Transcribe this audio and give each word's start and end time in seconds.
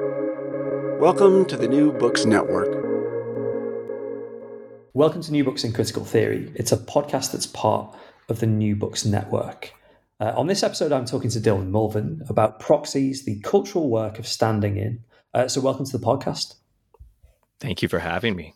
Welcome 0.00 1.44
to 1.46 1.56
the 1.56 1.68
New 1.68 1.92
Books 1.92 2.24
Network. 2.24 2.68
Welcome 4.92 5.22
to 5.22 5.30
New 5.30 5.44
Books 5.44 5.62
in 5.62 5.72
Critical 5.72 6.04
Theory. 6.04 6.52
It's 6.56 6.72
a 6.72 6.76
podcast 6.76 7.30
that's 7.30 7.46
part 7.46 7.96
of 8.28 8.40
the 8.40 8.46
New 8.46 8.74
Books 8.74 9.04
Network. 9.04 9.72
Uh, 10.18 10.32
on 10.36 10.48
this 10.48 10.64
episode, 10.64 10.90
I'm 10.90 11.04
talking 11.04 11.30
to 11.30 11.38
Dylan 11.38 11.68
Mulvin 11.68 12.22
about 12.28 12.58
proxies, 12.58 13.24
the 13.24 13.38
cultural 13.42 13.88
work 13.88 14.18
of 14.18 14.26
standing 14.26 14.78
in. 14.78 15.04
Uh, 15.32 15.46
so, 15.46 15.60
welcome 15.60 15.86
to 15.86 15.96
the 15.96 16.04
podcast. 16.04 16.54
Thank 17.60 17.80
you 17.80 17.88
for 17.88 18.00
having 18.00 18.34
me. 18.34 18.54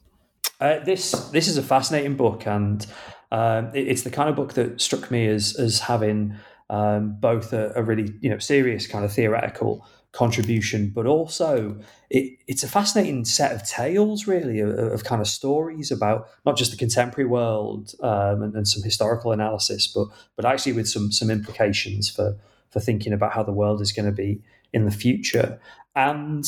Uh, 0.60 0.80
this 0.80 1.12
this 1.30 1.46
is 1.46 1.56
a 1.56 1.62
fascinating 1.62 2.16
book, 2.16 2.48
and 2.48 2.84
um, 3.30 3.70
it, 3.74 3.86
it's 3.86 4.02
the 4.02 4.10
kind 4.10 4.28
of 4.28 4.34
book 4.34 4.54
that 4.54 4.80
struck 4.80 5.08
me 5.12 5.28
as 5.28 5.54
as 5.56 5.78
having 5.78 6.36
um, 6.68 7.16
both 7.20 7.52
a, 7.52 7.72
a, 7.76 7.82
really 7.82 8.12
you 8.20 8.28
know 8.28 8.38
serious 8.38 8.88
kind 8.88 9.04
of 9.04 9.12
theoretical 9.12 9.86
contribution, 10.12 10.90
but 10.94 11.06
also 11.06 11.78
it, 12.10 12.38
it's 12.46 12.62
a 12.62 12.68
fascinating 12.68 13.24
set 13.24 13.52
of 13.52 13.66
tales, 13.66 14.26
really, 14.26 14.60
of, 14.60 14.70
of, 14.70 15.04
kind 15.04 15.20
of 15.20 15.28
stories 15.28 15.90
about 15.90 16.28
not 16.46 16.56
just 16.56 16.70
the 16.70 16.76
contemporary 16.76 17.28
world 17.28 17.92
um, 18.02 18.42
and, 18.42 18.54
and, 18.54 18.66
some 18.66 18.82
historical 18.82 19.32
analysis, 19.32 19.86
but 19.86 20.08
but 20.34 20.44
actually 20.44 20.72
with 20.72 20.88
some 20.88 21.12
some 21.12 21.30
implications 21.30 22.08
for 22.08 22.36
for 22.70 22.80
thinking 22.80 23.12
about 23.12 23.32
how 23.32 23.42
the 23.42 23.52
world 23.52 23.80
is 23.80 23.92
going 23.92 24.06
to 24.06 24.12
be 24.12 24.40
in 24.72 24.84
the 24.84 24.90
future. 24.90 25.60
And 25.94 26.44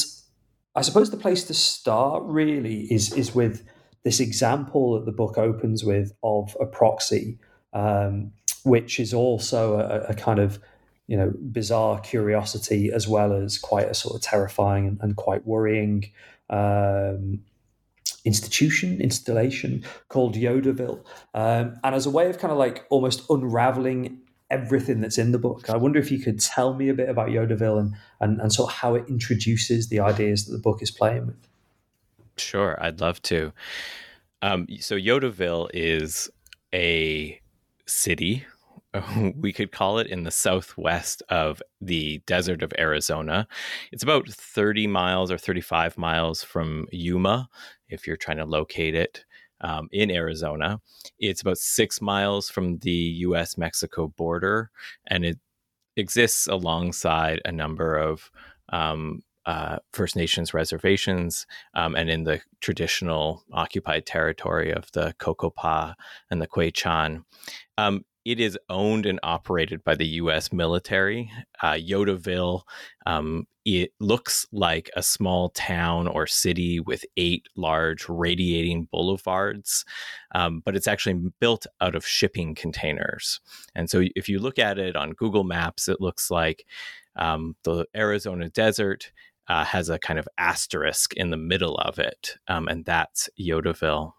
I 0.75 0.83
suppose 0.83 1.11
the 1.11 1.17
place 1.17 1.45
to 1.45 1.55
start 1.55 2.23
really 2.25 2.93
is 2.93 3.13
is 3.13 3.35
with 3.35 3.63
this 4.05 4.21
example 4.21 4.95
that 4.95 5.05
the 5.05 5.13
book 5.13 5.37
opens 5.37 5.85
with 5.85 6.13
of 6.23 6.57
a 6.61 6.67
proxy, 6.67 7.39
um, 7.75 8.33
which 8.65 8.99
is 8.99 9.13
also 9.13 9.79
a, 9.79 10.13
a 10.13 10.15
kind 10.15 10.39
of 10.39 10.59
you 11.11 11.17
know 11.17 11.33
bizarre 11.53 11.99
curiosity 12.01 12.93
as 12.93 13.09
well 13.09 13.33
as 13.33 13.59
quite 13.59 13.89
a 13.89 13.95
sort 13.95 14.15
of 14.15 14.23
terrifying 14.23 14.87
and, 14.87 14.99
and 15.03 15.17
quite 15.17 15.45
worrying 15.45 16.09
um, 16.51 17.41
institution 18.25 19.01
installation 19.01 19.85
called 20.09 20.37
Yodaville, 20.37 21.05
um, 21.35 21.75
and 21.83 21.95
as 21.97 22.07
a 22.07 22.11
way 22.11 22.31
of 22.31 22.39
kind 22.39 22.53
of 22.53 22.59
like 22.59 22.87
almost 22.91 23.29
unraveling 23.29 24.21
everything 24.51 25.01
that's 25.01 25.19
in 25.19 25.33
the 25.33 25.39
book. 25.39 25.69
I 25.69 25.77
wonder 25.77 25.99
if 25.99 26.13
you 26.13 26.21
could 26.21 26.41
tell 26.41 26.75
me 26.75 26.89
a 26.89 26.95
bit 26.95 27.09
about 27.09 27.29
Yodaville 27.29 27.79
and, 27.79 27.95
and, 28.21 28.41
and 28.41 28.53
sort 28.53 28.71
of 28.71 28.77
how 28.79 28.95
it 28.95 29.05
introduces 29.09 29.89
the 29.89 30.01
ideas 30.01 30.47
that 30.47 30.53
the 30.53 30.59
book 30.59 30.83
is 30.83 30.91
playing 30.91 31.27
with. 31.27 31.49
Sure, 32.37 32.77
I'd 32.81 33.01
love 33.01 33.23
to. 33.23 33.53
Um, 34.43 34.67
so 34.81 34.97
Yodaville 34.97 35.69
is 35.73 36.31
a 36.75 37.41
city 37.87 38.45
we 39.37 39.53
could 39.53 39.73
call 39.73 39.99
it, 39.99 40.07
in 40.07 40.25
the 40.25 40.31
southwest 40.31 41.23
of 41.29 41.63
the 41.81 42.23
desert 42.27 42.63
of 42.63 42.73
Arizona. 42.79 43.47
It's 43.93 44.03
about 44.03 44.29
30 44.29 44.87
miles 44.87 45.31
or 45.31 45.39
35 45.39 45.97
miles 45.97 46.43
from 46.43 46.87
Yuma, 46.91 47.49
if 47.89 48.07
you're 48.07 48.17
trying 48.17 48.39
to 48.39 48.45
locate 48.45 48.95
it 48.95 49.25
um, 49.61 49.89
in 49.93 50.11
Arizona. 50.11 50.81
It's 51.19 51.43
about 51.43 51.59
six 51.59 52.01
miles 52.01 52.51
from 52.51 52.79
the 52.79 52.91
US 52.91 53.57
Mexico 53.57 54.09
border, 54.09 54.71
and 55.07 55.25
it 55.25 55.39
exists 55.97 56.47
alongside 56.47 57.41
a 57.45 57.53
number 57.53 57.97
of 57.97 58.31
um, 58.71 59.23
uh, 59.47 59.79
First 59.93 60.17
Nations 60.17 60.53
reservations 60.53 61.47
um, 61.75 61.95
and 61.95 62.11
in 62.11 62.25
the 62.25 62.41
traditional 62.61 63.43
occupied 63.53 64.07
territory 64.07 64.73
of 64.73 64.91
the 64.93 65.15
Cocopah 65.19 65.95
and 66.31 66.41
the 66.43 66.47
Quechan. 66.47 67.25
Um, 67.79 68.05
it 68.25 68.39
is 68.41 68.59
owned 68.69 69.07
and 69.07 69.19
operated 69.23 69.83
by 69.83 69.95
the 69.95 70.07
U.S. 70.07 70.53
military. 70.53 71.31
Uh, 71.63 71.73
Yodaville, 71.73 72.63
um, 73.07 73.47
it 73.65 73.93
looks 74.01 74.47
like 74.53 74.91
a 74.97 75.03
small 75.03 75.51
town 75.51 76.07
or 76.07 76.27
city 76.27 76.81
with 76.81 77.05
eight 77.17 77.47
large 77.57 78.09
radiating 78.09 78.89
boulevards, 78.91 79.85
um, 80.35 80.63
but 80.65 80.77
it's 80.77 80.89
actually 80.89 81.31
built 81.41 81.67
out 81.81 81.95
of 81.95 82.07
shipping 82.07 82.55
containers. 82.55 83.41
And 83.75 83.89
so, 83.89 84.03
if 84.17 84.29
you 84.29 84.39
look 84.39 84.59
at 84.59 84.79
it 84.79 84.97
on 84.97 85.13
Google 85.13 85.45
Maps, 85.45 85.89
it 85.89 86.01
looks 86.01 86.31
like 86.31 86.67
um, 87.17 87.57
the 87.65 87.87
Arizona 87.97 88.49
desert 88.49 89.13
uh, 89.49 89.65
has 89.65 89.89
a 89.89 89.99
kind 89.99 90.19
of 90.19 90.29
asterisk 90.39 91.15
in 91.15 91.31
the 91.31 91.37
middle 91.37 91.77
of 91.79 91.99
it, 91.99 92.37
um, 92.49 92.69
and 92.69 92.85
that's 92.85 93.29
Yodaville. 93.39 94.13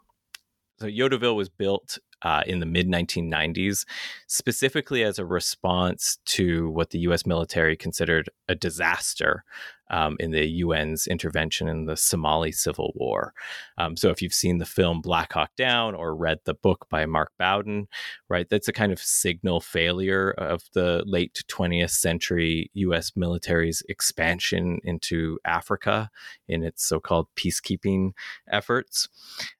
So 0.81 0.87
Yodaville 0.87 1.35
was 1.35 1.47
built 1.47 1.99
uh, 2.23 2.41
in 2.47 2.59
the 2.59 2.65
mid 2.65 2.87
1990s, 2.87 3.85
specifically 4.25 5.03
as 5.03 5.19
a 5.19 5.25
response 5.25 6.17
to 6.25 6.71
what 6.71 6.89
the 6.89 6.99
US 6.99 7.23
military 7.23 7.77
considered 7.77 8.29
a 8.49 8.55
disaster 8.55 9.43
um, 9.91 10.15
in 10.19 10.31
the 10.31 10.63
UN's 10.63 11.05
intervention 11.05 11.67
in 11.67 11.85
the 11.85 11.95
Somali 11.95 12.51
civil 12.51 12.93
war. 12.95 13.33
Um, 13.77 13.95
so, 13.95 14.09
if 14.09 14.21
you've 14.21 14.33
seen 14.33 14.57
the 14.57 14.65
film 14.65 15.01
Black 15.01 15.33
Hawk 15.33 15.51
Down 15.55 15.93
or 15.93 16.15
read 16.15 16.39
the 16.45 16.55
book 16.55 16.87
by 16.89 17.05
Mark 17.05 17.31
Bowden, 17.37 17.87
right, 18.29 18.49
that's 18.49 18.67
a 18.67 18.73
kind 18.73 18.91
of 18.91 18.99
signal 18.99 19.61
failure 19.61 20.31
of 20.31 20.63
the 20.73 21.03
late 21.05 21.43
20th 21.47 21.91
century 21.91 22.71
US 22.73 23.11
military's 23.15 23.83
expansion 23.89 24.79
into 24.83 25.37
Africa 25.45 26.09
in 26.47 26.63
its 26.63 26.85
so 26.85 26.99
called 26.99 27.27
peacekeeping 27.35 28.11
efforts. 28.49 29.09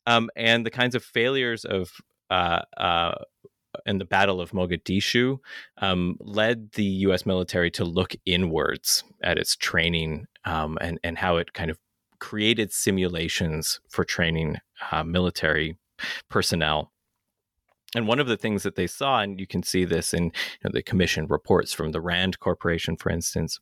Um, 0.07 0.29
and 0.35 0.65
the 0.65 0.71
kinds 0.71 0.95
of 0.95 1.03
failures 1.03 1.65
of 1.65 1.91
uh, 2.29 2.61
uh, 2.77 3.15
in 3.85 3.97
the 3.97 4.05
Battle 4.05 4.41
of 4.41 4.51
Mogadishu 4.51 5.39
um, 5.77 6.17
led 6.19 6.73
the 6.73 6.83
U.S. 6.83 7.25
military 7.25 7.71
to 7.71 7.85
look 7.85 8.15
inwards 8.25 9.03
at 9.23 9.37
its 9.37 9.55
training 9.55 10.27
um, 10.45 10.77
and 10.81 10.99
and 11.03 11.17
how 11.17 11.37
it 11.37 11.53
kind 11.53 11.71
of 11.71 11.79
created 12.19 12.71
simulations 12.71 13.79
for 13.89 14.03
training 14.03 14.57
uh, 14.91 15.03
military 15.03 15.77
personnel. 16.29 16.91
And 17.93 18.07
one 18.07 18.19
of 18.19 18.27
the 18.27 18.37
things 18.37 18.63
that 18.63 18.75
they 18.75 18.87
saw, 18.87 19.19
and 19.19 19.37
you 19.37 19.45
can 19.45 19.63
see 19.63 19.83
this 19.83 20.13
in 20.13 20.25
you 20.25 20.31
know, 20.63 20.71
the 20.71 20.81
commission 20.81 21.27
reports 21.27 21.73
from 21.73 21.91
the 21.91 21.99
RAND 21.99 22.39
Corporation, 22.39 22.95
for 22.95 23.09
instance, 23.09 23.59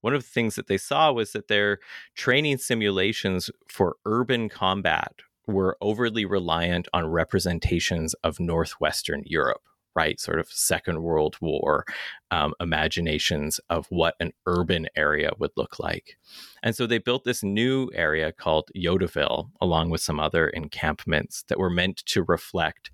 one 0.00 0.12
of 0.12 0.22
the 0.22 0.28
things 0.28 0.56
that 0.56 0.66
they 0.66 0.78
saw 0.78 1.12
was 1.12 1.32
that 1.32 1.46
their 1.46 1.78
training 2.16 2.58
simulations 2.58 3.48
for 3.68 3.94
urban 4.04 4.48
combat 4.48 5.12
were 5.50 5.76
overly 5.80 6.24
reliant 6.24 6.88
on 6.92 7.06
representations 7.06 8.14
of 8.24 8.40
Northwestern 8.40 9.22
Europe, 9.26 9.62
right? 9.94 10.20
Sort 10.20 10.38
of 10.38 10.48
Second 10.48 11.02
World 11.02 11.36
War 11.40 11.84
um, 12.30 12.54
imaginations 12.60 13.60
of 13.68 13.86
what 13.90 14.14
an 14.20 14.32
urban 14.46 14.86
area 14.96 15.30
would 15.38 15.50
look 15.56 15.78
like. 15.78 16.16
And 16.62 16.74
so 16.76 16.86
they 16.86 16.98
built 16.98 17.24
this 17.24 17.42
new 17.42 17.90
area 17.94 18.32
called 18.32 18.70
Yodaville, 18.74 19.50
along 19.60 19.90
with 19.90 20.00
some 20.00 20.20
other 20.20 20.48
encampments 20.48 21.44
that 21.48 21.58
were 21.58 21.70
meant 21.70 21.98
to 22.06 22.22
reflect, 22.22 22.90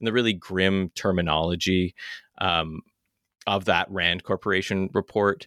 in 0.00 0.04
the 0.04 0.12
really 0.12 0.34
grim 0.34 0.90
terminology 0.94 1.94
um, 2.38 2.80
of 3.46 3.64
that 3.66 3.90
Rand 3.90 4.24
Corporation 4.24 4.90
report, 4.92 5.46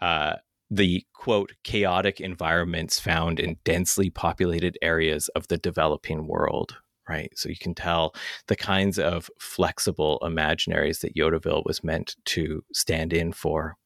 uh, 0.00 0.36
the 0.70 1.04
quote 1.14 1.52
chaotic 1.64 2.20
environments 2.20 3.00
found 3.00 3.40
in 3.40 3.56
densely 3.64 4.10
populated 4.10 4.76
areas 4.82 5.28
of 5.28 5.48
the 5.48 5.58
developing 5.58 6.26
world 6.26 6.76
right? 7.08 7.32
So 7.36 7.48
you 7.48 7.56
can 7.58 7.74
tell 7.74 8.14
the 8.48 8.56
kinds 8.56 8.98
of 8.98 9.30
flexible 9.40 10.18
imaginaries 10.22 11.00
that 11.00 11.16
yodaville 11.16 11.62
was 11.64 11.82
meant 11.82 12.16
to 12.26 12.62
stand 12.74 13.12
in 13.12 13.32
for. 13.32 13.76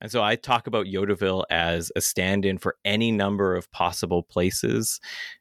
And 0.00 0.10
so 0.12 0.22
I 0.22 0.36
talk 0.36 0.66
about 0.66 0.86
Yodaville 0.86 1.44
as 1.48 1.90
a 1.96 2.00
stand 2.00 2.44
in 2.44 2.58
for 2.58 2.76
any 2.84 3.10
number 3.10 3.56
of 3.56 3.70
possible 3.70 4.22
places. 4.22 5.00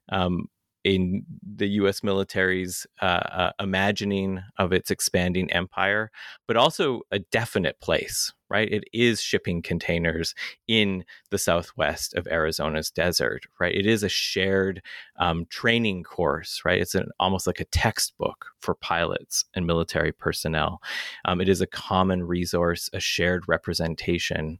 Um, 0.09 0.45
in 0.83 1.25
the 1.41 1.67
U.S. 1.67 2.03
military's 2.03 2.85
uh, 3.01 3.05
uh, 3.05 3.51
imagining 3.59 4.41
of 4.57 4.73
its 4.73 4.91
expanding 4.91 5.51
empire, 5.51 6.11
but 6.47 6.57
also 6.57 7.01
a 7.11 7.19
definite 7.19 7.79
place, 7.79 8.33
right? 8.49 8.69
It 8.69 8.83
is 8.91 9.21
shipping 9.21 9.61
containers 9.61 10.35
in 10.67 11.05
the 11.29 11.37
southwest 11.37 12.13
of 12.15 12.27
Arizona's 12.27 12.91
desert, 12.91 13.45
right? 13.59 13.73
It 13.73 13.85
is 13.85 14.03
a 14.03 14.09
shared 14.09 14.81
um, 15.17 15.45
training 15.49 16.03
course, 16.03 16.61
right? 16.65 16.81
It's 16.81 16.95
an, 16.95 17.09
almost 17.19 17.47
like 17.47 17.61
a 17.61 17.65
textbook 17.65 18.47
for 18.59 18.75
pilots 18.75 19.45
and 19.53 19.65
military 19.65 20.11
personnel. 20.11 20.81
Um, 21.23 21.39
it 21.39 21.47
is 21.47 21.61
a 21.61 21.67
common 21.67 22.23
resource, 22.23 22.89
a 22.91 22.99
shared 22.99 23.47
representation. 23.47 24.59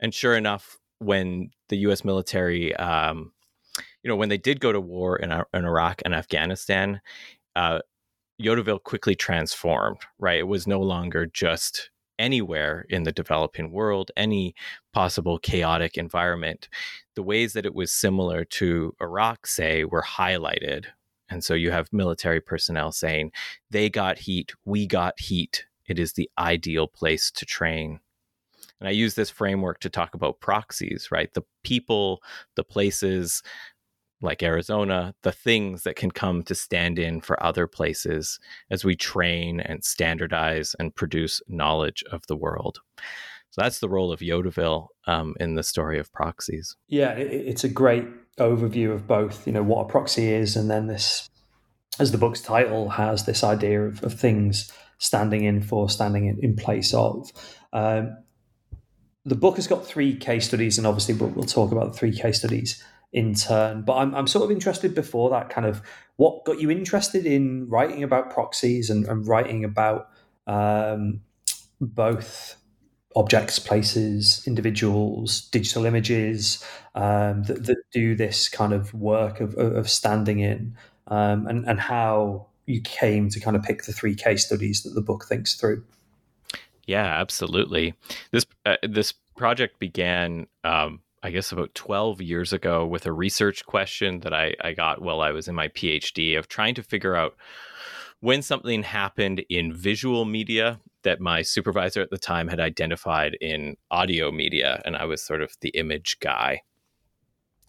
And 0.00 0.14
sure 0.14 0.34
enough, 0.34 0.78
when 0.98 1.50
the 1.68 1.78
U.S. 1.78 2.04
military 2.04 2.74
um, 2.76 3.32
you 4.02 4.08
know, 4.08 4.16
when 4.16 4.28
they 4.28 4.38
did 4.38 4.60
go 4.60 4.72
to 4.72 4.80
war 4.80 5.16
in, 5.16 5.32
in 5.32 5.64
Iraq 5.64 6.02
and 6.04 6.14
Afghanistan, 6.14 7.00
uh, 7.56 7.80
Yodaville 8.40 8.82
quickly 8.82 9.14
transformed, 9.14 9.98
right? 10.18 10.38
It 10.40 10.48
was 10.48 10.66
no 10.66 10.80
longer 10.80 11.26
just 11.26 11.90
anywhere 12.18 12.86
in 12.88 13.04
the 13.04 13.12
developing 13.12 13.70
world, 13.72 14.10
any 14.16 14.54
possible 14.92 15.38
chaotic 15.38 15.96
environment. 15.96 16.68
The 17.14 17.22
ways 17.22 17.52
that 17.52 17.66
it 17.66 17.74
was 17.74 17.92
similar 17.92 18.44
to 18.44 18.94
Iraq, 19.00 19.46
say, 19.46 19.84
were 19.84 20.02
highlighted. 20.02 20.86
And 21.28 21.44
so 21.44 21.54
you 21.54 21.70
have 21.70 21.92
military 21.92 22.40
personnel 22.40 22.92
saying, 22.92 23.32
they 23.70 23.88
got 23.88 24.18
heat, 24.18 24.52
we 24.64 24.86
got 24.86 25.18
heat. 25.18 25.66
It 25.86 25.98
is 25.98 26.12
the 26.12 26.30
ideal 26.38 26.86
place 26.86 27.30
to 27.32 27.46
train. 27.46 28.00
And 28.80 28.88
I 28.88 28.92
use 28.92 29.14
this 29.14 29.30
framework 29.30 29.78
to 29.80 29.90
talk 29.90 30.14
about 30.14 30.40
proxies, 30.40 31.10
right? 31.10 31.32
The 31.32 31.44
people, 31.62 32.22
the 32.56 32.64
places 32.64 33.42
like 34.22 34.42
Arizona, 34.42 35.14
the 35.22 35.32
things 35.32 35.82
that 35.82 35.96
can 35.96 36.10
come 36.10 36.42
to 36.44 36.54
stand 36.54 36.98
in 36.98 37.20
for 37.20 37.42
other 37.42 37.66
places 37.66 38.38
as 38.70 38.84
we 38.84 38.96
train 38.96 39.60
and 39.60 39.84
standardize 39.84 40.74
and 40.78 40.94
produce 40.94 41.42
knowledge 41.48 42.04
of 42.10 42.26
the 42.28 42.36
world. 42.36 42.80
So 43.50 43.60
that's 43.60 43.80
the 43.80 43.88
role 43.88 44.12
of 44.12 44.20
Yodaville 44.20 44.88
um, 45.06 45.34
in 45.38 45.56
the 45.56 45.62
story 45.62 45.98
of 45.98 46.12
proxies. 46.12 46.74
Yeah, 46.88 47.10
it's 47.10 47.64
a 47.64 47.68
great 47.68 48.06
overview 48.38 48.92
of 48.92 49.06
both, 49.06 49.46
you 49.46 49.52
know, 49.52 49.62
what 49.62 49.82
a 49.82 49.88
proxy 49.88 50.32
is, 50.32 50.56
and 50.56 50.70
then 50.70 50.86
this, 50.86 51.28
as 51.98 52.12
the 52.12 52.18
book's 52.18 52.40
title 52.40 52.88
has, 52.88 53.26
this 53.26 53.44
idea 53.44 53.82
of, 53.82 54.02
of 54.02 54.18
things 54.18 54.72
standing 54.96 55.44
in 55.44 55.60
for, 55.60 55.90
standing 55.90 56.26
in, 56.26 56.38
in 56.42 56.56
place 56.56 56.94
of. 56.94 57.30
Um, 57.74 58.16
the 59.24 59.34
book 59.34 59.56
has 59.56 59.66
got 59.66 59.86
three 59.86 60.16
case 60.16 60.46
studies, 60.46 60.78
and 60.78 60.86
obviously 60.86 61.14
we'll, 61.14 61.30
we'll 61.30 61.44
talk 61.44 61.72
about 61.72 61.92
the 61.92 61.98
three 61.98 62.16
case 62.16 62.38
studies 62.38 62.82
in 63.12 63.34
turn. 63.34 63.82
But 63.82 63.96
I'm, 63.96 64.14
I'm 64.14 64.26
sort 64.26 64.44
of 64.44 64.50
interested 64.50 64.94
before 64.94 65.30
that 65.30 65.50
kind 65.50 65.66
of 65.66 65.82
what 66.16 66.44
got 66.44 66.60
you 66.60 66.70
interested 66.70 67.26
in 67.26 67.68
writing 67.68 68.02
about 68.02 68.30
proxies 68.30 68.90
and, 68.90 69.06
and 69.06 69.26
writing 69.26 69.64
about 69.64 70.08
um, 70.46 71.20
both 71.80 72.56
objects, 73.14 73.58
places, 73.58 74.42
individuals, 74.46 75.48
digital 75.50 75.84
images 75.84 76.64
um, 76.94 77.42
that, 77.44 77.64
that, 77.64 77.76
do 77.92 78.14
this 78.14 78.48
kind 78.48 78.72
of 78.72 78.94
work 78.94 79.40
of, 79.40 79.54
of 79.56 79.88
standing 79.88 80.40
in, 80.40 80.74
um, 81.08 81.46
and, 81.46 81.66
and 81.68 81.78
how 81.78 82.46
you 82.66 82.80
came 82.80 83.28
to 83.28 83.40
kind 83.40 83.56
of 83.56 83.62
pick 83.62 83.82
the 83.84 83.92
three 83.92 84.14
case 84.14 84.46
studies 84.46 84.82
that 84.82 84.94
the 84.94 85.02
book 85.02 85.24
thinks 85.28 85.54
through. 85.54 85.84
Yeah, 86.86 87.04
absolutely. 87.04 87.94
This 88.30 88.46
uh, 88.66 88.76
this 88.82 89.12
project 89.36 89.78
began, 89.78 90.46
um, 90.64 91.00
I 91.22 91.30
guess, 91.30 91.52
about 91.52 91.74
twelve 91.74 92.20
years 92.20 92.52
ago 92.52 92.86
with 92.86 93.06
a 93.06 93.12
research 93.12 93.64
question 93.64 94.20
that 94.20 94.34
I, 94.34 94.54
I 94.60 94.72
got 94.72 95.02
while 95.02 95.20
I 95.20 95.30
was 95.30 95.48
in 95.48 95.54
my 95.54 95.68
PhD 95.68 96.38
of 96.38 96.48
trying 96.48 96.74
to 96.74 96.82
figure 96.82 97.14
out 97.14 97.36
when 98.20 98.42
something 98.42 98.82
happened 98.82 99.44
in 99.48 99.72
visual 99.72 100.24
media 100.24 100.80
that 101.02 101.20
my 101.20 101.42
supervisor 101.42 102.00
at 102.00 102.10
the 102.10 102.18
time 102.18 102.46
had 102.48 102.60
identified 102.60 103.36
in 103.40 103.76
audio 103.90 104.30
media, 104.30 104.80
and 104.84 104.96
I 104.96 105.04
was 105.04 105.22
sort 105.22 105.42
of 105.42 105.56
the 105.60 105.70
image 105.70 106.18
guy. 106.20 106.62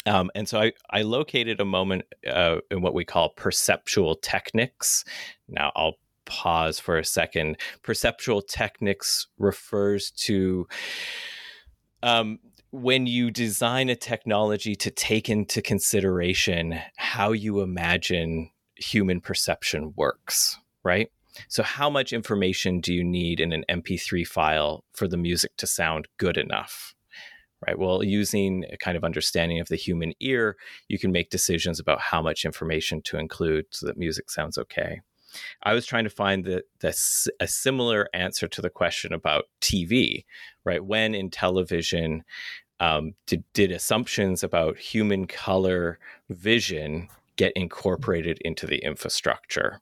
Um, 0.05 0.29
and 0.35 0.47
so 0.49 0.59
I, 0.59 0.73
I 0.89 1.01
located 1.01 1.61
a 1.61 1.65
moment 1.65 2.03
uh, 2.29 2.57
in 2.69 2.81
what 2.81 2.93
we 2.93 3.05
call 3.05 3.29
perceptual 3.29 4.15
techniques. 4.15 5.05
Now 5.47 5.71
I'll 5.75 5.95
pause 6.25 6.79
for 6.79 6.97
a 6.97 7.05
second. 7.05 7.57
Perceptual 7.83 8.41
techniques 8.41 9.27
refers 9.37 10.11
to 10.11 10.67
um, 12.03 12.39
when 12.73 13.05
you 13.05 13.29
design 13.29 13.87
a 13.87 13.95
technology 13.95 14.75
to 14.75 14.89
take 14.89 15.29
into 15.29 15.61
consideration 15.61 16.79
how 16.97 17.31
you 17.31 17.61
imagine 17.61 18.49
human 18.75 19.21
perception 19.21 19.93
works, 19.95 20.57
right? 20.83 21.11
So, 21.49 21.61
how 21.61 21.91
much 21.91 22.11
information 22.11 22.81
do 22.81 22.91
you 22.91 23.03
need 23.03 23.39
in 23.39 23.53
an 23.53 23.63
MP3 23.69 24.25
file 24.25 24.83
for 24.91 25.07
the 25.07 25.17
music 25.17 25.55
to 25.57 25.67
sound 25.67 26.07
good 26.17 26.35
enough? 26.35 26.95
Right. 27.65 27.77
Well, 27.77 28.03
using 28.03 28.65
a 28.73 28.77
kind 28.77 28.97
of 28.97 29.03
understanding 29.03 29.59
of 29.59 29.69
the 29.69 29.77
human 29.77 30.13
ear, 30.19 30.57
you 30.89 30.97
can 30.97 31.11
make 31.11 31.29
decisions 31.29 31.79
about 31.79 32.01
how 32.01 32.21
much 32.23 32.43
information 32.43 33.03
to 33.03 33.17
include 33.17 33.67
so 33.69 33.85
that 33.85 33.97
music 33.97 34.31
sounds 34.31 34.57
okay. 34.57 34.99
I 35.63 35.73
was 35.73 35.85
trying 35.85 36.03
to 36.03 36.09
find 36.09 36.43
the, 36.43 36.63
the, 36.79 37.29
a 37.39 37.47
similar 37.47 38.09
answer 38.13 38.47
to 38.47 38.61
the 38.61 38.69
question 38.69 39.13
about 39.13 39.45
TV, 39.61 40.25
right? 40.65 40.83
When 40.83 41.15
in 41.15 41.29
television 41.29 42.23
um, 42.83 43.13
did, 43.27 43.43
did 43.53 43.71
assumptions 43.71 44.43
about 44.43 44.77
human 44.77 45.25
color 45.25 45.99
vision 46.29 47.07
get 47.37 47.53
incorporated 47.55 48.39
into 48.43 48.67
the 48.67 48.83
infrastructure? 48.83 49.79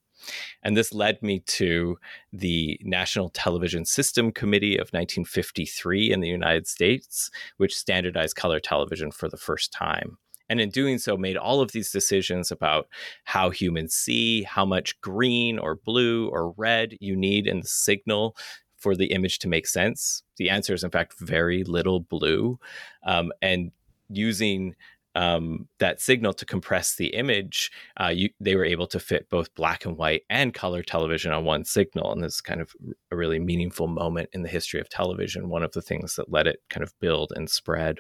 And 0.62 0.78
this 0.78 0.94
led 0.94 1.22
me 1.24 1.40
to 1.40 1.98
the 2.32 2.80
National 2.84 3.30
Television 3.30 3.86
System 3.86 4.32
Committee 4.32 4.76
of 4.76 4.90
1953 4.90 6.12
in 6.12 6.20
the 6.20 6.28
United 6.28 6.68
States, 6.68 7.32
which 7.58 7.76
standardized 7.76 8.36
color 8.36 8.60
television 8.60 9.10
for 9.10 9.28
the 9.28 9.38
first 9.38 9.74
time. 9.74 10.20
And 10.48 10.62
in 10.62 10.70
doing 10.70 11.00
so, 11.00 11.18
made 11.18 11.38
all 11.38 11.62
of 11.62 11.72
these 11.72 11.92
decisions 11.92 12.52
about 12.52 12.88
how 13.24 13.50
humans 13.50 13.96
see, 13.96 14.44
how 14.44 14.66
much 14.66 15.00
green 15.02 15.58
or 15.58 15.76
blue 15.76 16.28
or 16.28 16.52
red 16.52 16.98
you 17.00 17.16
need 17.16 17.48
in 17.48 17.62
the 17.62 17.68
signal 17.68 18.36
for 18.82 18.96
the 18.96 19.12
image 19.12 19.40
to 19.40 19.48
make 19.48 19.68
sense. 19.68 20.24
The 20.38 20.50
answer 20.50 20.74
is, 20.74 20.84
in 20.84 20.92
fact, 20.92 21.20
very 21.20 21.64
little 21.64 22.00
blue. 22.00 22.60
Um, 23.06 23.32
and 23.42 23.72
using 24.10 24.76
um, 25.14 25.68
that 25.80 26.02
signal 26.02 26.34
to 26.34 26.46
compress 26.46 26.96
the 26.96 27.08
image, 27.08 27.72
uh, 28.02 28.08
you, 28.08 28.30
they 28.40 28.56
were 28.56 28.66
able 28.66 28.88
to 28.88 29.00
fit 29.00 29.30
both 29.30 29.54
black 29.56 29.86
and 29.86 29.98
white 29.98 30.24
and 30.30 30.54
color 30.54 30.82
television 30.82 31.32
on 31.32 31.46
one 31.46 31.64
signal. 31.64 32.12
And 32.12 32.24
this 32.24 32.36
is 32.36 32.42
kind 32.42 32.62
of 32.62 32.74
a 33.12 33.16
really 33.16 33.40
meaningful 33.40 33.88
moment 33.88 34.30
in 34.34 34.42
the 34.42 34.50
history 34.50 34.80
of 34.80 34.90
television, 34.90 35.50
one 35.50 35.64
of 35.64 35.74
the 35.74 35.82
things 35.82 36.16
that 36.16 36.32
let 36.32 36.48
it 36.48 36.60
kind 36.70 36.84
of 36.84 36.98
build 37.00 37.34
and 37.36 37.50
spread. 37.50 38.00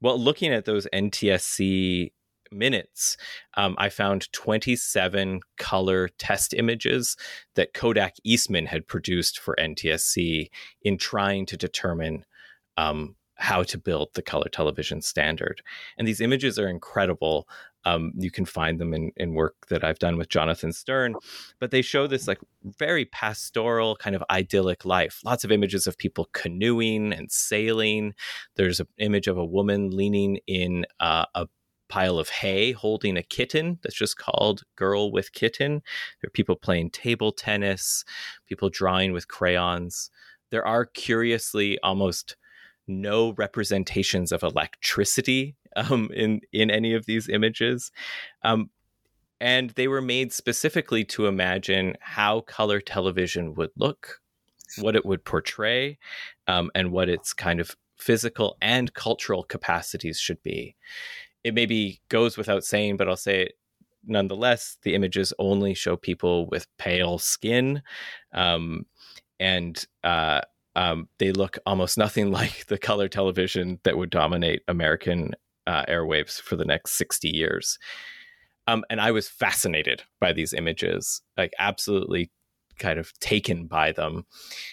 Well, 0.00 0.18
looking 0.18 0.52
at 0.52 0.66
those 0.66 0.86
NTSC 0.92 2.12
minutes, 2.52 3.16
um, 3.54 3.74
I 3.78 3.88
found 3.88 4.32
27 4.32 5.40
color 5.58 6.08
test 6.18 6.54
images 6.54 7.16
that 7.54 7.74
Kodak 7.74 8.16
Eastman 8.24 8.66
had 8.66 8.86
produced 8.86 9.38
for 9.38 9.56
NTSC 9.58 10.50
in 10.82 10.98
trying 10.98 11.46
to 11.46 11.56
determine 11.56 12.24
um, 12.76 13.16
how 13.40 13.62
to 13.62 13.78
build 13.78 14.10
the 14.14 14.22
color 14.22 14.48
television 14.50 15.00
standard. 15.00 15.62
And 15.96 16.06
these 16.06 16.20
images 16.20 16.58
are 16.58 16.68
incredible. 16.68 17.48
Um, 17.86 18.12
you 18.14 18.30
can 18.30 18.44
find 18.44 18.78
them 18.78 18.92
in, 18.92 19.12
in 19.16 19.32
work 19.32 19.54
that 19.68 19.82
I've 19.82 19.98
done 19.98 20.18
with 20.18 20.28
Jonathan 20.28 20.72
Sterne, 20.72 21.14
but 21.58 21.70
they 21.70 21.80
show 21.80 22.06
this 22.06 22.28
like 22.28 22.38
very 22.62 23.06
pastoral 23.06 23.96
kind 23.96 24.14
of 24.14 24.22
idyllic 24.30 24.84
life. 24.84 25.20
Lots 25.24 25.44
of 25.44 25.50
images 25.50 25.86
of 25.86 25.96
people 25.96 26.28
canoeing 26.34 27.14
and 27.14 27.32
sailing. 27.32 28.12
There's 28.56 28.80
an 28.80 28.88
image 28.98 29.26
of 29.26 29.38
a 29.38 29.44
woman 29.44 29.90
leaning 29.90 30.40
in 30.46 30.84
uh, 31.00 31.24
a 31.34 31.48
pile 31.90 32.18
of 32.18 32.28
hay 32.28 32.72
holding 32.72 33.16
a 33.16 33.22
kitten 33.22 33.78
that's 33.82 33.96
just 33.96 34.16
called 34.16 34.62
Girl 34.76 35.12
with 35.12 35.32
Kitten. 35.32 35.82
There 36.20 36.28
are 36.28 36.30
people 36.30 36.56
playing 36.56 36.90
table 36.90 37.32
tennis, 37.32 38.04
people 38.46 38.70
drawing 38.70 39.12
with 39.12 39.28
crayons. 39.28 40.10
There 40.50 40.66
are 40.66 40.86
curiously 40.86 41.78
almost 41.80 42.36
no 42.86 43.32
representations 43.32 44.32
of 44.32 44.42
electricity 44.42 45.56
um, 45.76 46.10
in 46.14 46.40
in 46.52 46.70
any 46.70 46.94
of 46.94 47.06
these 47.06 47.28
images. 47.28 47.92
Um, 48.42 48.70
and 49.40 49.70
they 49.70 49.88
were 49.88 50.02
made 50.02 50.32
specifically 50.32 51.04
to 51.04 51.26
imagine 51.26 51.96
how 52.00 52.42
color 52.42 52.80
television 52.80 53.54
would 53.54 53.70
look, 53.76 54.20
what 54.78 54.94
it 54.94 55.06
would 55.06 55.24
portray, 55.24 55.98
um, 56.46 56.70
and 56.74 56.92
what 56.92 57.08
its 57.08 57.32
kind 57.32 57.58
of 57.58 57.74
physical 57.96 58.56
and 58.60 58.92
cultural 58.94 59.42
capacities 59.42 60.18
should 60.18 60.42
be. 60.42 60.76
It 61.44 61.54
maybe 61.54 62.00
goes 62.08 62.36
without 62.36 62.64
saying, 62.64 62.96
but 62.96 63.08
I'll 63.08 63.16
say 63.16 63.42
it 63.42 63.52
nonetheless. 64.06 64.76
The 64.82 64.94
images 64.94 65.32
only 65.38 65.74
show 65.74 65.96
people 65.96 66.46
with 66.48 66.66
pale 66.78 67.18
skin, 67.18 67.82
um, 68.32 68.86
and 69.38 69.84
uh, 70.04 70.42
um, 70.76 71.08
they 71.18 71.32
look 71.32 71.58
almost 71.66 71.98
nothing 71.98 72.30
like 72.32 72.66
the 72.66 72.78
color 72.78 73.08
television 73.08 73.80
that 73.84 73.96
would 73.96 74.10
dominate 74.10 74.62
American 74.68 75.32
uh, 75.66 75.84
airwaves 75.86 76.40
for 76.40 76.56
the 76.56 76.64
next 76.64 76.92
60 76.92 77.28
years. 77.28 77.78
Um, 78.66 78.84
and 78.90 79.00
I 79.00 79.10
was 79.10 79.28
fascinated 79.28 80.02
by 80.20 80.32
these 80.32 80.52
images, 80.52 81.22
like 81.36 81.52
absolutely 81.58 82.30
kind 82.78 82.98
of 82.98 83.12
taken 83.20 83.66
by 83.66 83.92
them 83.92 84.26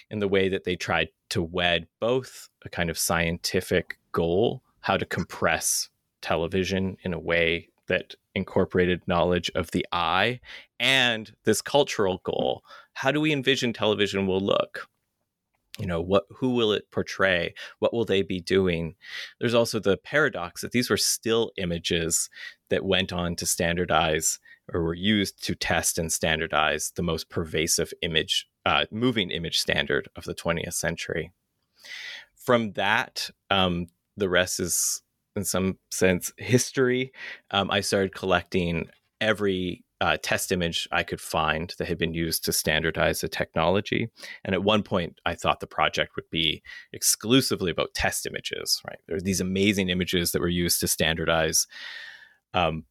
in 0.09 0.19
the 0.19 0.27
way 0.27 0.49
that 0.49 0.63
they 0.63 0.75
tried 0.75 1.09
to 1.29 1.41
wed 1.41 1.87
both 1.99 2.49
a 2.63 2.69
kind 2.69 2.89
of 2.89 2.97
scientific 2.97 3.97
goal, 4.11 4.63
how 4.81 4.97
to 4.97 5.05
compress 5.05 5.89
television 6.21 6.97
in 7.03 7.13
a 7.13 7.19
way 7.19 7.69
that 7.87 8.15
incorporated 8.35 9.01
knowledge 9.07 9.49
of 9.55 9.71
the 9.71 9.85
eye, 9.91 10.39
and 10.79 11.33
this 11.45 11.61
cultural 11.61 12.21
goal. 12.23 12.63
How 12.93 13.11
do 13.11 13.21
we 13.21 13.31
envision 13.31 13.73
television 13.73 14.27
will 14.27 14.41
look? 14.41 14.87
you 15.77 15.85
know 15.85 16.01
what 16.01 16.25
who 16.37 16.55
will 16.55 16.71
it 16.71 16.89
portray 16.91 17.53
what 17.79 17.93
will 17.93 18.05
they 18.05 18.21
be 18.21 18.39
doing 18.39 18.95
there's 19.39 19.53
also 19.53 19.79
the 19.79 19.97
paradox 19.97 20.61
that 20.61 20.71
these 20.71 20.89
were 20.89 20.97
still 20.97 21.51
images 21.57 22.29
that 22.69 22.85
went 22.85 23.13
on 23.13 23.35
to 23.35 23.45
standardize 23.45 24.39
or 24.73 24.83
were 24.83 24.93
used 24.93 25.43
to 25.43 25.55
test 25.55 25.97
and 25.97 26.11
standardize 26.11 26.91
the 26.95 27.03
most 27.03 27.29
pervasive 27.29 27.93
image 28.01 28.47
uh, 28.65 28.85
moving 28.91 29.29
image 29.31 29.57
standard 29.57 30.09
of 30.15 30.25
the 30.25 30.35
20th 30.35 30.73
century 30.73 31.31
from 32.35 32.73
that 32.73 33.29
um, 33.49 33.87
the 34.15 34.29
rest 34.29 34.59
is 34.59 35.01
in 35.37 35.45
some 35.45 35.77
sense 35.91 36.33
history 36.37 37.11
um, 37.51 37.71
i 37.71 37.79
started 37.79 38.13
collecting 38.13 38.87
every 39.21 39.83
uh, 39.99 40.17
test 40.21 40.51
image 40.51 40.87
I 40.91 41.03
could 41.03 41.19
find 41.19 41.73
that 41.77 41.87
had 41.87 41.97
been 41.97 42.13
used 42.13 42.45
to 42.45 42.53
standardize 42.53 43.21
the 43.21 43.27
technology. 43.27 44.09
And 44.45 44.53
at 44.53 44.63
one 44.63 44.83
point, 44.83 45.19
I 45.25 45.33
thought 45.33 45.59
the 45.59 45.67
project 45.67 46.15
would 46.15 46.29
be 46.29 46.61
exclusively 46.93 47.71
about 47.71 47.95
test 47.95 48.25
images. 48.25 48.81
Right, 48.87 48.99
there 49.07 49.17
are 49.17 49.21
these 49.21 49.41
amazing 49.41 49.89
images 49.89 50.31
that 50.31 50.41
were 50.41 50.47
used 50.47 50.79
to 50.81 50.87
standardize 50.87 51.67
um, 52.53 52.85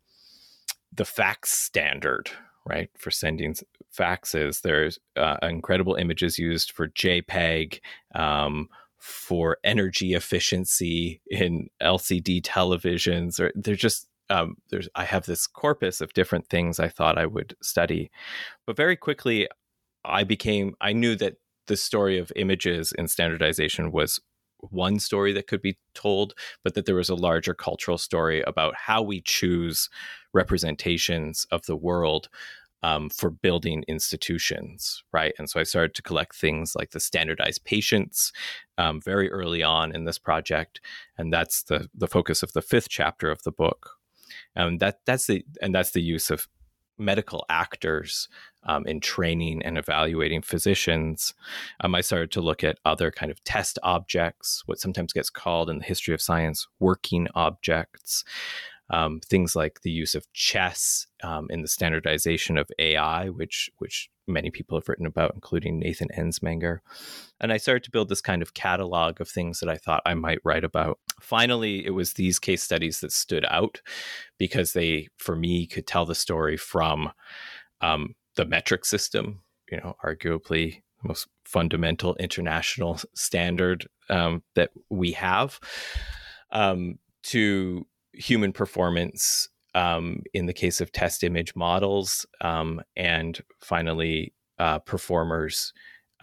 the 0.92 1.04
fax 1.04 1.52
standard. 1.52 2.30
Right 2.68 2.90
for 2.98 3.12
sending 3.12 3.54
faxes, 3.96 4.62
there's 4.62 4.98
uh, 5.14 5.36
incredible 5.40 5.94
images 5.94 6.36
used 6.36 6.72
for 6.72 6.88
JPEG. 6.88 7.78
Um, 8.16 8.68
for 9.06 9.58
energy 9.62 10.14
efficiency 10.14 11.20
in 11.28 11.68
LCD 11.80 12.42
televisions, 12.42 13.38
or 13.38 13.52
they're 13.54 13.76
just 13.76 14.08
um, 14.28 14.56
there's 14.70 14.88
I 14.96 15.04
have 15.04 15.26
this 15.26 15.46
corpus 15.46 16.00
of 16.00 16.12
different 16.12 16.48
things 16.48 16.80
I 16.80 16.88
thought 16.88 17.16
I 17.16 17.26
would 17.26 17.54
study, 17.62 18.10
but 18.66 18.76
very 18.76 18.96
quickly 18.96 19.48
I 20.04 20.24
became 20.24 20.74
I 20.80 20.92
knew 20.92 21.14
that 21.16 21.36
the 21.68 21.76
story 21.76 22.18
of 22.18 22.32
images 22.34 22.92
in 22.98 23.06
standardization 23.06 23.92
was 23.92 24.20
one 24.58 24.98
story 24.98 25.32
that 25.34 25.46
could 25.46 25.62
be 25.62 25.78
told, 25.94 26.34
but 26.64 26.74
that 26.74 26.86
there 26.86 26.94
was 26.96 27.08
a 27.08 27.14
larger 27.14 27.54
cultural 27.54 27.98
story 27.98 28.42
about 28.42 28.74
how 28.74 29.02
we 29.02 29.20
choose 29.20 29.88
representations 30.32 31.46
of 31.52 31.64
the 31.66 31.76
world 31.76 32.28
um, 32.86 33.10
for 33.10 33.30
building 33.30 33.82
institutions, 33.88 35.02
right? 35.12 35.34
And 35.38 35.50
so 35.50 35.58
I 35.58 35.64
started 35.64 35.92
to 35.96 36.02
collect 36.02 36.36
things 36.36 36.76
like 36.76 36.90
the 36.90 37.00
standardized 37.00 37.64
patients 37.64 38.32
um, 38.78 39.00
very 39.00 39.28
early 39.28 39.64
on 39.64 39.92
in 39.92 40.04
this 40.04 40.18
project, 40.18 40.80
and 41.18 41.32
that's 41.32 41.64
the 41.64 41.88
the 41.92 42.06
focus 42.06 42.44
of 42.44 42.52
the 42.52 42.62
fifth 42.62 42.88
chapter 42.88 43.28
of 43.28 43.42
the 43.42 43.50
book, 43.50 43.98
And 44.54 44.78
that 44.78 45.00
that's 45.04 45.26
the 45.26 45.44
and 45.60 45.74
that's 45.74 45.90
the 45.90 46.00
use 46.00 46.30
of 46.30 46.46
medical 46.96 47.44
actors 47.48 48.28
um, 48.62 48.86
in 48.86 49.00
training 49.00 49.62
and 49.64 49.76
evaluating 49.78 50.42
physicians. 50.42 51.34
Um, 51.80 51.94
I 51.94 52.02
started 52.02 52.30
to 52.32 52.40
look 52.40 52.62
at 52.62 52.78
other 52.84 53.10
kind 53.10 53.32
of 53.32 53.42
test 53.42 53.80
objects, 53.82 54.62
what 54.66 54.78
sometimes 54.78 55.12
gets 55.12 55.28
called 55.30 55.68
in 55.70 55.78
the 55.78 55.84
history 55.84 56.14
of 56.14 56.22
science 56.22 56.68
working 56.78 57.26
objects. 57.34 58.24
Um, 58.88 59.20
things 59.20 59.56
like 59.56 59.80
the 59.82 59.90
use 59.90 60.14
of 60.14 60.32
chess 60.32 61.08
um, 61.24 61.48
in 61.50 61.62
the 61.62 61.68
standardization 61.68 62.56
of 62.56 62.70
AI, 62.78 63.28
which 63.28 63.68
which 63.78 64.10
many 64.28 64.50
people 64.50 64.78
have 64.78 64.88
written 64.88 65.06
about, 65.06 65.32
including 65.34 65.78
Nathan 65.78 66.08
Ensmenger. 66.16 66.78
And 67.40 67.52
I 67.52 67.56
started 67.56 67.84
to 67.84 67.90
build 67.90 68.08
this 68.08 68.20
kind 68.20 68.42
of 68.42 68.54
catalog 68.54 69.20
of 69.20 69.28
things 69.28 69.60
that 69.60 69.68
I 69.68 69.76
thought 69.76 70.02
I 70.04 70.14
might 70.14 70.40
write 70.44 70.64
about. 70.64 70.98
Finally, 71.20 71.86
it 71.86 71.90
was 71.90 72.12
these 72.12 72.38
case 72.38 72.62
studies 72.62 73.00
that 73.00 73.12
stood 73.12 73.44
out 73.48 73.80
because 74.38 74.72
they, 74.72 75.08
for 75.16 75.36
me, 75.36 75.66
could 75.66 75.86
tell 75.86 76.06
the 76.06 76.14
story 76.14 76.56
from 76.56 77.12
um, 77.80 78.14
the 78.36 78.46
metric 78.46 78.84
system, 78.84 79.40
you 79.70 79.78
know, 79.78 79.96
arguably 80.04 80.82
the 81.02 81.08
most 81.08 81.28
fundamental 81.44 82.14
international 82.16 83.00
standard 83.14 83.86
um, 84.08 84.42
that 84.54 84.70
we 84.90 85.12
have, 85.12 85.60
um, 86.50 86.98
to 87.22 87.86
human 88.16 88.52
performance 88.52 89.48
um, 89.74 90.22
in 90.32 90.46
the 90.46 90.54
case 90.54 90.80
of 90.80 90.90
test 90.90 91.22
image 91.22 91.54
models, 91.54 92.24
um, 92.40 92.80
and 92.96 93.40
finally, 93.60 94.32
uh, 94.58 94.78
performers 94.78 95.72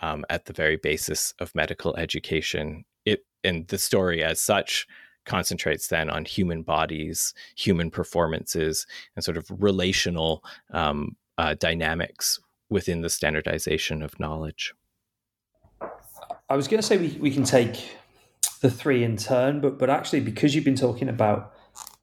um, 0.02 0.26
at 0.30 0.46
the 0.46 0.54
very 0.54 0.76
basis 0.76 1.34
of 1.40 1.54
medical 1.54 1.96
education. 1.96 2.84
It 3.06 3.26
and 3.44 3.68
the 3.68 3.78
story 3.78 4.24
as 4.24 4.42
such 4.42 4.88
concentrates 5.26 5.88
then 5.88 6.10
on 6.10 6.26
human 6.26 6.64
bodies, 6.64 7.34
human 7.56 7.92
performances, 7.92 8.88
and 9.16 9.24
sort 9.24 9.38
of 9.38 9.46
relational 9.50 10.44
um, 10.72 11.16
uh, 11.38 11.56
dynamics 11.60 12.40
within 12.70 13.02
the 13.02 13.10
standardization 13.10 14.02
of 14.02 14.20
knowledge. 14.20 14.74
I 16.50 16.56
was 16.56 16.68
going 16.68 16.82
to 16.82 16.86
say 16.86 16.98
we, 16.98 17.18
we 17.20 17.32
can 17.32 17.44
take 17.44 17.98
the 18.62 18.72
three 18.72 19.04
in 19.04 19.16
turn, 19.16 19.62
but 19.62 19.78
but 19.78 19.90
actually 19.90 20.22
because 20.22 20.56
you've 20.56 20.66
been 20.66 20.76
talking 20.76 21.08
about 21.08 21.53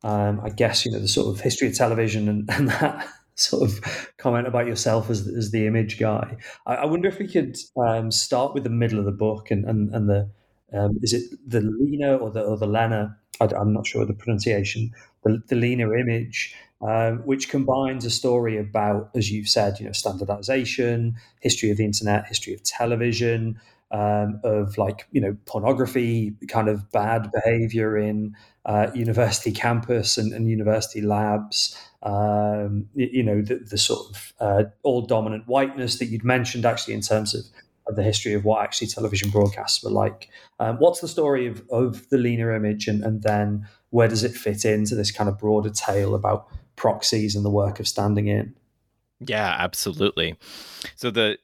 um, 0.03 0.41
I 0.43 0.51
guess 0.51 0.85
you 0.85 0.93
know 0.93 0.99
the 0.99 1.09
sort 1.09 1.35
of 1.35 1.41
history 1.41 1.69
of 1.69 1.77
television 1.77 2.29
and, 2.29 2.49
and 2.51 2.69
that 2.69 3.09
sort 3.35 3.69
of 3.69 4.13
comment 4.19 4.47
about 4.47 4.67
yourself 4.67 5.11
as 5.11 5.27
as 5.27 5.51
the 5.51 5.67
image 5.67 5.99
guy. 5.99 6.37
I, 6.67 6.77
I 6.77 6.85
wonder 6.87 7.09
if 7.09 7.19
we 7.19 7.29
could 7.29 7.57
um, 7.77 8.11
start 8.11 8.55
with 8.55 8.65
the 8.65 8.71
middle 8.71 8.99
of 8.99 9.05
the 9.05 9.13
book 9.13 9.51
and 9.51 9.65
and, 9.65 9.95
and 9.95 10.09
the 10.09 10.31
um, 10.73 10.99
is 11.03 11.13
it 11.13 11.25
the 11.47 11.61
Lena 11.61 12.17
or 12.17 12.31
the 12.31 12.43
or 12.43 12.57
the 12.57 12.67
Lena? 12.67 13.17
I, 13.41 13.49
am 13.59 13.73
not 13.73 13.87
sure 13.87 14.05
the 14.05 14.13
pronunciation. 14.13 14.93
The, 15.25 15.43
the 15.49 15.57
Lena 15.57 15.93
image, 15.93 16.55
um, 16.83 17.19
which 17.27 17.49
combines 17.49 18.05
a 18.05 18.11
story 18.11 18.59
about, 18.59 19.11
as 19.15 19.31
you've 19.31 19.49
said, 19.49 19.81
you 19.81 19.87
know, 19.87 19.93
standardization, 19.93 21.17
history 21.41 21.71
of 21.71 21.79
the 21.79 21.85
internet, 21.85 22.27
history 22.27 22.55
of 22.55 22.63
television, 22.63 23.61
um, 23.91 24.41
of 24.45 24.79
like 24.79 25.07
you 25.13 25.21
know 25.21 25.37
pornography, 25.47 26.35
kind 26.49 26.69
of 26.69 26.91
bad 26.91 27.31
behavior 27.33 27.97
in 27.97 28.37
uh, 28.65 28.89
university 28.95 29.53
campus 29.53 30.17
and, 30.19 30.33
and 30.33 30.49
university 30.49 31.01
labs. 31.01 31.77
Um, 32.03 32.89
you, 32.95 33.23
know 33.23 33.43
the, 33.43 33.57
the 33.57 33.77
sort 33.77 34.11
of 34.11 34.33
uh, 34.41 34.65
all 34.83 35.03
dominant 35.03 35.47
whiteness 35.47 35.99
that 35.99 36.07
you'd 36.07 36.25
mentioned 36.25 36.65
actually 36.65 36.95
in 36.95 37.03
terms 37.03 37.35
of, 37.35 37.45
the 37.93 38.05
history 38.05 38.35
of 38.35 38.45
what 38.45 38.63
actually 38.63 38.87
television 38.87 39.31
broadcasts 39.31 39.83
were 39.83 39.91
like. 39.91 40.29
Um, 40.61 40.77
what's 40.77 41.01
the 41.01 41.09
story 41.09 41.49
of, 41.49 41.65
of 41.71 42.09
the 42.11 42.19
Lena 42.19 42.55
image, 42.55 42.87
and, 42.87 43.03
and 43.03 43.25
then 43.25 43.67
where 43.89 44.07
does 44.07 44.23
it 44.23 44.31
fit 44.31 44.65
into 44.65 44.95
this 44.95 45.11
kind 45.11 45.29
of 45.29 45.41
broader 45.41 45.71
tale 45.71 46.15
about 46.15 46.47
proxies 46.77 47.35
and 47.35 47.45
the 47.45 47.51
work 47.51 47.81
of 47.81 47.89
standing 47.89 48.29
in? 48.29 48.55
Yeah, 49.19 49.57
absolutely. 49.59 50.37
So 50.95 51.11
the 51.11 51.39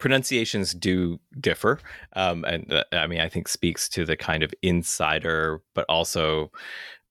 pronunciations 0.00 0.74
do 0.74 1.20
differ, 1.38 1.78
um, 2.14 2.44
and 2.44 2.72
uh, 2.72 2.84
I 2.92 3.06
mean, 3.06 3.20
I 3.20 3.28
think 3.28 3.46
speaks 3.46 3.88
to 3.90 4.04
the 4.04 4.16
kind 4.16 4.42
of 4.42 4.52
insider, 4.62 5.62
but 5.74 5.84
also 5.88 6.50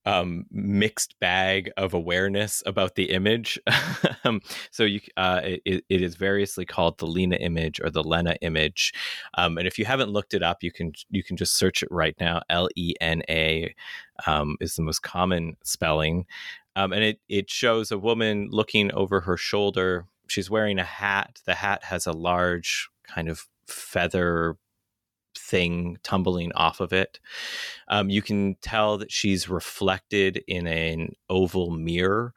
um, 0.06 0.46
mixed 0.50 1.18
bag 1.20 1.70
of 1.76 1.94
awareness 1.94 2.62
about 2.66 2.94
the 2.94 3.10
image. 3.10 3.58
um, 4.24 4.40
so 4.70 4.84
you, 4.84 5.00
uh, 5.16 5.40
it, 5.44 5.84
it 5.88 6.02
is 6.02 6.16
variously 6.16 6.64
called 6.64 6.98
the 6.98 7.06
Lena 7.06 7.36
image 7.36 7.80
or 7.80 7.90
the 7.90 8.02
Lena 8.02 8.36
image. 8.40 8.92
Um, 9.36 9.58
and 9.58 9.66
if 9.66 9.78
you 9.78 9.84
haven't 9.84 10.10
looked 10.10 10.34
it 10.34 10.42
up, 10.42 10.62
you 10.62 10.72
can 10.72 10.92
you 11.10 11.22
can 11.22 11.36
just 11.36 11.56
search 11.56 11.82
it 11.82 11.88
right 11.90 12.14
now. 12.20 12.40
L 12.48 12.68
E 12.76 12.94
N 13.00 13.22
A 13.28 13.74
um, 14.26 14.56
is 14.60 14.76
the 14.76 14.82
most 14.82 15.02
common 15.02 15.56
spelling, 15.62 16.26
um, 16.76 16.92
and 16.92 17.04
it 17.04 17.20
it 17.28 17.50
shows 17.50 17.90
a 17.90 17.98
woman 17.98 18.48
looking 18.50 18.92
over 18.92 19.20
her 19.20 19.36
shoulder 19.36 20.06
she's 20.30 20.50
wearing 20.50 20.78
a 20.78 20.84
hat. 20.84 21.40
The 21.44 21.54
hat 21.54 21.84
has 21.84 22.06
a 22.06 22.12
large 22.12 22.88
kind 23.06 23.28
of 23.28 23.46
feather 23.66 24.56
thing 25.36 25.96
tumbling 26.02 26.52
off 26.52 26.80
of 26.80 26.92
it. 26.92 27.18
Um, 27.88 28.10
you 28.10 28.22
can 28.22 28.56
tell 28.62 28.98
that 28.98 29.12
she's 29.12 29.48
reflected 29.48 30.42
in 30.46 30.66
an 30.66 31.14
oval 31.28 31.70
mirror 31.70 32.32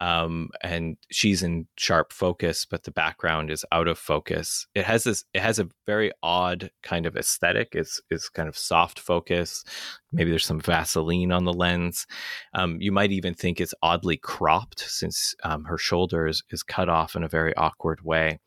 um, 0.00 0.50
and 0.62 0.96
she's 1.10 1.42
in 1.42 1.66
sharp 1.76 2.12
focus, 2.12 2.64
but 2.64 2.84
the 2.84 2.90
background 2.92 3.50
is 3.50 3.64
out 3.72 3.88
of 3.88 3.98
focus. 3.98 4.66
It 4.74 4.84
has 4.84 5.04
this. 5.04 5.24
It 5.34 5.42
has 5.42 5.58
a 5.58 5.68
very 5.86 6.12
odd 6.22 6.70
kind 6.82 7.04
of 7.04 7.16
aesthetic. 7.16 7.70
It's 7.72 8.00
it's 8.10 8.28
kind 8.28 8.48
of 8.48 8.56
soft 8.56 9.00
focus. 9.00 9.64
Maybe 10.12 10.30
there's 10.30 10.46
some 10.46 10.60
Vaseline 10.60 11.32
on 11.32 11.44
the 11.44 11.52
lens. 11.52 12.06
Um, 12.54 12.80
you 12.80 12.92
might 12.92 13.10
even 13.10 13.34
think 13.34 13.60
it's 13.60 13.74
oddly 13.82 14.16
cropped 14.16 14.80
since 14.80 15.34
um, 15.42 15.64
her 15.64 15.78
shoulder 15.78 16.26
is, 16.26 16.42
is 16.50 16.62
cut 16.62 16.88
off 16.88 17.16
in 17.16 17.24
a 17.24 17.28
very 17.28 17.54
awkward 17.56 18.02
way. 18.02 18.38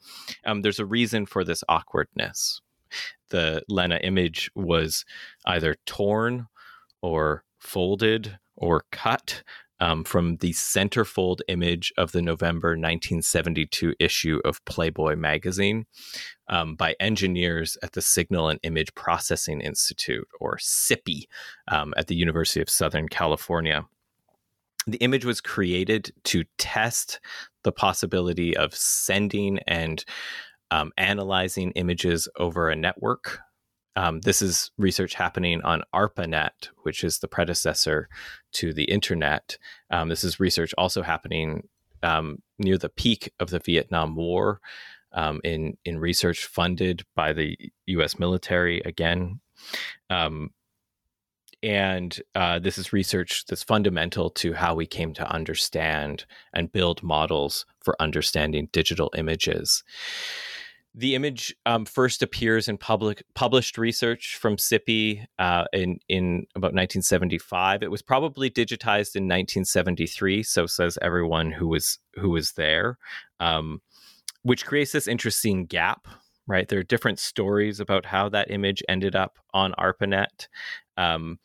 Um, 0.45 0.61
there's 0.61 0.79
a 0.79 0.85
reason 0.85 1.25
for 1.25 1.43
this 1.43 1.63
awkwardness. 1.67 2.61
The 3.29 3.63
Lena 3.69 3.97
image 3.97 4.49
was 4.55 5.05
either 5.45 5.75
torn 5.85 6.47
or 7.01 7.43
folded 7.59 8.39
or 8.55 8.85
cut 8.91 9.43
um, 9.81 10.03
from 10.03 10.37
the 10.37 10.51
centerfold 10.51 11.41
image 11.47 11.91
of 11.97 12.11
the 12.11 12.21
November 12.21 12.69
1972 12.69 13.95
issue 13.99 14.39
of 14.45 14.63
Playboy 14.65 15.15
magazine 15.15 15.85
um, 16.47 16.75
by 16.75 16.95
engineers 16.99 17.77
at 17.83 17.93
the 17.93 18.01
Signal 18.01 18.49
and 18.49 18.59
Image 18.63 18.93
Processing 18.93 19.59
Institute, 19.59 20.27
or 20.39 20.57
SIPI, 20.59 21.27
um, 21.67 21.93
at 21.97 22.07
the 22.07 22.15
University 22.15 22.61
of 22.61 22.69
Southern 22.69 23.09
California. 23.09 23.85
The 24.85 24.97
image 24.97 25.25
was 25.25 25.41
created 25.41 26.11
to 26.25 26.43
test 26.57 27.19
the 27.63 27.71
possibility 27.71 28.55
of 28.55 28.75
sending 28.75 29.59
and 29.67 30.05
um, 30.69 30.91
analyzing 30.97 31.71
images 31.71 32.29
over 32.37 32.69
a 32.69 32.75
network 32.75 33.39
um, 33.95 34.21
this 34.21 34.41
is 34.41 34.71
research 34.77 35.13
happening 35.13 35.61
on 35.63 35.83
ARPANET, 35.93 36.69
which 36.83 37.03
is 37.03 37.19
the 37.19 37.27
predecessor 37.27 38.07
to 38.53 38.73
the 38.73 38.85
internet. 38.85 39.57
Um, 39.89 40.09
this 40.09 40.23
is 40.23 40.39
research 40.39 40.73
also 40.77 41.01
happening 41.01 41.67
um, 42.03 42.41
near 42.57 42.77
the 42.77 42.89
peak 42.89 43.31
of 43.39 43.49
the 43.49 43.59
Vietnam 43.59 44.15
War 44.15 44.61
um, 45.13 45.41
in 45.43 45.77
in 45.83 45.99
research 45.99 46.45
funded 46.45 47.03
by 47.15 47.33
the 47.33 47.57
U.S. 47.87 48.17
military. 48.17 48.79
Again, 48.81 49.39
um, 50.09 50.51
and 51.63 52.19
uh, 52.33 52.59
this 52.59 52.77
is 52.77 52.93
research 52.93 53.45
that's 53.45 53.63
fundamental 53.63 54.29
to 54.31 54.53
how 54.53 54.73
we 54.73 54.87
came 54.87 55.13
to 55.13 55.29
understand 55.29 56.25
and 56.53 56.71
build 56.71 57.03
models 57.03 57.65
for 57.81 58.01
understanding 58.01 58.69
digital 58.71 59.11
images. 59.15 59.83
The 60.93 61.15
image 61.15 61.55
um, 61.65 61.85
first 61.85 62.21
appears 62.21 62.67
in 62.67 62.77
public 62.77 63.23
published 63.33 63.77
research 63.77 64.35
from 64.35 64.57
SIPI 64.57 65.25
uh, 65.39 65.63
in 65.71 65.99
in 66.09 66.45
about 66.53 66.73
1975. 66.73 67.81
It 67.81 67.91
was 67.91 68.01
probably 68.01 68.49
digitized 68.49 69.15
in 69.15 69.23
1973. 69.23 70.43
So 70.43 70.65
says 70.65 70.97
everyone 71.01 71.51
who 71.51 71.69
was 71.69 71.99
who 72.15 72.31
was 72.31 72.53
there, 72.53 72.97
um, 73.39 73.81
which 74.43 74.65
creates 74.65 74.91
this 74.91 75.07
interesting 75.07 75.65
gap. 75.65 76.07
Right, 76.47 76.67
there 76.67 76.79
are 76.79 76.83
different 76.83 77.19
stories 77.19 77.79
about 77.79 78.05
how 78.05 78.27
that 78.29 78.51
image 78.51 78.83
ended 78.89 79.15
up 79.15 79.37
on 79.53 79.73
ARPANET. 79.77 80.49
Um, 80.97 81.39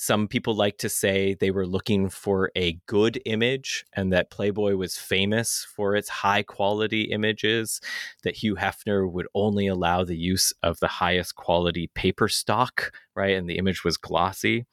some 0.00 0.26
people 0.26 0.54
like 0.54 0.78
to 0.78 0.88
say 0.88 1.34
they 1.34 1.50
were 1.50 1.66
looking 1.66 2.08
for 2.08 2.50
a 2.56 2.80
good 2.86 3.20
image 3.26 3.84
and 3.92 4.10
that 4.10 4.30
Playboy 4.30 4.74
was 4.76 4.96
famous 4.96 5.66
for 5.76 5.94
its 5.94 6.08
high 6.08 6.42
quality 6.42 7.02
images, 7.02 7.82
that 8.22 8.36
Hugh 8.36 8.56
Hefner 8.56 9.06
would 9.12 9.26
only 9.34 9.66
allow 9.66 10.02
the 10.02 10.16
use 10.16 10.54
of 10.62 10.80
the 10.80 10.88
highest 10.88 11.34
quality 11.34 11.88
paper 11.88 12.28
stock 12.28 12.94
right? 13.20 13.36
And 13.36 13.48
the 13.48 13.58
image 13.58 13.84
was 13.84 13.96
glossy. 13.98 14.64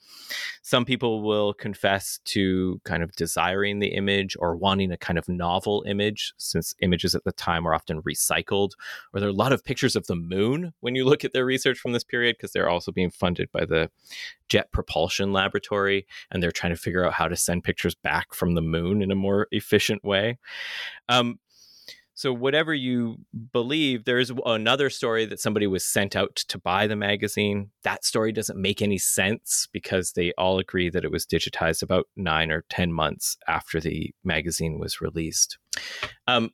Some 0.62 0.86
people 0.86 1.22
will 1.22 1.54
confess 1.54 2.20
to 2.26 2.80
kind 2.84 3.04
of 3.04 3.12
desiring 3.12 3.80
the 3.80 3.90
image 3.90 4.36
or 4.40 4.56
wanting 4.56 4.92
a 4.92 4.98
kind 4.98 5.20
of 5.20 5.28
novel 5.28 5.84
image, 5.86 6.34
since 6.38 6.74
images 6.82 7.14
at 7.14 7.24
the 7.26 7.32
time 7.32 7.66
were 7.66 7.76
often 7.76 8.02
recycled. 8.04 8.72
Or 9.14 9.20
there 9.20 9.28
are 9.28 9.38
a 9.38 9.44
lot 9.44 9.54
of 9.54 9.66
pictures 9.66 9.96
of 9.96 10.08
the 10.08 10.16
moon 10.16 10.74
when 10.80 10.96
you 10.96 11.06
look 11.06 11.26
at 11.26 11.34
their 11.34 11.46
research 11.46 11.78
from 11.78 11.92
this 11.92 12.04
period, 12.04 12.38
because 12.38 12.52
they're 12.52 12.70
also 12.70 12.92
being 12.92 13.12
funded 13.12 13.52
by 13.52 13.66
the 13.66 13.90
Jet 14.50 14.72
Propulsion 14.72 15.34
Laboratory, 15.34 16.08
and 16.32 16.42
they're 16.42 16.52
trying 16.52 16.74
to 16.74 16.80
figure 16.80 17.06
out 17.06 17.14
how 17.14 17.28
to 17.28 17.36
send 17.36 17.66
pictures 17.66 17.96
back 17.96 18.34
from 18.34 18.56
the 18.56 18.62
moon 18.62 19.02
in 19.02 19.12
a 19.12 19.16
more 19.16 19.48
efficient 19.52 20.04
way. 20.06 20.38
Um, 21.10 21.40
so, 22.18 22.34
whatever 22.34 22.74
you 22.74 23.18
believe, 23.54 24.06
there's 24.06 24.32
another 24.44 24.90
story 24.90 25.26
that 25.26 25.40
somebody 25.40 25.68
was 25.68 25.86
sent 25.86 26.16
out 26.16 26.36
to 26.48 26.58
buy 26.58 26.88
the 26.88 26.96
magazine. 26.96 27.70
That 27.84 28.04
story 28.04 28.32
doesn't 28.32 28.60
make 28.60 28.82
any 28.82 28.98
sense 28.98 29.68
because 29.72 30.14
they 30.14 30.34
all 30.36 30.58
agree 30.58 30.90
that 30.90 31.06
it 31.06 31.12
was 31.12 31.28
digitized 31.28 31.84
about 31.84 32.08
nine 32.16 32.50
or 32.50 32.66
10 32.72 32.92
months 32.92 33.38
after 33.48 33.80
the 33.80 34.16
magazine 34.24 34.80
was 34.80 35.00
released. 35.00 35.60
Um, 36.26 36.50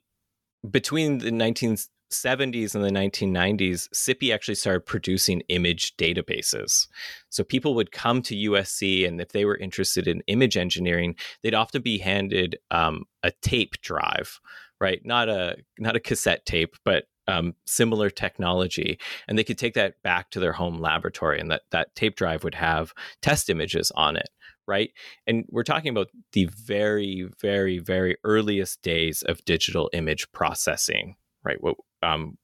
between 0.70 1.16
the 1.16 1.30
1970s 1.30 2.74
and 2.74 2.84
the 2.84 2.90
1990s, 2.90 3.88
SIPI 3.90 4.34
actually 4.34 4.56
started 4.56 4.84
producing 4.84 5.40
image 5.48 5.96
databases. 5.96 6.88
So 7.30 7.42
people 7.42 7.74
would 7.74 7.90
come 7.90 8.20
to 8.20 8.36
USC, 8.36 9.08
and 9.08 9.18
if 9.18 9.30
they 9.30 9.46
were 9.46 9.56
interested 9.56 10.08
in 10.08 10.20
image 10.26 10.58
engineering, 10.58 11.16
they'd 11.42 11.54
often 11.54 11.80
be 11.80 11.96
handed 11.96 12.58
um, 12.70 13.04
a 13.22 13.32
tape 13.40 13.80
drive 13.80 14.38
right? 14.84 15.00
Not 15.02 15.30
a 15.30 15.56
not 15.78 15.96
a 15.96 16.00
cassette 16.00 16.44
tape, 16.44 16.76
but 16.84 17.04
um, 17.26 17.54
similar 17.66 18.10
technology, 18.10 18.98
and 19.26 19.38
they 19.38 19.44
could 19.44 19.56
take 19.56 19.72
that 19.74 19.94
back 20.02 20.30
to 20.30 20.40
their 20.40 20.52
home 20.52 20.78
laboratory, 20.78 21.40
and 21.40 21.50
that 21.50 21.62
that 21.70 21.94
tape 21.94 22.16
drive 22.16 22.44
would 22.44 22.54
have 22.54 22.92
test 23.22 23.48
images 23.48 23.90
on 23.96 24.18
it, 24.18 24.28
right? 24.68 24.90
And 25.26 25.46
we're 25.48 25.62
talking 25.62 25.88
about 25.88 26.08
the 26.32 26.50
very, 26.52 27.30
very, 27.40 27.78
very 27.78 28.18
earliest 28.24 28.82
days 28.82 29.22
of 29.22 29.42
digital 29.46 29.88
image 29.94 30.30
processing, 30.32 31.16
right? 31.42 31.56
What 31.62 31.76
um, 32.02 32.36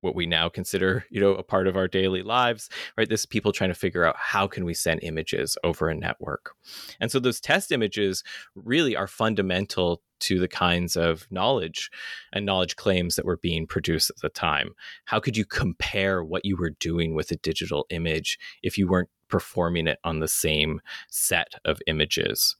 what 0.00 0.14
we 0.14 0.24
now 0.24 0.48
consider 0.48 1.04
you 1.10 1.20
know 1.20 1.34
a 1.34 1.42
part 1.42 1.66
of 1.66 1.76
our 1.76 1.88
daily 1.88 2.22
lives 2.22 2.70
right 2.96 3.08
this 3.08 3.20
is 3.20 3.26
people 3.26 3.52
trying 3.52 3.70
to 3.70 3.74
figure 3.74 4.04
out 4.04 4.14
how 4.16 4.46
can 4.46 4.64
we 4.64 4.72
send 4.72 5.02
images 5.02 5.58
over 5.64 5.88
a 5.88 5.94
network 5.94 6.54
and 7.00 7.10
so 7.10 7.18
those 7.18 7.40
test 7.40 7.72
images 7.72 8.22
really 8.54 8.94
are 8.94 9.08
fundamental 9.08 10.02
to 10.20 10.38
the 10.38 10.48
kinds 10.48 10.96
of 10.96 11.26
knowledge 11.30 11.90
and 12.32 12.46
knowledge 12.46 12.76
claims 12.76 13.16
that 13.16 13.24
were 13.24 13.38
being 13.38 13.66
produced 13.66 14.10
at 14.10 14.16
the 14.22 14.28
time. 14.28 14.70
How 15.04 15.20
could 15.20 15.36
you 15.36 15.44
compare 15.44 16.24
what 16.24 16.44
you 16.44 16.56
were 16.56 16.70
doing 16.70 17.14
with 17.14 17.30
a 17.30 17.36
digital 17.36 17.86
image 17.90 18.38
if 18.62 18.78
you 18.78 18.88
weren't 18.88 19.10
performing 19.28 19.86
it 19.86 19.98
on 20.04 20.20
the 20.20 20.28
same 20.28 20.80
set 21.10 21.54
of 21.64 21.80
images 21.86 22.56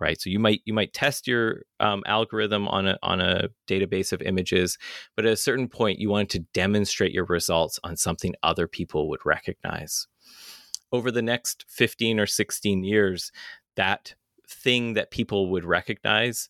right? 0.00 0.20
So 0.20 0.30
you 0.30 0.38
might 0.38 0.60
you 0.64 0.72
might 0.72 0.92
test 0.92 1.26
your 1.26 1.62
um, 1.80 2.02
algorithm 2.06 2.68
on 2.68 2.86
a 2.86 2.98
on 3.02 3.20
a 3.20 3.48
database 3.66 4.12
of 4.12 4.22
images 4.22 4.78
but 5.16 5.26
at 5.26 5.32
a 5.32 5.36
certain 5.36 5.68
point 5.68 5.98
you 5.98 6.10
wanted 6.10 6.30
to 6.30 6.46
demonstrate 6.54 7.12
your 7.12 7.24
results 7.24 7.78
on 7.84 7.96
something 7.96 8.34
other 8.42 8.68
people 8.68 9.08
would 9.08 9.24
recognize. 9.24 10.06
Over 10.90 11.10
the 11.10 11.22
next 11.22 11.64
15 11.68 12.20
or 12.20 12.26
16 12.26 12.84
years 12.84 13.32
that 13.76 14.14
thing 14.48 14.94
that 14.94 15.10
people 15.10 15.50
would 15.50 15.64
recognize 15.64 16.48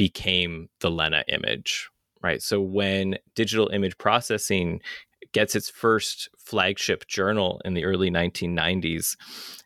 became 0.00 0.70
the 0.80 0.90
lena 0.90 1.22
image 1.28 1.90
right 2.22 2.40
so 2.40 2.58
when 2.58 3.18
digital 3.34 3.68
image 3.68 3.98
processing 3.98 4.80
gets 5.32 5.54
its 5.54 5.68
first 5.68 6.30
flagship 6.38 7.06
journal 7.06 7.60
in 7.64 7.74
the 7.74 7.84
early 7.84 8.10
1990s, 8.10 9.16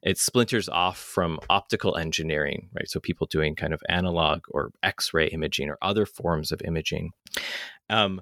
it 0.02 0.18
splinters 0.18 0.68
off 0.68 0.98
from 0.98 1.38
optical 1.48 1.96
engineering, 1.96 2.68
right? 2.74 2.90
So 2.90 3.00
people 3.00 3.26
doing 3.26 3.54
kind 3.54 3.72
of 3.72 3.80
analog 3.88 4.42
or 4.50 4.72
X-ray 4.82 5.28
imaging 5.28 5.70
or 5.70 5.78
other 5.80 6.06
forms 6.06 6.52
of 6.52 6.60
imaging. 6.64 7.12
Um, 7.88 8.20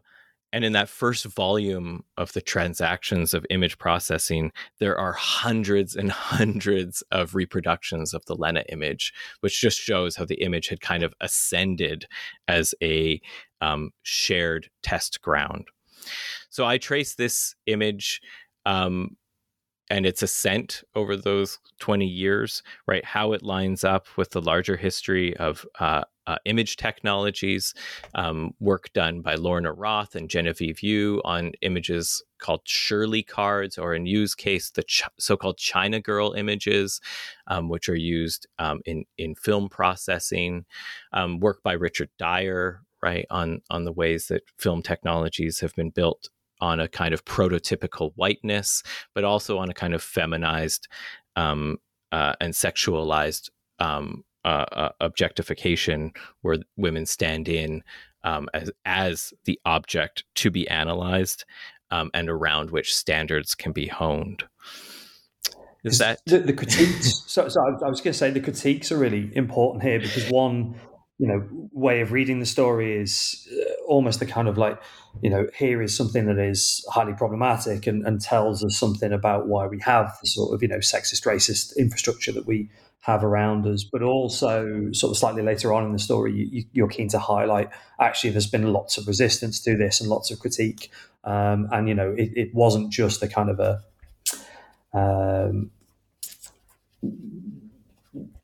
and 0.52 0.64
in 0.64 0.72
that 0.72 0.88
first 0.88 1.24
volume 1.24 2.04
of 2.18 2.32
the 2.34 2.42
transactions 2.42 3.32
of 3.32 3.46
image 3.48 3.78
processing, 3.78 4.52
there 4.78 4.98
are 4.98 5.12
hundreds 5.12 5.96
and 5.96 6.10
hundreds 6.10 7.02
of 7.10 7.34
reproductions 7.34 8.12
of 8.12 8.24
the 8.26 8.36
Lena 8.36 8.62
image, 8.68 9.14
which 9.40 9.60
just 9.60 9.78
shows 9.78 10.16
how 10.16 10.26
the 10.26 10.42
image 10.42 10.68
had 10.68 10.80
kind 10.80 11.02
of 11.02 11.14
ascended 11.20 12.06
as 12.48 12.74
a 12.82 13.20
um, 13.60 13.90
shared 14.02 14.68
test 14.82 15.22
ground. 15.22 15.68
So 16.50 16.66
I 16.66 16.78
trace 16.78 17.14
this 17.14 17.54
image 17.66 18.20
um, 18.66 19.16
and 19.88 20.04
its 20.04 20.22
ascent 20.22 20.82
over 20.94 21.16
those 21.16 21.58
20 21.80 22.06
years, 22.06 22.62
right? 22.86 23.04
How 23.04 23.32
it 23.32 23.42
lines 23.42 23.84
up 23.84 24.06
with 24.16 24.30
the 24.30 24.42
larger 24.42 24.76
history 24.76 25.36
of 25.36 25.64
uh, 25.78 26.04
uh, 26.26 26.37
image 26.44 26.76
technologies, 26.76 27.74
um, 28.14 28.52
work 28.61 28.92
done 28.92 29.20
by 29.20 29.35
Lorna 29.35 29.72
Roth 29.72 30.14
and 30.14 30.30
Genevieve 30.30 30.82
Yue 30.82 31.20
on 31.24 31.52
images 31.62 32.22
called 32.38 32.62
Shirley 32.64 33.22
cards, 33.22 33.78
or 33.78 33.94
in 33.94 34.06
Yue's 34.06 34.35
case, 34.35 34.70
the 34.70 34.82
ch- 34.82 35.04
so-called 35.18 35.58
China 35.58 36.00
Girl 36.00 36.32
images, 36.32 37.00
um, 37.46 37.68
which 37.68 37.88
are 37.88 37.96
used 37.96 38.46
um, 38.58 38.80
in 38.85 39.04
in 39.18 39.35
film 39.35 39.68
processing. 39.68 40.64
Um, 41.12 41.40
work 41.40 41.62
by 41.62 41.72
Richard 41.72 42.11
Dyer, 42.18 42.82
right, 43.02 43.26
on 43.30 43.61
on 43.70 43.85
the 43.85 43.92
ways 43.92 44.26
that 44.28 44.42
film 44.58 44.82
technologies 44.82 45.61
have 45.61 45.74
been 45.74 45.90
built 45.90 46.28
on 46.61 46.78
a 46.78 46.88
kind 46.88 47.12
of 47.12 47.24
prototypical 47.24 48.12
whiteness, 48.14 48.82
but 49.14 49.24
also 49.24 49.58
on 49.58 49.68
a 49.68 49.74
kind 49.74 49.94
of 49.94 50.02
feminized 50.02 50.87
um, 51.35 51.78
uh, 52.12 52.35
and 52.40 52.54
sexualized 52.54 53.50
um, 53.80 54.22
uh, 54.44 54.66
uh, 54.72 54.88
objectification, 55.00 56.12
where 56.40 56.59
women 56.76 57.07
stand 57.07 57.48
in 57.48 57.83
um, 58.24 58.48
as 58.55 58.70
as 58.85 59.35
the 59.44 59.59
object 59.64 60.24
to 60.37 60.50
be 60.50 60.68
analyzed, 60.68 61.44
um, 61.90 62.11
and 62.14 62.28
around 62.28 62.70
which 62.70 62.94
standards 62.94 63.55
can 63.55 63.72
be 63.72 63.87
honed. 63.87 64.44
Is 65.85 65.98
that 65.98 66.20
the, 66.26 66.38
the 66.38 66.52
critiques? 66.52 67.24
so, 67.26 67.48
so 67.48 67.61
I 67.61 67.88
was 67.88 68.00
going 68.00 68.12
to 68.12 68.18
say 68.18 68.31
the 68.31 68.40
critiques 68.40 68.92
are 68.92 68.98
really 68.98 69.35
important 69.37 69.83
here 69.83 69.98
because 69.98 70.31
one 70.31 70.76
you 71.18 71.27
know 71.27 71.46
way 71.72 72.01
of 72.01 72.12
reading 72.12 72.40
the 72.40 72.46
story 72.46 72.96
is 72.96 73.48
uh, 73.53 73.83
almost 73.87 74.18
the 74.18 74.27
kind 74.27 74.48
of 74.48 74.59
like 74.59 74.81
you 75.22 75.31
know 75.31 75.46
here 75.57 75.83
is 75.83 75.96
something 75.96 76.27
that 76.27 76.38
is 76.38 76.85
highly 76.90 77.12
problematic 77.12 77.87
and, 77.87 78.07
and 78.07 78.20
tells 78.20 78.64
us 78.64 78.77
something 78.77 79.12
about 79.12 79.46
why 79.46 79.66
we 79.66 79.79
have 79.81 80.16
the 80.20 80.27
sort 80.27 80.55
of 80.55 80.62
you 80.62 80.68
know 80.68 80.79
sexist 80.79 81.25
racist 81.25 81.77
infrastructure 81.77 82.33
that 82.33 82.46
we 82.46 82.68
have 83.03 83.25
around 83.25 83.66
us. 83.66 83.85
But 83.85 84.03
also 84.03 84.90
sort 84.92 85.11
of 85.11 85.18
slightly 85.18 85.42
later 85.42 85.72
on 85.72 85.85
in 85.85 85.92
the 85.92 85.98
story 85.98 86.33
you, 86.33 86.64
you're 86.72 86.88
keen 86.88 87.09
to 87.09 87.18
highlight 87.18 87.68
actually 88.01 88.31
there's 88.31 88.46
been 88.46 88.72
lots 88.72 88.96
of 88.96 89.07
resistance 89.07 89.61
to 89.61 89.77
this 89.77 90.01
and 90.01 90.09
lots 90.09 90.31
of 90.31 90.38
critique. 90.40 90.90
Um, 91.25 91.68
and 91.70 91.88
you 91.88 91.94
know 91.94 92.14
it, 92.16 92.31
it 92.35 92.55
wasn't 92.55 92.90
just 92.90 93.22
a 93.22 93.29
kind 93.29 93.51
of 93.51 93.61
a 93.61 93.83
um, 94.94 95.70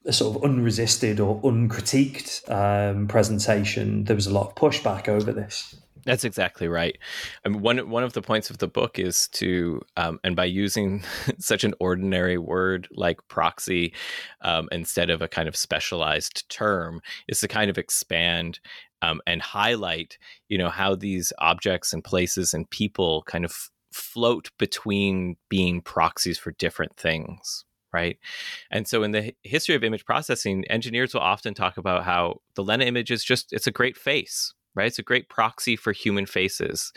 a 0.08 0.12
sort 0.12 0.36
of 0.36 0.42
unresisted 0.42 1.20
or 1.20 1.40
uncritiqued 1.42 2.42
um, 2.50 3.06
presentation, 3.06 4.04
there 4.04 4.16
was 4.16 4.26
a 4.26 4.32
lot 4.32 4.48
of 4.48 4.54
pushback 4.54 5.06
over 5.06 5.32
this. 5.32 5.76
That's 6.04 6.24
exactly 6.24 6.68
right. 6.68 6.96
I 7.44 7.50
mean, 7.50 7.60
one 7.60 7.90
one 7.90 8.02
of 8.02 8.14
the 8.14 8.22
points 8.22 8.48
of 8.48 8.58
the 8.58 8.66
book 8.66 8.98
is 8.98 9.28
to, 9.28 9.82
um, 9.98 10.18
and 10.24 10.34
by 10.34 10.46
using 10.46 11.04
such 11.38 11.64
an 11.64 11.74
ordinary 11.80 12.38
word 12.38 12.88
like 12.92 13.20
proxy 13.28 13.92
um, 14.40 14.70
instead 14.72 15.10
of 15.10 15.20
a 15.20 15.28
kind 15.28 15.48
of 15.48 15.54
specialized 15.54 16.48
term, 16.48 17.02
is 17.28 17.40
to 17.40 17.48
kind 17.48 17.68
of 17.68 17.76
expand 17.76 18.58
um, 19.02 19.20
and 19.26 19.42
highlight, 19.42 20.16
you 20.48 20.56
know, 20.56 20.70
how 20.70 20.94
these 20.94 21.30
objects 21.38 21.92
and 21.92 22.02
places 22.02 22.54
and 22.54 22.70
people 22.70 23.22
kind 23.26 23.44
of 23.44 23.68
float 23.92 24.50
between 24.58 25.36
being 25.50 25.82
proxies 25.82 26.38
for 26.38 26.52
different 26.52 26.96
things 26.96 27.66
right? 27.92 28.18
And 28.70 28.86
so 28.86 29.02
in 29.02 29.12
the 29.12 29.34
history 29.42 29.74
of 29.74 29.84
image 29.84 30.04
processing, 30.04 30.64
engineers 30.68 31.14
will 31.14 31.20
often 31.20 31.54
talk 31.54 31.76
about 31.76 32.04
how 32.04 32.40
the 32.54 32.64
Lena 32.64 32.84
image 32.84 33.10
is 33.10 33.24
just 33.24 33.52
it's 33.52 33.66
a 33.66 33.72
great 33.72 33.96
face, 33.96 34.52
right? 34.74 34.86
It's 34.86 34.98
a 34.98 35.02
great 35.02 35.28
proxy 35.28 35.76
for 35.76 35.92
human 35.92 36.26
faces. 36.26 36.92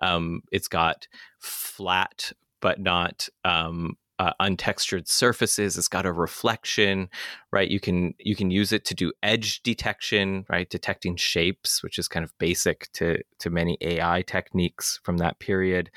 Um, 0.00 0.42
it's 0.52 0.68
got 0.68 1.08
flat 1.38 2.32
but 2.60 2.80
not 2.80 3.28
um, 3.44 3.96
uh, 4.18 4.32
untextured 4.40 5.08
surfaces. 5.08 5.76
It's 5.76 5.88
got 5.88 6.06
a 6.06 6.12
reflection, 6.12 7.08
right? 7.52 7.68
You 7.68 7.80
can 7.80 8.14
you 8.18 8.34
can 8.34 8.50
use 8.50 8.72
it 8.72 8.84
to 8.86 8.94
do 8.94 9.12
edge 9.22 9.62
detection, 9.62 10.44
right? 10.48 10.68
Detecting 10.68 11.16
shapes, 11.16 11.82
which 11.82 11.98
is 11.98 12.08
kind 12.08 12.24
of 12.24 12.36
basic 12.38 12.90
to 12.92 13.22
to 13.40 13.50
many 13.50 13.76
AI 13.80 14.22
techniques 14.22 15.00
from 15.02 15.18
that 15.18 15.38
period. 15.38 15.90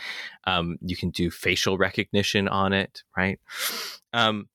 Um, 0.45 0.77
you 0.82 0.97
can 0.97 1.10
do 1.12 1.32
facial 1.32 1.77
recognition 1.77 2.47
on 2.47 2.73
it, 2.73 3.03
right? 3.15 3.39
Um, 4.13 4.49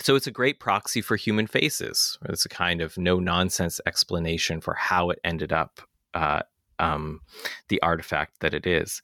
so 0.00 0.14
it's 0.14 0.26
a 0.26 0.32
great 0.32 0.60
proxy 0.60 1.00
for 1.00 1.16
human 1.16 1.46
faces. 1.46 2.18
It's 2.28 2.44
a 2.44 2.50
kind 2.50 2.82
of 2.82 2.98
no 2.98 3.18
nonsense 3.18 3.80
explanation 3.86 4.60
for 4.60 4.74
how 4.74 5.10
it 5.10 5.18
ended 5.24 5.52
up 5.52 5.80
uh, 6.12 6.42
um, 6.78 7.20
the 7.68 7.80
artifact 7.80 8.40
that 8.40 8.52
it 8.52 8.66
is. 8.66 9.00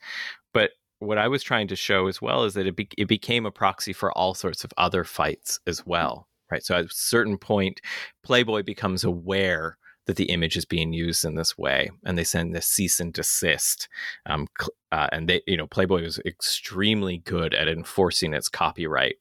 But 0.52 0.72
what 1.03 1.19
I 1.19 1.29
was 1.29 1.43
trying 1.43 1.69
to 1.69 1.77
show 1.77 2.07
as 2.07 2.23
well 2.23 2.45
is 2.45 2.55
that 2.55 2.67
it, 2.67 2.77
be- 2.77 2.88
it 2.97 3.09
became 3.09 3.45
a 3.45 3.51
proxy 3.51 3.93
for 3.93 4.17
all 4.17 4.35
sorts 4.35 4.65
of 4.65 4.73
other 4.77 5.05
fights 5.05 5.59
as 5.67 5.85
well, 5.85 6.29
right? 6.51 6.65
So 6.65 6.77
at 6.77 6.85
a 6.85 6.91
certain 6.91 7.38
point, 7.38 7.81
Playboy 8.23 8.62
becomes 8.62 9.05
aware 9.05 9.79
that 10.07 10.17
the 10.17 10.31
image 10.31 10.57
is 10.57 10.65
being 10.65 10.93
used 10.93 11.25
in 11.25 11.37
this 11.37 11.57
way, 11.57 11.91
and 12.05 12.19
they 12.19 12.25
send 12.25 12.55
this 12.55 12.67
cease 12.67 12.99
and 12.99 13.12
desist. 13.12 13.88
Um, 14.27 14.49
uh, 14.91 15.09
and 15.12 15.29
they, 15.29 15.43
you 15.47 15.57
know, 15.57 15.67
Playboy 15.67 16.03
was 16.03 16.19
extremely 16.27 17.19
good 17.19 17.55
at 17.55 17.69
enforcing 17.69 18.35
its 18.35 18.49
copyright. 18.49 19.17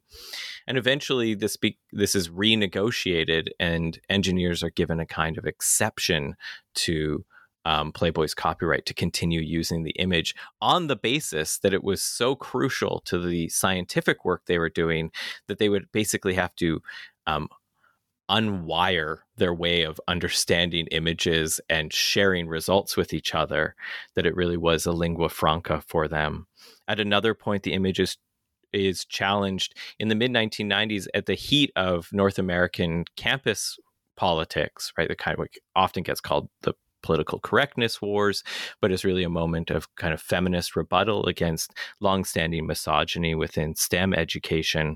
And 0.67 0.77
eventually, 0.77 1.35
this 1.35 1.55
be- 1.55 1.77
this 1.91 2.15
is 2.15 2.29
renegotiated, 2.29 3.49
and 3.59 3.99
engineers 4.09 4.63
are 4.63 4.71
given 4.71 4.99
a 4.99 5.05
kind 5.05 5.37
of 5.37 5.45
exception 5.45 6.35
to 6.75 7.25
um, 7.65 7.91
Playboy's 7.91 8.33
copyright 8.33 8.85
to 8.87 8.93
continue 8.93 9.41
using 9.41 9.83
the 9.83 9.91
image 9.91 10.35
on 10.61 10.87
the 10.87 10.95
basis 10.95 11.59
that 11.59 11.73
it 11.73 11.83
was 11.83 12.01
so 12.01 12.35
crucial 12.35 13.01
to 13.05 13.19
the 13.19 13.49
scientific 13.49 14.25
work 14.25 14.43
they 14.45 14.57
were 14.57 14.69
doing 14.69 15.11
that 15.47 15.59
they 15.59 15.69
would 15.69 15.91
basically 15.91 16.33
have 16.33 16.55
to 16.55 16.81
um, 17.27 17.47
unwire 18.29 19.19
their 19.35 19.53
way 19.53 19.83
of 19.83 19.99
understanding 20.07 20.87
images 20.87 21.59
and 21.69 21.91
sharing 21.91 22.47
results 22.47 22.95
with 22.95 23.13
each 23.13 23.35
other, 23.35 23.75
that 24.15 24.25
it 24.25 24.35
really 24.35 24.57
was 24.57 24.85
a 24.85 24.91
lingua 24.91 25.29
franca 25.29 25.83
for 25.85 26.07
them. 26.07 26.47
At 26.87 26.99
another 26.99 27.33
point, 27.33 27.63
the 27.63 27.73
image 27.73 27.99
is 27.99 28.17
is 28.73 29.03
challenged 29.03 29.75
in 29.99 30.07
the 30.07 30.15
mid 30.15 30.31
1990s 30.31 31.07
at 31.13 31.25
the 31.25 31.33
heat 31.33 31.71
of 31.75 32.07
North 32.13 32.39
American 32.39 33.03
campus 33.17 33.77
politics, 34.15 34.93
right? 34.97 35.09
The 35.09 35.15
kind 35.15 35.37
of 35.37 35.47
often 35.75 36.03
gets 36.03 36.21
called 36.21 36.49
the 36.61 36.73
political 37.01 37.39
correctness 37.39 38.01
wars, 38.01 38.43
but 38.81 38.91
is 38.91 39.05
really 39.05 39.23
a 39.23 39.29
moment 39.29 39.69
of 39.69 39.93
kind 39.95 40.13
of 40.13 40.21
feminist 40.21 40.75
rebuttal 40.75 41.25
against 41.25 41.73
longstanding 41.99 42.65
misogyny 42.67 43.35
within 43.35 43.75
STEM 43.75 44.13
education. 44.13 44.95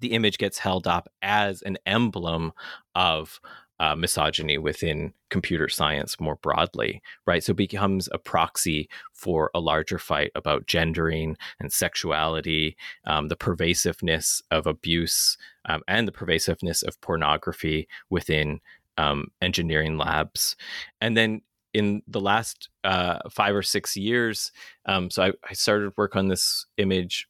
The 0.00 0.12
image 0.12 0.38
gets 0.38 0.58
held 0.58 0.86
up 0.86 1.08
as 1.22 1.62
an 1.62 1.78
emblem 1.86 2.52
of 2.94 3.40
uh, 3.82 3.96
misogyny 3.96 4.58
within 4.58 5.12
computer 5.28 5.68
science 5.68 6.20
more 6.20 6.36
broadly, 6.36 7.02
right? 7.26 7.42
So 7.42 7.50
it 7.50 7.56
becomes 7.56 8.08
a 8.12 8.18
proxy 8.18 8.88
for 9.12 9.50
a 9.54 9.60
larger 9.60 9.98
fight 9.98 10.30
about 10.36 10.66
gendering 10.66 11.36
and 11.58 11.72
sexuality, 11.72 12.76
um, 13.06 13.26
the 13.26 13.34
pervasiveness 13.34 14.40
of 14.52 14.68
abuse, 14.68 15.36
um, 15.64 15.82
and 15.88 16.06
the 16.06 16.12
pervasiveness 16.12 16.84
of 16.84 17.00
pornography 17.00 17.88
within 18.08 18.60
um, 18.98 19.28
engineering 19.40 19.98
labs. 19.98 20.56
And 21.00 21.16
then 21.16 21.42
in 21.74 22.02
the 22.06 22.20
last 22.20 22.68
uh, 22.84 23.18
five 23.30 23.54
or 23.54 23.62
six 23.62 23.96
years, 23.96 24.52
um, 24.86 25.10
so 25.10 25.22
I, 25.24 25.32
I, 25.48 25.54
started 25.54 25.92
work 25.96 26.16
on 26.16 26.28
this 26.28 26.66
image 26.76 27.26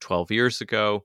12 0.00 0.30
years 0.30 0.60
ago. 0.60 1.04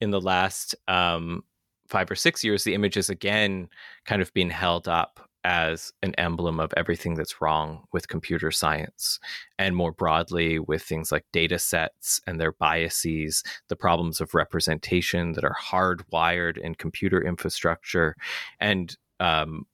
In 0.00 0.10
the 0.10 0.20
last 0.20 0.74
um, 0.88 1.44
five 1.88 2.10
or 2.10 2.16
six 2.16 2.42
years, 2.42 2.64
the 2.64 2.74
image 2.74 2.96
is 2.96 3.08
again 3.08 3.68
kind 4.04 4.20
of 4.20 4.32
being 4.34 4.50
held 4.50 4.88
up 4.88 5.28
as 5.44 5.92
an 6.02 6.14
emblem 6.14 6.58
of 6.58 6.72
everything 6.76 7.14
that's 7.14 7.40
wrong 7.40 7.84
with 7.92 8.08
computer 8.08 8.50
science 8.50 9.20
and 9.58 9.76
more 9.76 9.92
broadly 9.92 10.58
with 10.58 10.82
things 10.82 11.12
like 11.12 11.26
data 11.32 11.58
sets 11.58 12.20
and 12.26 12.40
their 12.40 12.52
biases, 12.52 13.42
the 13.68 13.76
problems 13.76 14.22
of 14.22 14.34
representation 14.34 15.32
that 15.32 15.44
are 15.44 15.56
hardwired 15.62 16.56
in 16.56 16.74
computer 16.74 17.22
infrastructure, 17.22 18.16
and 18.58 18.96
um, 19.20 19.66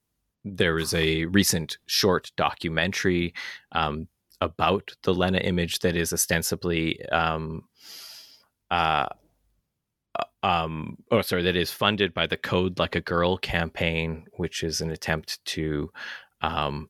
there 0.44 0.74
was 0.74 0.94
a 0.94 1.26
recent 1.26 1.78
short 1.86 2.32
documentary 2.36 3.34
um, 3.72 4.08
about 4.40 4.92
the 5.02 5.14
Lena 5.14 5.38
image 5.38 5.80
that 5.80 5.96
is 5.96 6.12
ostensibly 6.12 7.04
um, 7.10 7.64
uh, 8.70 9.06
uh, 10.18 10.24
um, 10.46 10.96
oh 11.10 11.20
sorry 11.20 11.42
that 11.42 11.56
is 11.56 11.70
funded 11.70 12.14
by 12.14 12.26
the 12.26 12.36
code 12.36 12.78
like 12.78 12.96
a 12.96 13.00
girl 13.00 13.36
campaign 13.36 14.24
which 14.36 14.62
is 14.62 14.80
an 14.80 14.90
attempt 14.90 15.44
to 15.44 15.90
um, 16.40 16.88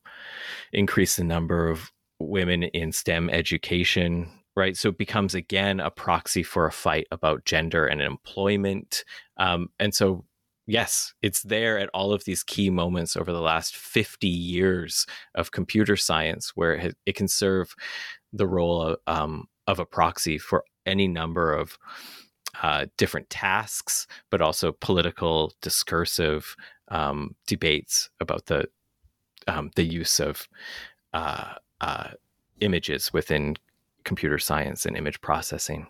increase 0.73 1.17
the 1.17 1.25
number 1.25 1.69
of 1.69 1.91
women 2.21 2.63
in 2.63 2.93
stem 2.93 3.29
education 3.31 4.31
right? 4.57 4.77
So 4.77 4.91
it 4.91 4.99
becomes 4.99 5.35
again 5.35 5.81
a 5.81 5.91
proxy 5.91 6.43
for 6.43 6.67
a 6.67 6.73
fight 6.73 7.07
about 7.11 7.45
gender 7.45 7.87
and 7.87 8.03
employment. 8.03 9.05
Um, 9.37 9.71
and 9.79 9.95
so 9.95 10.25
yes, 10.71 11.15
it's 11.21 11.43
there 11.43 11.79
at 11.79 11.91
all 11.93 12.13
of 12.13 12.25
these 12.25 12.45
key 12.45 12.71
moments 12.71 13.17
over 13.17 13.33
the 13.33 13.41
last 13.41 13.77
50 13.77 14.29
years 14.29 15.05
of 15.35 15.51
computer 15.51 15.97
science 15.97 16.53
where 16.55 16.75
it, 16.75 16.97
it 17.07 17.17
can 17.17 17.27
serve 17.27 17.75
the 18.33 18.47
role 18.47 18.81
of, 18.83 18.97
um, 19.09 19.49
of 19.67 19.81
a 19.81 19.85
proxy 19.85 20.39
for 20.39 20.65
any 20.87 21.09
number 21.09 21.53
of 21.53 21.77
uh, 22.63 22.87
different 22.97 23.29
tasks, 23.31 24.07
but 24.31 24.41
also 24.41 24.73
political, 24.73 25.53
discursive 25.61 26.55
um, 26.89 27.35
debates 27.47 28.09
about 28.21 28.47
the 28.47 28.69
um, 29.49 29.71
the 29.75 29.85
use 29.85 30.21
of 30.21 30.49
uh, 31.15 31.55
uh, 31.81 32.11
images 32.61 33.13
within 33.13 33.57
computer 34.05 34.39
science 34.39 34.85
and 34.85 34.97
image 34.97 35.21
processing. 35.21 35.87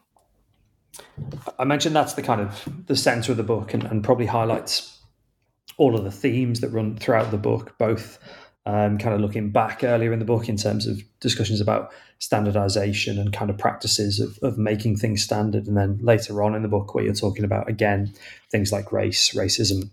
I 1.58 1.64
mentioned 1.64 1.94
that's 1.94 2.14
the 2.14 2.22
kind 2.22 2.40
of 2.40 2.68
the 2.86 2.96
center 2.96 3.32
of 3.32 3.36
the 3.36 3.44
book 3.44 3.74
and, 3.74 3.84
and 3.84 4.02
probably 4.02 4.26
highlights 4.26 4.98
all 5.76 5.96
of 5.96 6.04
the 6.04 6.10
themes 6.10 6.60
that 6.60 6.68
run 6.70 6.96
throughout 6.96 7.30
the 7.30 7.38
book, 7.38 7.76
both 7.78 8.18
um, 8.66 8.98
kind 8.98 9.14
of 9.14 9.20
looking 9.20 9.50
back 9.50 9.82
earlier 9.82 10.12
in 10.12 10.18
the 10.18 10.24
book 10.24 10.48
in 10.48 10.56
terms 10.56 10.86
of 10.86 11.02
discussions 11.20 11.60
about 11.60 11.92
standardization 12.18 13.18
and 13.18 13.32
kind 13.32 13.50
of 13.50 13.56
practices 13.56 14.20
of, 14.20 14.38
of 14.42 14.58
making 14.58 14.96
things 14.96 15.22
standard. 15.22 15.66
And 15.66 15.76
then 15.76 15.98
later 16.02 16.42
on 16.42 16.54
in 16.54 16.62
the 16.62 16.68
book, 16.68 16.94
where 16.94 17.04
you're 17.04 17.14
talking 17.14 17.44
about, 17.44 17.68
again, 17.68 18.12
things 18.50 18.72
like 18.72 18.92
race, 18.92 19.34
racism, 19.34 19.90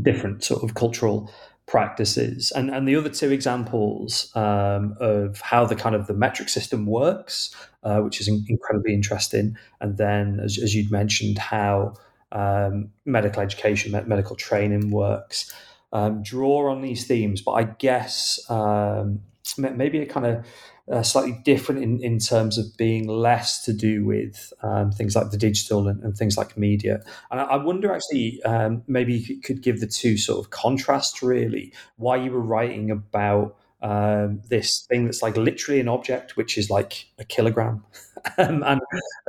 different 0.00 0.44
sort 0.44 0.62
of 0.62 0.74
cultural 0.74 1.30
practices. 1.66 2.52
And 2.52 2.70
and 2.70 2.86
the 2.86 2.96
other 2.96 3.08
two 3.08 3.32
examples 3.32 4.30
um, 4.36 4.96
of 5.00 5.40
how 5.40 5.64
the 5.64 5.76
kind 5.76 5.94
of 5.94 6.06
the 6.06 6.14
metric 6.14 6.48
system 6.48 6.86
works 6.86 7.54
uh, 7.84 8.00
which 8.00 8.20
is 8.20 8.28
in- 8.28 8.44
incredibly 8.48 8.94
interesting. 8.94 9.56
And 9.80 9.96
then 9.98 10.40
as, 10.40 10.58
as 10.58 10.74
you'd 10.74 10.90
mentioned 10.90 11.38
how 11.38 11.94
um, 12.32 12.90
medical 13.04 13.42
education 13.42 13.92
medical 14.06 14.36
training 14.36 14.90
works. 14.90 15.52
Um, 15.92 16.24
draw 16.24 16.72
on 16.72 16.82
these 16.82 17.06
themes 17.06 17.40
but 17.40 17.52
i 17.52 17.62
guess 17.62 18.40
um, 18.50 19.20
maybe 19.56 20.00
a 20.00 20.06
kind 20.06 20.26
of 20.26 20.44
uh, 20.90 21.02
slightly 21.02 21.40
different 21.44 21.82
in, 21.82 22.02
in 22.02 22.18
terms 22.18 22.58
of 22.58 22.76
being 22.76 23.08
less 23.08 23.64
to 23.64 23.72
do 23.72 24.04
with 24.04 24.52
um, 24.62 24.92
things 24.92 25.16
like 25.16 25.30
the 25.30 25.38
digital 25.38 25.88
and, 25.88 26.02
and, 26.02 26.16
things 26.16 26.36
like 26.36 26.58
media. 26.58 27.02
And 27.30 27.40
I, 27.40 27.44
I 27.44 27.56
wonder 27.56 27.92
actually, 27.92 28.42
um, 28.44 28.82
maybe 28.86 29.14
you 29.14 29.40
could 29.40 29.62
give 29.62 29.80
the 29.80 29.86
two 29.86 30.18
sort 30.18 30.44
of 30.44 30.50
contrast 30.50 31.22
really, 31.22 31.72
why 31.96 32.16
you 32.16 32.30
were 32.30 32.40
writing 32.40 32.90
about 32.90 33.56
um, 33.80 34.40
this 34.48 34.84
thing 34.88 35.04
that's 35.04 35.22
like 35.22 35.36
literally 35.36 35.80
an 35.80 35.88
object, 35.88 36.36
which 36.36 36.58
is 36.58 36.68
like 36.68 37.06
a 37.18 37.24
kilogram. 37.24 37.84
um, 38.38 38.62
and, 38.62 38.80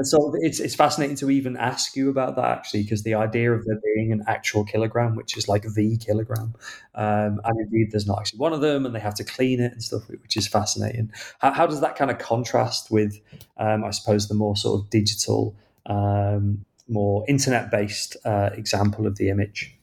so 0.03 0.33
it's, 0.35 0.59
it's 0.59 0.75
fascinating 0.75 1.15
to 1.17 1.29
even 1.29 1.57
ask 1.57 1.95
you 1.95 2.09
about 2.09 2.35
that 2.37 2.45
actually, 2.45 2.83
because 2.83 3.03
the 3.03 3.13
idea 3.13 3.51
of 3.51 3.65
there 3.65 3.79
being 3.95 4.11
an 4.11 4.23
actual 4.27 4.63
kilogram, 4.63 5.15
which 5.15 5.37
is 5.37 5.47
like 5.47 5.63
the 5.63 5.97
kilogram, 5.97 6.53
um, 6.95 7.41
and 7.43 7.59
indeed 7.59 7.91
there's 7.91 8.07
not 8.07 8.19
actually 8.19 8.39
one 8.39 8.53
of 8.53 8.61
them, 8.61 8.85
and 8.85 8.95
they 8.95 8.99
have 8.99 9.15
to 9.15 9.23
clean 9.23 9.59
it 9.59 9.71
and 9.73 9.83
stuff, 9.83 10.07
which 10.09 10.37
is 10.37 10.47
fascinating. 10.47 11.11
How, 11.39 11.51
how 11.51 11.67
does 11.67 11.81
that 11.81 11.95
kind 11.95 12.09
of 12.09 12.19
contrast 12.19 12.89
with, 12.89 13.19
um, 13.57 13.83
I 13.83 13.91
suppose, 13.91 14.27
the 14.27 14.33
more 14.33 14.55
sort 14.55 14.79
of 14.79 14.89
digital, 14.89 15.55
um, 15.87 16.65
more 16.87 17.25
internet 17.27 17.71
based 17.71 18.15
uh, 18.25 18.51
example 18.53 19.07
of 19.07 19.17
the 19.17 19.29
image? 19.29 19.75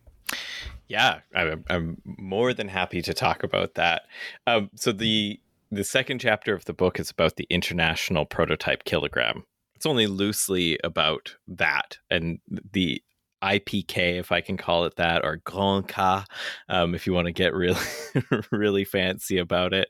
Yeah, 0.89 1.21
I'm, 1.35 1.65
I'm 1.71 2.03
more 2.05 2.53
than 2.53 2.69
happy 2.69 3.01
to 3.03 3.15
talk 3.15 3.43
about 3.43 3.75
that. 3.75 4.03
Um, 4.47 4.71
so 4.75 4.93
the 4.93 5.41
the 5.73 5.85
second 5.85 6.21
chapter 6.21 6.55
of 6.55 6.67
the 6.67 6.75
book 6.75 7.01
is 7.01 7.11
about 7.11 7.37
the 7.37 7.47
international 7.49 8.27
prototype 8.27 8.85
kilogram. 8.85 9.45
it's 9.75 9.87
only 9.87 10.07
loosely 10.07 10.79
about 10.85 11.35
that 11.49 11.99
and 12.11 12.39
the 12.73 13.03
IPK, 13.43 14.21
if 14.21 14.31
I 14.31 14.41
can 14.41 14.57
call 14.57 14.85
it 14.85 14.95
that, 14.97 15.25
or 15.25 15.41
Grand 15.45 15.89
K, 15.89 16.21
um, 16.69 16.95
if 16.95 17.07
you 17.07 17.13
want 17.13 17.27
to 17.27 17.33
get 17.33 17.55
really, 17.55 17.81
really 18.53 18.85
fancy 18.85 19.39
about 19.39 19.73
it. 19.73 19.89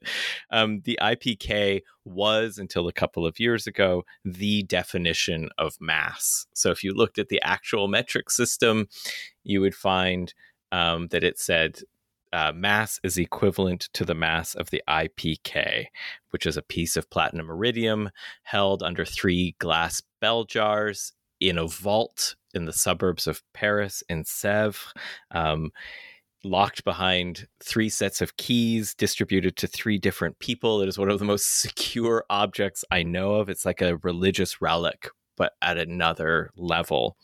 Um, 0.50 0.80
the 0.84 0.98
IPK 1.02 1.82
was, 2.06 2.56
until 2.56 2.88
a 2.88 2.92
couple 2.92 3.26
of 3.26 3.38
years 3.38 3.66
ago, 3.66 4.04
the 4.24 4.62
definition 4.62 5.50
of 5.58 5.74
mass. 5.80 6.46
So 6.54 6.70
if 6.70 6.82
you 6.82 6.94
looked 6.94 7.18
at 7.18 7.28
the 7.28 7.42
actual 7.42 7.88
metric 7.88 8.30
system, 8.30 8.86
you 9.44 9.60
would 9.60 9.74
find 9.74 10.32
um, 10.70 11.08
that 11.08 11.22
it 11.22 11.38
said 11.38 11.80
uh, 12.32 12.52
mass 12.54 12.98
is 13.02 13.18
equivalent 13.18 13.88
to 13.94 14.04
the 14.04 14.14
mass 14.14 14.54
of 14.54 14.70
the 14.70 14.82
IPK, 14.88 15.86
which 16.30 16.46
is 16.46 16.56
a 16.56 16.62
piece 16.62 16.96
of 16.96 17.10
platinum 17.10 17.50
iridium 17.50 18.10
held 18.42 18.82
under 18.82 19.04
three 19.04 19.54
glass 19.58 20.02
bell 20.20 20.44
jars 20.44 21.12
in 21.40 21.58
a 21.58 21.66
vault 21.66 22.36
in 22.54 22.64
the 22.64 22.72
suburbs 22.72 23.26
of 23.26 23.42
Paris 23.52 24.02
in 24.08 24.24
Sèvres. 24.24 24.92
Um, 25.30 25.70
locked 26.44 26.84
behind 26.84 27.46
three 27.62 27.88
sets 27.88 28.20
of 28.20 28.36
keys 28.36 28.94
distributed 28.94 29.56
to 29.56 29.66
three 29.66 29.98
different 29.98 30.38
people. 30.40 30.82
It 30.82 30.88
is 30.88 30.98
one 30.98 31.10
of 31.10 31.18
the 31.18 31.24
most 31.24 31.60
secure 31.60 32.24
objects 32.30 32.84
I 32.90 33.02
know 33.02 33.34
of. 33.34 33.48
It's 33.48 33.64
like 33.64 33.80
a 33.80 33.98
religious 33.98 34.60
relic, 34.60 35.08
but 35.36 35.52
at 35.62 35.78
another 35.78 36.50
level. 36.56 37.16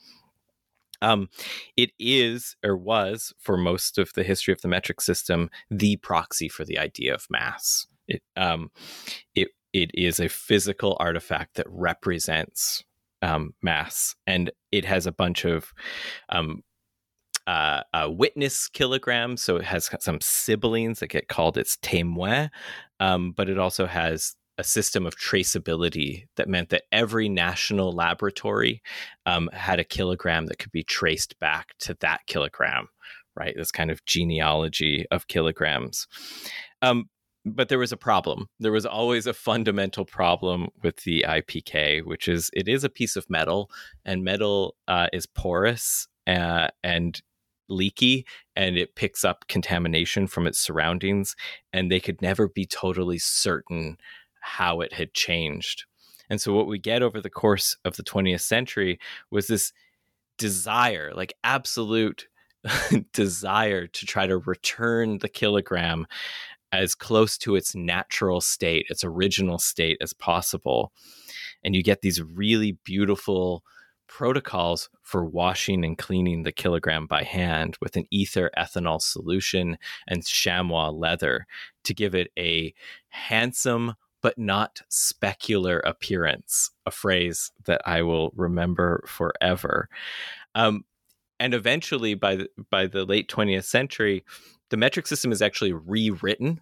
Um, 1.03 1.29
it 1.77 1.91
is 1.99 2.57
or 2.65 2.77
was 2.77 3.33
for 3.39 3.57
most 3.57 3.99
of 3.99 4.13
the 4.15 4.25
history 4.25 4.53
of 4.53 4.61
the 4.61 4.69
metric 4.69 5.01
system 5.01 5.51
the 5.71 5.97
proxy 5.97 6.49
for 6.49 6.65
the 6.65 6.79
idea 6.79 7.15
of 7.15 7.27
mass. 7.31 7.87
It 8.07 8.23
um, 8.37 8.71
it 9.35 9.49
it 9.73 9.91
is 9.95 10.19
a 10.19 10.29
physical 10.29 10.97
artifact 10.99 11.55
that 11.57 11.67
represents 11.69 12.85
um, 13.23 13.55
mass, 13.63 14.15
and 14.27 14.51
it 14.73 14.85
has 14.85 15.07
a 15.07 15.13
bunch 15.13 15.45
of 15.45 15.73
um, 16.29 16.63
uh, 17.47 17.83
uh, 17.95 18.09
witness 18.11 18.69
kilograms. 18.69 19.43
So 19.43 19.57
it 19.57 19.65
has 19.65 19.91
some 20.01 20.21
siblings 20.21 21.01
that 21.01 21.09
get 21.09 21.29
called 21.29 21.57
its 21.57 21.77
témoin, 21.79 22.51
um, 23.01 23.33
but 23.33 23.49
it 23.49 23.59
also 23.59 23.87
has 23.87 24.37
a 24.59 24.65
system 24.65 25.07
of 25.07 25.17
traceability 25.17 26.25
that 26.37 26.49
meant 26.49 26.69
that 26.71 26.83
every 26.91 27.29
national 27.29 27.93
laboratory 27.93 28.83
um, 29.25 29.49
had 29.53 29.79
a 29.79 29.85
kilogram 29.85 30.47
that 30.47 30.59
could 30.59 30.73
be 30.73 30.83
traced 30.83 31.39
back 31.39 31.69
to 31.79 31.97
that 32.01 32.21
kilogram, 32.27 32.89
right? 33.37 33.55
This 33.57 33.71
kind 33.71 33.91
of 33.91 34.05
genealogy 34.05 35.07
of 35.13 35.29
kilograms. 35.29 36.09
Um, 36.83 37.09
but 37.45 37.69
there 37.69 37.79
was 37.79 37.93
a 37.93 37.97
problem. 37.97 38.49
There 38.59 38.73
was 38.73 38.85
always 38.85 39.27
a 39.27 39.33
fundamental 39.33 40.05
problem 40.05 40.69
with 40.83 40.97
the 41.05 41.25
IPK, 41.27 42.05
which 42.05 42.29
is 42.29 42.51
it 42.53 42.69
is 42.69 42.85
a 42.85 42.91
piece 42.91 43.17
of 43.17 43.31
metal, 43.31 43.71
and 44.05 44.25
metal 44.25 44.75
uh, 44.89 45.07
is 45.13 45.25
porous 45.25 46.09
uh, 46.27 46.69
and 46.83 47.21
leaky, 47.69 48.27
and 48.57 48.77
it 48.77 48.97
picks 48.97 49.25
up 49.25 49.47
contamination 49.49 50.27
from 50.27 50.47
its 50.47 50.59
surroundings, 50.59 51.37
and 51.73 51.91
they 51.91 52.01
could 52.01 52.21
never 52.21 52.49
be 52.49 52.67
totally 52.67 53.19
certain 53.19 53.97
how 54.49 54.81
it 54.81 54.93
had 54.93 55.15
changed. 55.15 55.85
And 56.31 56.41
so, 56.41 56.53
what 56.53 56.67
we 56.67 56.79
get 56.79 57.03
over 57.03 57.21
the 57.21 57.31
course 57.31 57.77
of 57.85 57.97
the 57.97 58.03
20th 58.03 58.41
century 58.41 58.99
was 59.31 59.47
this 59.47 59.73
desire, 60.37 61.13
like 61.15 61.35
absolute 61.45 62.29
desire 63.13 63.87
to 63.87 64.07
try 64.07 64.27
to 64.27 64.39
return 64.39 65.19
the 65.19 65.29
kilogram 65.29 66.07
as 66.73 66.95
close 66.95 67.39
to 67.39 67.57
its 67.57 67.75
natural 67.75 68.41
state, 68.41 68.87
its 68.91 69.05
original 69.05 69.59
state 69.59 69.97
as 70.01 70.13
possible. 70.13 70.93
And 71.65 71.75
you 71.75 71.83
get 71.83 72.03
these 72.03 72.23
really 72.23 72.73
beautiful 72.85 73.65
protocols 74.07 74.89
for 75.03 75.25
washing 75.25 75.85
and 75.85 75.97
cleaning 75.97 76.43
the 76.43 76.53
kilogram 76.53 77.07
by 77.07 77.23
hand 77.23 77.77
with 77.81 77.97
an 77.97 78.07
ether 78.11 78.51
ethanol 78.57 79.01
solution 79.01 79.79
and 80.07 80.25
chamois 80.25 80.89
leather 80.89 81.47
to 81.85 81.95
give 81.95 82.15
it 82.15 82.31
a 82.39 82.75
handsome 83.09 83.95
but 84.23 84.39
not 84.39 84.83
specular 84.91 85.81
appearance, 85.85 86.71
a 86.87 86.91
phrase 86.91 87.51
that 87.65 87.81
I 87.87 88.03
will 88.03 88.33
remember 88.35 89.05
forever. 89.07 89.89
Um, 90.55 90.85
and 91.41 91.55
eventually, 91.55 92.15
by 92.15 92.37
the, 92.37 92.49
by 92.71 92.87
the 92.87 93.05
late 93.05 93.29
20th 93.29 93.65
century, 93.65 94.25
the 94.71 94.77
metric 94.77 95.07
system 95.07 95.31
is 95.31 95.41
actually 95.41 95.73
rewritten. 95.73 96.61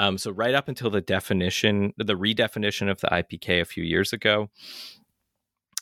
Um, 0.00 0.18
so 0.18 0.30
right 0.30 0.54
up 0.54 0.68
until 0.68 0.90
the 0.90 1.00
definition, 1.00 1.92
the 1.96 2.16
redefinition 2.16 2.90
of 2.90 3.00
the 3.00 3.08
IPK 3.08 3.60
a 3.60 3.64
few 3.64 3.84
years 3.84 4.12
ago, 4.12 4.50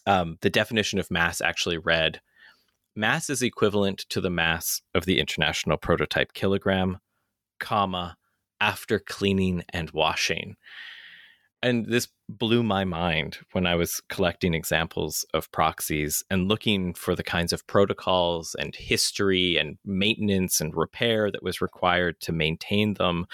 um, 0.07 0.39
the 0.43 0.51
definition 0.51 0.99
of 0.99 1.11
mass 1.11 1.41
actually 1.41 1.79
read 1.79 2.21
mass 2.95 3.29
is 3.29 3.43
equivalent 3.43 3.99
to 4.09 4.21
the 4.21 4.31
mass 4.31 4.81
of 4.95 5.05
the 5.05 5.21
international 5.21 5.77
prototype 5.77 6.33
kilogram, 6.33 6.99
comma, 7.61 8.17
after 8.61 8.99
cleaning 8.99 9.63
and 9.71 9.91
washing 9.91 10.57
and 11.67 11.87
this 11.87 12.07
blew 12.29 12.63
my 12.63 12.85
mind 12.85 13.39
when 13.51 13.67
I 13.67 13.75
was 13.75 14.01
collecting 14.09 14.55
examples 14.55 15.27
of 15.35 15.51
proxies 15.51 16.23
and 16.31 16.47
looking 16.47 16.95
for 16.95 17.17
the 17.17 17.25
kinds 17.25 17.53
of 17.53 17.67
protocols 17.67 18.55
and 18.57 18.73
history 18.73 19.57
and 19.57 19.77
maintenance 19.85 20.61
and 20.61 20.73
repair 20.77 21.29
that 21.29 21.43
was 21.43 21.61
required 21.61 22.21
to 22.21 22.31
maintain 22.31 22.95
them. 22.95 23.27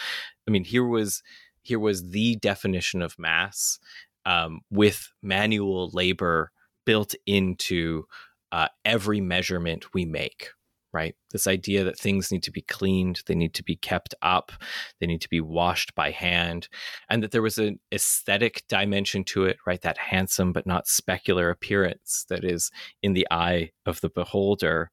I 0.49 0.51
mean, 0.51 0.64
here 0.64 0.87
was 0.87 1.23
here 1.61 1.79
was 1.79 2.09
the 2.09 2.37
definition 2.37 3.03
of 3.03 3.18
mass 3.18 3.79
um, 4.25 4.61
with 4.71 5.12
manual 5.23 5.90
labor 5.92 6.53
built 6.87 7.14
into 7.27 8.05
uh, 8.51 8.68
every 8.83 9.21
measurement 9.21 9.92
we 9.92 10.07
make 10.07 10.49
right? 10.92 11.14
This 11.31 11.46
idea 11.46 11.85
that 11.85 11.98
things 11.98 12.31
need 12.31 12.42
to 12.42 12.50
be 12.50 12.62
cleaned, 12.62 13.22
they 13.26 13.35
need 13.35 13.55
to 13.55 13.62
be 13.62 13.76
kept 13.76 14.14
up, 14.22 14.52
they 15.00 15.07
need 15.07 15.22
to 15.22 15.28
be 15.28 15.40
washed 15.40 15.94
by 15.94 16.11
hand, 16.11 16.68
and 17.09 17.22
that 17.22 17.31
there 17.31 17.42
was 17.42 17.59
an 17.59 17.81
aesthetic 17.92 18.64
dimension 18.68 19.24
to 19.24 19.44
it, 19.44 19.57
right? 19.66 19.81
That 19.81 19.98
handsome 19.98 20.52
but 20.52 20.66
not 20.66 20.87
specular 20.87 21.50
appearance 21.50 22.26
that 22.28 22.44
is 22.44 22.70
in 23.02 23.14
the 23.14 23.26
eye 23.31 23.70
of 23.87 24.00
the 24.00 24.11
beholder. 24.11 24.90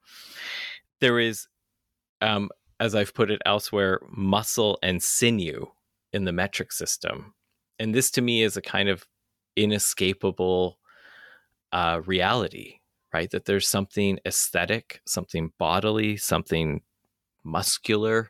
There 1.02 1.20
is, 1.20 1.48
um, 2.22 2.50
as 2.80 2.96
I've 2.96 3.14
put 3.14 3.32
it 3.32 3.42
elsewhere, 3.46 4.00
muscle 4.10 4.80
and 4.82 5.04
sinew 5.04 5.68
in 6.14 6.26
the 6.26 6.32
metric 6.32 6.72
system. 6.72 7.34
And 7.78 7.94
this 7.94 8.12
to 8.12 8.22
me 8.22 8.42
is 8.42 8.58
a 8.58 8.62
kind 8.62 8.90
of 8.90 9.06
inescapable 9.56 10.80
uh, 11.72 12.02
reality 12.06 12.79
right? 13.14 13.30
That 13.32 13.46
there's 13.46 13.68
something 13.68 14.20
aesthetic, 14.26 15.02
something 15.06 15.52
bodily, 15.58 16.18
something 16.18 16.82
muscular 17.44 18.30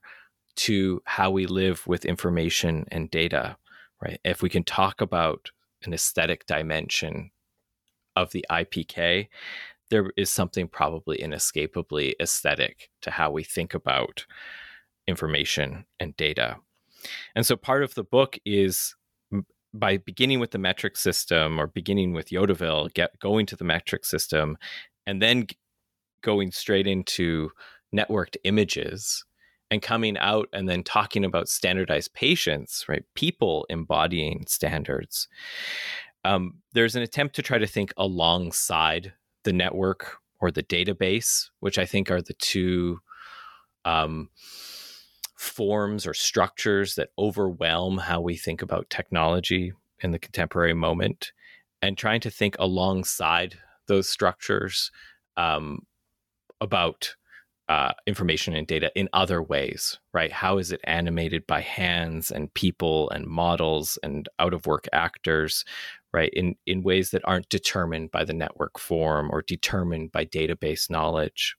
to 0.55 1.01
how 1.05 1.31
we 1.31 1.45
live 1.45 1.85
with 1.87 2.05
information 2.05 2.85
and 2.91 3.09
data, 3.09 3.57
right? 4.01 4.19
If 4.23 4.41
we 4.41 4.49
can 4.49 4.63
talk 4.63 5.01
about 5.01 5.51
an 5.83 5.93
aesthetic 5.93 6.45
dimension 6.45 7.31
of 8.15 8.31
the 8.31 8.45
IPK, 8.51 9.27
there 9.89 10.11
is 10.17 10.29
something 10.29 10.67
probably 10.67 11.21
inescapably 11.21 12.15
aesthetic 12.21 12.89
to 13.01 13.11
how 13.11 13.31
we 13.31 13.43
think 13.43 13.73
about 13.73 14.25
information 15.07 15.85
and 15.99 16.15
data. 16.15 16.57
And 17.35 17.45
so 17.45 17.55
part 17.55 17.83
of 17.83 17.95
the 17.95 18.03
book 18.03 18.37
is 18.45 18.95
by 19.73 19.97
beginning 19.97 20.39
with 20.39 20.51
the 20.51 20.57
metric 20.57 20.97
system 20.97 21.59
or 21.59 21.67
beginning 21.67 22.13
with 22.13 22.29
Yodaville, 22.29 22.93
get 22.93 23.19
going 23.19 23.45
to 23.47 23.55
the 23.55 23.63
metric 23.63 24.05
system, 24.05 24.57
and 25.05 25.21
then 25.21 25.47
going 26.21 26.51
straight 26.51 26.87
into 26.87 27.49
networked 27.95 28.37
images 28.43 29.23
and 29.71 29.81
coming 29.81 30.17
out 30.17 30.49
and 30.53 30.67
then 30.67 30.83
talking 30.83 31.23
about 31.23 31.47
standardized 31.47 32.13
patients, 32.13 32.85
right? 32.87 33.03
People 33.15 33.65
embodying 33.69 34.45
standards. 34.47 35.27
Um, 36.25 36.55
there's 36.73 36.95
an 36.95 37.03
attempt 37.03 37.35
to 37.35 37.41
try 37.41 37.57
to 37.57 37.67
think 37.67 37.93
alongside 37.97 39.13
the 39.43 39.53
network 39.53 40.17
or 40.41 40.51
the 40.51 40.63
database, 40.63 41.49
which 41.59 41.77
I 41.77 41.85
think 41.85 42.11
are 42.11 42.21
the 42.21 42.33
two 42.33 42.99
um, 43.85 44.29
forms 45.39 46.05
or 46.05 46.13
structures 46.13 46.95
that 46.95 47.11
overwhelm 47.17 47.97
how 47.97 48.19
we 48.19 48.35
think 48.35 48.61
about 48.61 48.89
technology 48.89 49.71
in 50.01 50.11
the 50.11 50.19
contemporary 50.19 50.73
moment 50.73 51.31
and 51.81 51.97
trying 51.97 52.19
to 52.19 52.29
think 52.29 52.57
alongside 52.59 53.57
those 53.87 54.09
structures 54.09 54.91
um, 55.37 55.79
about 56.59 57.15
uh, 57.69 57.93
information 58.05 58.53
and 58.53 58.67
data 58.67 58.91
in 58.95 59.07
other 59.13 59.41
ways, 59.41 59.97
right? 60.13 60.29
How 60.29 60.57
is 60.57 60.73
it 60.73 60.81
animated 60.83 61.47
by 61.47 61.61
hands 61.61 62.31
and 62.31 62.53
people 62.53 63.09
and 63.11 63.25
models 63.25 63.97
and 64.03 64.27
out 64.39 64.53
of 64.53 64.65
work 64.65 64.89
actors, 64.91 65.63
right? 66.11 66.33
In 66.33 66.55
in 66.65 66.83
ways 66.83 67.11
that 67.11 67.21
aren't 67.23 67.47
determined 67.47 68.11
by 68.11 68.25
the 68.25 68.33
network 68.33 68.77
form 68.77 69.29
or 69.31 69.41
determined 69.41 70.11
by 70.11 70.25
database 70.25 70.89
knowledge. 70.89 71.55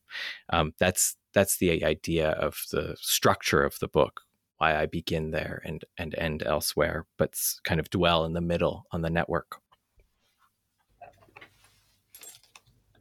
Um, 0.52 0.74
that's 0.78 1.16
that's 1.34 1.58
the 1.58 1.84
idea 1.84 2.30
of 2.30 2.64
the 2.70 2.96
structure 3.00 3.62
of 3.62 3.78
the 3.80 3.88
book 3.88 4.22
why 4.58 4.76
i 4.76 4.86
begin 4.86 5.30
there 5.30 5.62
and 5.64 5.84
and 5.96 6.14
end 6.18 6.42
elsewhere 6.44 7.06
but 7.16 7.34
kind 7.64 7.80
of 7.80 7.90
dwell 7.90 8.24
in 8.24 8.32
the 8.32 8.40
middle 8.40 8.86
on 8.92 9.02
the 9.02 9.10
network. 9.10 9.60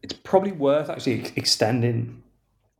It's 0.02 0.14
probably 0.14 0.52
worth 0.52 0.90
actually 0.90 1.32
extending 1.36 2.24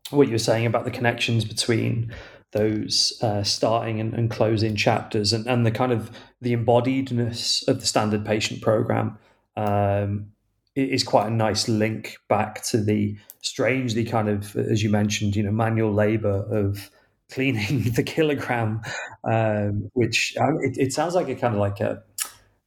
what 0.10 0.28
you 0.28 0.34
were 0.34 0.40
saying 0.40 0.66
about 0.66 0.86
the 0.86 0.92
connections 0.92 1.46
between 1.46 2.14
those 2.52 3.18
uh, 3.22 3.44
starting 3.44 4.00
and, 4.00 4.14
and, 4.14 4.32
closing 4.32 4.76
chapters 4.76 5.34
and, 5.34 5.46
and 5.46 5.66
the 5.66 5.72
kind 5.72 5.92
of 5.92 6.10
the 6.42 6.56
embodiedness 6.56 7.68
of 7.68 7.80
the 7.80 7.86
standard 7.86 8.26
patient 8.26 8.62
program. 8.62 9.20
Um, 9.56 10.32
is 10.76 11.04
quite 11.04 11.28
a 11.28 11.32
nice 11.32 11.68
link 11.68 12.18
back 12.28 12.62
to 12.64 12.78
the 12.82 13.18
strangely 13.42 14.04
kind 14.04 14.30
of 14.30 14.56
as 14.56 14.84
you 14.84 14.90
mentioned 14.90 15.36
you 15.36 15.44
know 15.44 15.52
manual 15.52 15.94
labor 15.94 16.46
of 16.52 16.90
cleaning 17.32 17.84
the 17.96 18.04
kilogram 18.04 18.82
um, 19.30 19.90
which 19.94 20.36
um, 20.40 20.58
it, 20.62 20.78
it, 20.78 20.94
sounds 20.94 21.16
like 21.16 21.30
a 21.30 21.36
kind 21.36 21.54
of 21.54 21.60
like 21.60 21.80
a 21.80 22.04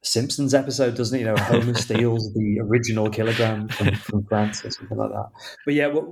Simpsons 0.03 0.53
episode, 0.53 0.95
doesn't 0.95 1.17
it? 1.17 1.21
You 1.21 1.27
know, 1.27 1.35
Homer 1.43 1.73
steals 1.73 2.33
the 2.33 2.59
original 2.59 3.09
kilogram 3.09 3.69
from, 3.69 3.95
from 3.95 4.25
France 4.25 4.63
or 4.63 4.69
something 4.69 4.97
like 4.97 5.09
that. 5.09 5.29
But 5.65 5.73
yeah, 5.73 5.87
what, 5.87 6.03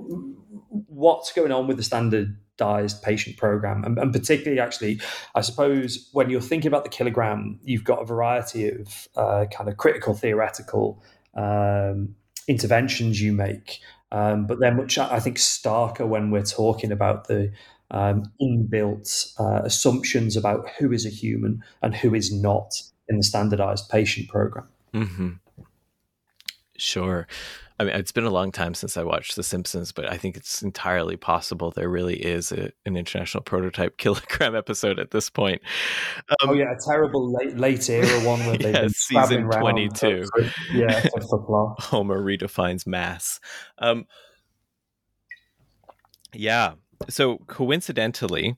what's 0.88 1.32
going 1.32 1.52
on 1.52 1.66
with 1.66 1.76
the 1.76 1.82
standardized 1.82 3.02
patient 3.02 3.36
program? 3.36 3.84
And, 3.84 3.98
and, 3.98 4.12
particularly, 4.12 4.60
actually, 4.60 5.00
I 5.34 5.42
suppose 5.42 6.08
when 6.12 6.30
you're 6.30 6.40
thinking 6.40 6.68
about 6.68 6.84
the 6.84 6.90
kilogram, 6.90 7.60
you've 7.62 7.84
got 7.84 8.00
a 8.00 8.06
variety 8.06 8.70
of 8.70 9.08
uh, 9.14 9.44
kind 9.52 9.68
of 9.68 9.76
critical 9.76 10.14
theoretical 10.14 11.02
um, 11.34 12.14
interventions 12.48 13.20
you 13.20 13.32
make. 13.32 13.80
Um, 14.10 14.46
but 14.46 14.60
they're 14.60 14.74
much, 14.74 14.98
I 14.98 15.20
think, 15.20 15.38
starker 15.38 16.06
when 16.06 16.30
we're 16.30 16.42
talking 16.42 16.92
about 16.92 17.28
the 17.28 17.50
um, 17.90 18.24
inbuilt 18.40 19.32
uh, 19.38 19.62
assumptions 19.64 20.36
about 20.36 20.68
who 20.78 20.92
is 20.92 21.06
a 21.06 21.10
human 21.10 21.62
and 21.82 21.94
who 21.94 22.14
is 22.14 22.32
not 22.32 22.82
in 23.08 23.16
the 23.16 23.22
standardized 23.22 23.88
patient 23.88 24.28
program. 24.28 24.68
Mm-hmm. 24.92 25.30
Sure. 26.76 27.26
I 27.82 27.86
mean, 27.86 27.96
it's 27.96 28.12
been 28.12 28.22
a 28.22 28.30
long 28.30 28.52
time 28.52 28.74
since 28.74 28.96
I 28.96 29.02
watched 29.02 29.34
The 29.34 29.42
Simpsons, 29.42 29.90
but 29.90 30.08
I 30.08 30.16
think 30.16 30.36
it's 30.36 30.62
entirely 30.62 31.16
possible 31.16 31.72
there 31.72 31.88
really 31.88 32.14
is 32.14 32.52
a, 32.52 32.70
an 32.86 32.96
international 32.96 33.42
prototype 33.42 33.96
kilogram 33.96 34.54
episode 34.56 35.00
at 35.00 35.10
this 35.10 35.28
point. 35.28 35.60
Um, 36.28 36.50
oh 36.50 36.52
yeah, 36.52 36.66
a 36.70 36.76
terrible 36.88 37.32
late 37.32 37.56
late 37.56 37.90
era 37.90 38.20
one 38.20 38.38
where 38.46 38.56
they 38.58 38.70
yeah, 38.70 38.86
season 38.92 39.50
twenty 39.50 39.88
two. 39.88 40.24
Yeah, 40.72 41.04
Homer 41.18 42.22
redefines 42.22 42.86
mass. 42.86 43.40
Um, 43.78 44.06
yeah. 46.32 46.74
So 47.08 47.38
coincidentally, 47.48 48.54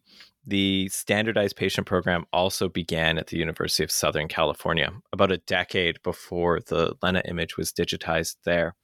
the 0.47 0.91
standardized 0.91 1.57
patient 1.57 1.87
program 1.87 2.27
also 2.31 2.69
began 2.69 3.17
at 3.17 3.29
the 3.29 3.39
University 3.39 3.85
of 3.85 3.91
Southern 3.91 4.29
California 4.29 4.93
about 5.15 5.33
a 5.33 5.39
decade 5.39 6.03
before 6.03 6.61
the 6.61 6.95
Lena 7.03 7.23
image 7.25 7.57
was 7.57 7.73
digitized 7.73 8.37
there. 8.45 8.75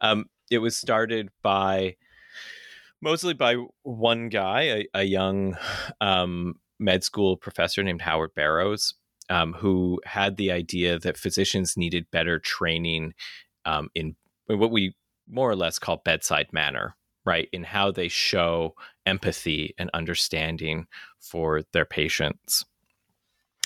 Um, 0.00 0.26
it 0.50 0.58
was 0.58 0.76
started 0.76 1.30
by 1.42 1.96
mostly 3.00 3.34
by 3.34 3.56
one 3.82 4.28
guy, 4.28 4.62
a, 4.62 4.86
a 4.94 5.02
young 5.04 5.56
um, 6.00 6.54
med 6.78 7.04
school 7.04 7.36
professor 7.36 7.82
named 7.82 8.02
Howard 8.02 8.34
Barrows, 8.34 8.94
um, 9.30 9.54
who 9.54 10.00
had 10.04 10.36
the 10.36 10.52
idea 10.52 10.98
that 10.98 11.16
physicians 11.16 11.76
needed 11.76 12.10
better 12.10 12.38
training 12.38 13.14
um, 13.64 13.88
in 13.94 14.16
what 14.46 14.70
we 14.70 14.94
more 15.28 15.50
or 15.50 15.56
less 15.56 15.78
call 15.78 16.02
bedside 16.04 16.52
manner, 16.52 16.96
right? 17.24 17.48
In 17.52 17.64
how 17.64 17.90
they 17.90 18.08
show 18.08 18.74
empathy 19.04 19.74
and 19.78 19.90
understanding 19.92 20.86
for 21.20 21.62
their 21.72 21.84
patients. 21.84 22.64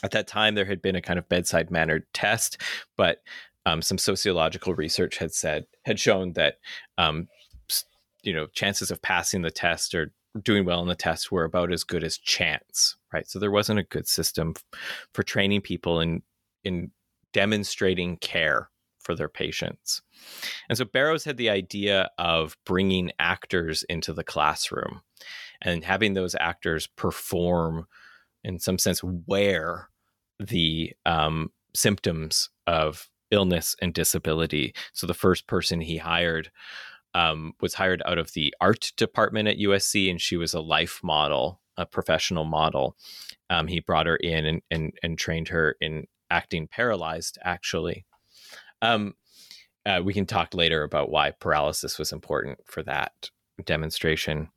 At 0.02 0.12
that 0.12 0.26
time, 0.26 0.54
there 0.54 0.64
had 0.64 0.80
been 0.80 0.96
a 0.96 1.02
kind 1.02 1.18
of 1.18 1.28
bedside 1.28 1.70
manner 1.70 2.06
test, 2.14 2.56
but 2.96 3.18
um, 3.66 3.82
some 3.82 3.98
sociological 3.98 4.74
research 4.74 5.18
had 5.18 5.32
said 5.32 5.66
had 5.84 5.98
shown 5.98 6.32
that 6.34 6.56
um, 6.98 7.28
you 8.22 8.32
know 8.32 8.46
chances 8.48 8.90
of 8.90 9.02
passing 9.02 9.42
the 9.42 9.50
test 9.50 9.94
or 9.94 10.12
doing 10.42 10.64
well 10.64 10.82
in 10.82 10.88
the 10.88 10.94
test 10.94 11.32
were 11.32 11.44
about 11.44 11.72
as 11.72 11.82
good 11.82 12.04
as 12.04 12.16
chance, 12.16 12.96
right? 13.12 13.28
So 13.28 13.38
there 13.38 13.50
wasn't 13.50 13.80
a 13.80 13.84
good 13.84 14.06
system 14.06 14.54
for 15.12 15.22
training 15.22 15.62
people 15.62 16.00
in 16.00 16.22
in 16.64 16.90
demonstrating 17.32 18.16
care 18.16 18.70
for 19.00 19.14
their 19.14 19.28
patients. 19.28 20.02
And 20.68 20.76
so 20.76 20.84
Barrows 20.84 21.24
had 21.24 21.36
the 21.36 21.50
idea 21.50 22.10
of 22.18 22.56
bringing 22.66 23.12
actors 23.18 23.82
into 23.84 24.12
the 24.12 24.24
classroom 24.24 25.00
and 25.62 25.84
having 25.84 26.14
those 26.14 26.36
actors 26.38 26.86
perform, 26.86 27.86
in 28.44 28.58
some 28.58 28.78
sense, 28.78 29.02
wear 29.02 29.88
the 30.38 30.92
um, 31.06 31.50
symptoms 31.74 32.50
of 32.66 33.08
illness 33.30 33.76
and 33.80 33.94
disability. 33.94 34.74
So 34.92 35.06
the 35.06 35.14
first 35.14 35.46
person 35.46 35.80
he 35.80 35.98
hired 35.98 36.50
um, 37.14 37.54
was 37.60 37.74
hired 37.74 38.02
out 38.06 38.18
of 38.18 38.32
the 38.32 38.54
art 38.60 38.92
department 38.96 39.48
at 39.48 39.58
USC, 39.58 40.10
and 40.10 40.20
she 40.20 40.36
was 40.36 40.54
a 40.54 40.60
life 40.60 41.00
model, 41.02 41.60
a 41.76 41.86
professional 41.86 42.44
model. 42.44 42.96
Um, 43.48 43.66
he 43.66 43.80
brought 43.80 44.06
her 44.06 44.16
in 44.16 44.46
and, 44.46 44.62
and, 44.70 44.92
and 45.02 45.18
trained 45.18 45.48
her 45.48 45.76
in 45.80 46.06
acting 46.30 46.68
paralyzed, 46.68 47.38
actually. 47.42 48.04
Um, 48.82 49.14
uh, 49.84 50.00
we 50.04 50.14
can 50.14 50.26
talk 50.26 50.54
later 50.54 50.82
about 50.82 51.10
why 51.10 51.32
paralysis 51.32 51.98
was 51.98 52.12
important 52.12 52.58
for 52.66 52.82
that 52.84 53.30
demonstration. 53.64 54.50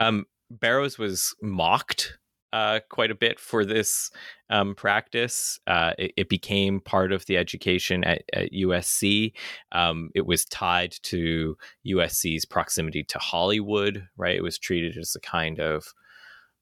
Um, 0.00 0.26
Barrows 0.50 0.98
was 0.98 1.34
mocked 1.40 2.18
uh, 2.52 2.80
quite 2.90 3.10
a 3.10 3.14
bit 3.14 3.40
for 3.40 3.64
this 3.64 4.10
um, 4.50 4.74
practice. 4.74 5.58
Uh, 5.66 5.92
it, 5.98 6.12
it, 6.16 6.28
became 6.28 6.80
part 6.80 7.12
of 7.12 7.24
the 7.26 7.36
education 7.38 8.04
at, 8.04 8.22
at 8.32 8.52
USC. 8.52 9.32
Um, 9.72 10.10
it 10.14 10.26
was 10.26 10.44
tied 10.44 10.92
to 11.04 11.56
USC's 11.86 12.44
proximity 12.44 13.04
to 13.04 13.18
Hollywood, 13.18 14.06
right? 14.16 14.36
It 14.36 14.42
was 14.42 14.58
treated 14.58 14.98
as 14.98 15.16
a 15.16 15.20
kind 15.20 15.60
of 15.60 15.94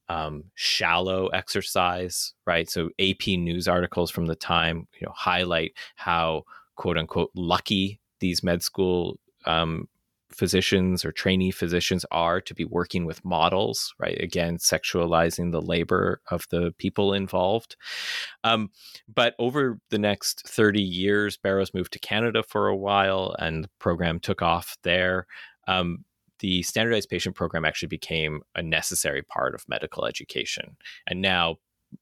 um, 0.09 0.45
shallow 0.55 1.27
exercise, 1.29 2.35
right? 2.47 2.69
So 2.71 2.91
AP 3.01 3.27
news 3.29 3.69
articles 3.69 4.11
from 4.11 4.27
the 4.27 4.37
time, 4.37 4.87
you 5.01 5.07
know, 5.07 5.13
highlight 5.15 5.73
how 5.97 6.45
quote 6.77 6.99
unquote 6.99 7.31
lucky 7.35 8.01
these 8.21 8.43
med 8.43 8.63
school 8.63 9.19
um, 9.47 9.89
physicians 10.33 11.05
or 11.05 11.13
trainee 11.13 11.51
physicians 11.51 12.05
are 12.11 12.41
to 12.41 12.55
be 12.55 12.65
working 12.65 13.05
with 13.05 13.25
models, 13.25 13.95
right? 13.99 14.21
Again, 14.21 14.59
sexualizing 14.59 15.53
the 15.53 15.61
labor 15.61 16.21
of 16.31 16.47
the 16.51 16.73
people 16.79 17.13
involved. 17.13 17.77
Um, 18.45 18.71
but 19.13 19.35
over 19.39 19.79
the 19.91 19.99
next 19.99 20.47
30 20.49 20.83
years, 20.83 21.37
Barrows 21.37 21.75
moved 21.75 21.93
to 21.93 21.99
Canada 21.99 22.43
for 22.43 22.69
a 22.69 22.77
while 22.77 23.35
and 23.39 23.65
the 23.65 23.71
program 23.79 24.21
took 24.21 24.43
off 24.43 24.77
there. 24.83 25.27
Um, 25.67 26.05
the 26.41 26.63
standardized 26.63 27.09
patient 27.09 27.37
program 27.37 27.65
actually 27.65 27.89
became 27.89 28.41
a 28.55 28.63
necessary 28.63 29.23
part 29.23 29.55
of 29.55 29.69
medical 29.69 30.07
education. 30.07 30.77
And 31.07 31.21
now 31.21 31.57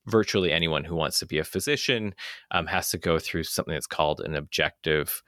virtually 0.06 0.52
anyone 0.52 0.84
who 0.84 0.94
wants 0.94 1.18
to 1.18 1.26
be 1.26 1.38
a 1.38 1.44
physician 1.44 2.14
um, 2.50 2.66
has 2.66 2.90
to 2.90 2.98
go 2.98 3.18
through 3.18 3.44
something 3.44 3.74
that's 3.74 3.86
called 3.86 4.20
an 4.20 4.34
objective 4.34 5.22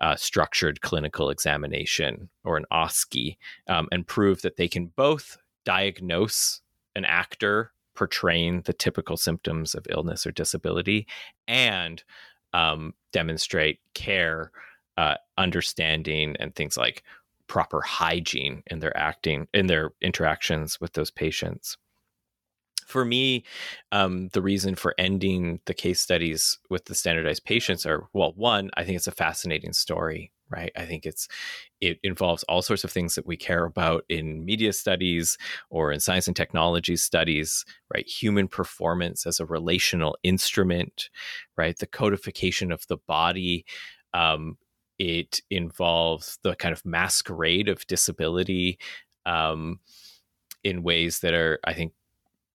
uh, 0.00 0.16
structured 0.16 0.80
clinical 0.80 1.30
examination 1.30 2.28
or 2.44 2.56
an 2.56 2.64
OSCE 2.72 3.36
um, 3.68 3.88
and 3.92 4.06
prove 4.06 4.42
that 4.42 4.56
they 4.56 4.68
can 4.68 4.86
both 4.86 5.38
diagnose 5.64 6.60
an 6.96 7.04
actor 7.04 7.72
portraying 7.94 8.62
the 8.62 8.72
typical 8.72 9.16
symptoms 9.16 9.74
of 9.74 9.86
illness 9.90 10.26
or 10.26 10.32
disability 10.32 11.06
and 11.46 12.02
um, 12.52 12.94
demonstrate 13.12 13.80
care, 13.94 14.50
uh, 14.96 15.16
understanding, 15.38 16.34
and 16.38 16.54
things 16.54 16.76
like 16.76 17.02
proper 17.48 17.82
hygiene 17.82 18.62
in 18.68 18.78
their 18.78 18.96
acting 18.96 19.46
in 19.52 19.66
their 19.66 19.92
interactions 20.00 20.80
with 20.80 20.94
those 20.94 21.10
patients 21.10 21.76
for 22.86 23.04
me, 23.04 23.44
um, 23.92 24.28
the 24.32 24.42
reason 24.42 24.74
for 24.74 24.94
ending 24.98 25.60
the 25.66 25.74
case 25.74 26.00
studies 26.00 26.58
with 26.70 26.84
the 26.86 26.94
standardized 26.94 27.44
patients 27.44 27.86
are 27.86 28.08
well, 28.12 28.32
one, 28.36 28.70
I 28.76 28.84
think 28.84 28.96
it's 28.96 29.06
a 29.06 29.12
fascinating 29.12 29.72
story, 29.72 30.32
right? 30.50 30.72
I 30.76 30.84
think 30.84 31.06
it's 31.06 31.28
it 31.80 31.98
involves 32.02 32.44
all 32.44 32.62
sorts 32.62 32.84
of 32.84 32.92
things 32.92 33.14
that 33.14 33.26
we 33.26 33.36
care 33.36 33.64
about 33.64 34.04
in 34.08 34.44
media 34.44 34.72
studies 34.72 35.38
or 35.70 35.92
in 35.92 36.00
science 36.00 36.26
and 36.26 36.36
technology 36.36 36.96
studies, 36.96 37.64
right? 37.92 38.06
Human 38.06 38.48
performance 38.48 39.26
as 39.26 39.40
a 39.40 39.46
relational 39.46 40.16
instrument, 40.22 41.10
right? 41.56 41.76
The 41.78 41.86
codification 41.86 42.72
of 42.72 42.86
the 42.88 42.98
body. 43.08 43.64
Um, 44.14 44.58
it 44.98 45.40
involves 45.50 46.38
the 46.42 46.54
kind 46.54 46.72
of 46.72 46.84
masquerade 46.84 47.68
of 47.68 47.86
disability 47.86 48.78
um, 49.26 49.80
in 50.62 50.82
ways 50.82 51.20
that 51.20 51.34
are, 51.34 51.58
I 51.64 51.72
think, 51.72 51.92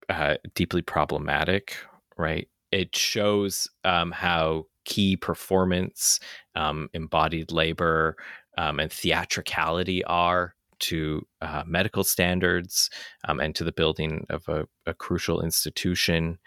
uh, 0.10 0.36
deeply 0.56 0.82
problematic, 0.82 1.76
right? 2.18 2.48
It 2.72 2.96
shows 2.96 3.70
um, 3.84 4.12
how 4.12 4.66
key 4.86 5.18
performance, 5.18 6.20
um, 6.56 6.90
embodied 6.94 7.52
labor, 7.52 8.16
um, 8.58 8.80
and 8.80 8.92
theatricality 8.92 10.04
are 10.06 10.56
to 10.80 11.26
uh, 11.42 11.64
medical 11.66 12.04
standards 12.04 12.90
um, 13.28 13.40
and 13.40 13.56
to 13.56 13.64
the 13.64 13.72
building 13.72 14.26
of 14.30 14.48
a, 14.48 14.68
a 14.86 14.94
crucial 14.94 15.42
institution. 15.42 16.38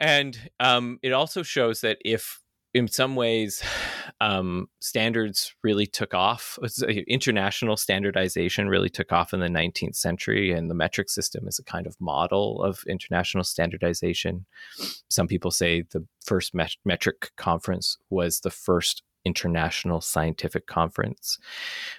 And 0.00 0.50
um, 0.60 0.98
it 1.02 1.12
also 1.12 1.42
shows 1.42 1.80
that 1.80 1.98
if 2.04 2.40
in 2.76 2.88
some 2.88 3.16
ways, 3.16 3.62
um, 4.20 4.68
standards 4.80 5.54
really 5.62 5.86
took 5.86 6.14
off. 6.14 6.58
International 7.08 7.76
standardization 7.76 8.68
really 8.68 8.90
took 8.90 9.12
off 9.12 9.32
in 9.32 9.40
the 9.40 9.48
19th 9.48 9.96
century, 9.96 10.52
and 10.52 10.70
the 10.70 10.74
metric 10.74 11.08
system 11.08 11.48
is 11.48 11.58
a 11.58 11.64
kind 11.64 11.86
of 11.86 11.96
model 12.00 12.62
of 12.62 12.84
international 12.86 13.44
standardization. 13.44 14.46
Some 15.08 15.26
people 15.26 15.50
say 15.50 15.84
the 15.90 16.06
first 16.24 16.54
met- 16.54 16.76
metric 16.84 17.30
conference 17.36 17.96
was 18.10 18.40
the 18.40 18.50
first 18.50 19.02
international 19.24 20.00
scientific 20.00 20.66
conference. 20.66 21.38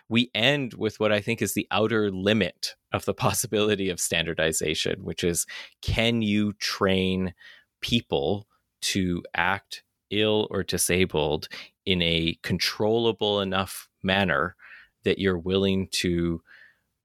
We 0.08 0.32
end 0.34 0.76
with 0.76 1.00
what 1.00 1.12
I 1.12 1.20
think 1.20 1.42
is 1.42 1.54
the 1.54 1.68
outer 1.72 2.10
limit 2.10 2.76
of 2.94 3.04
the 3.06 3.14
possibility 3.26 3.90
of 3.90 4.00
standardization, 4.00 5.04
which 5.04 5.24
is 5.24 5.46
can 5.82 6.22
you 6.22 6.54
train 6.54 7.34
people 7.82 8.48
to 8.82 9.24
act 9.36 9.84
ill 10.10 10.48
or 10.52 10.64
disabled 10.64 11.48
in 11.86 12.02
a 12.02 12.38
controllable 12.44 13.42
enough 13.42 13.90
manner 14.04 14.56
that 15.04 15.20
you're 15.20 15.38
willing 15.38 15.88
to 15.90 16.42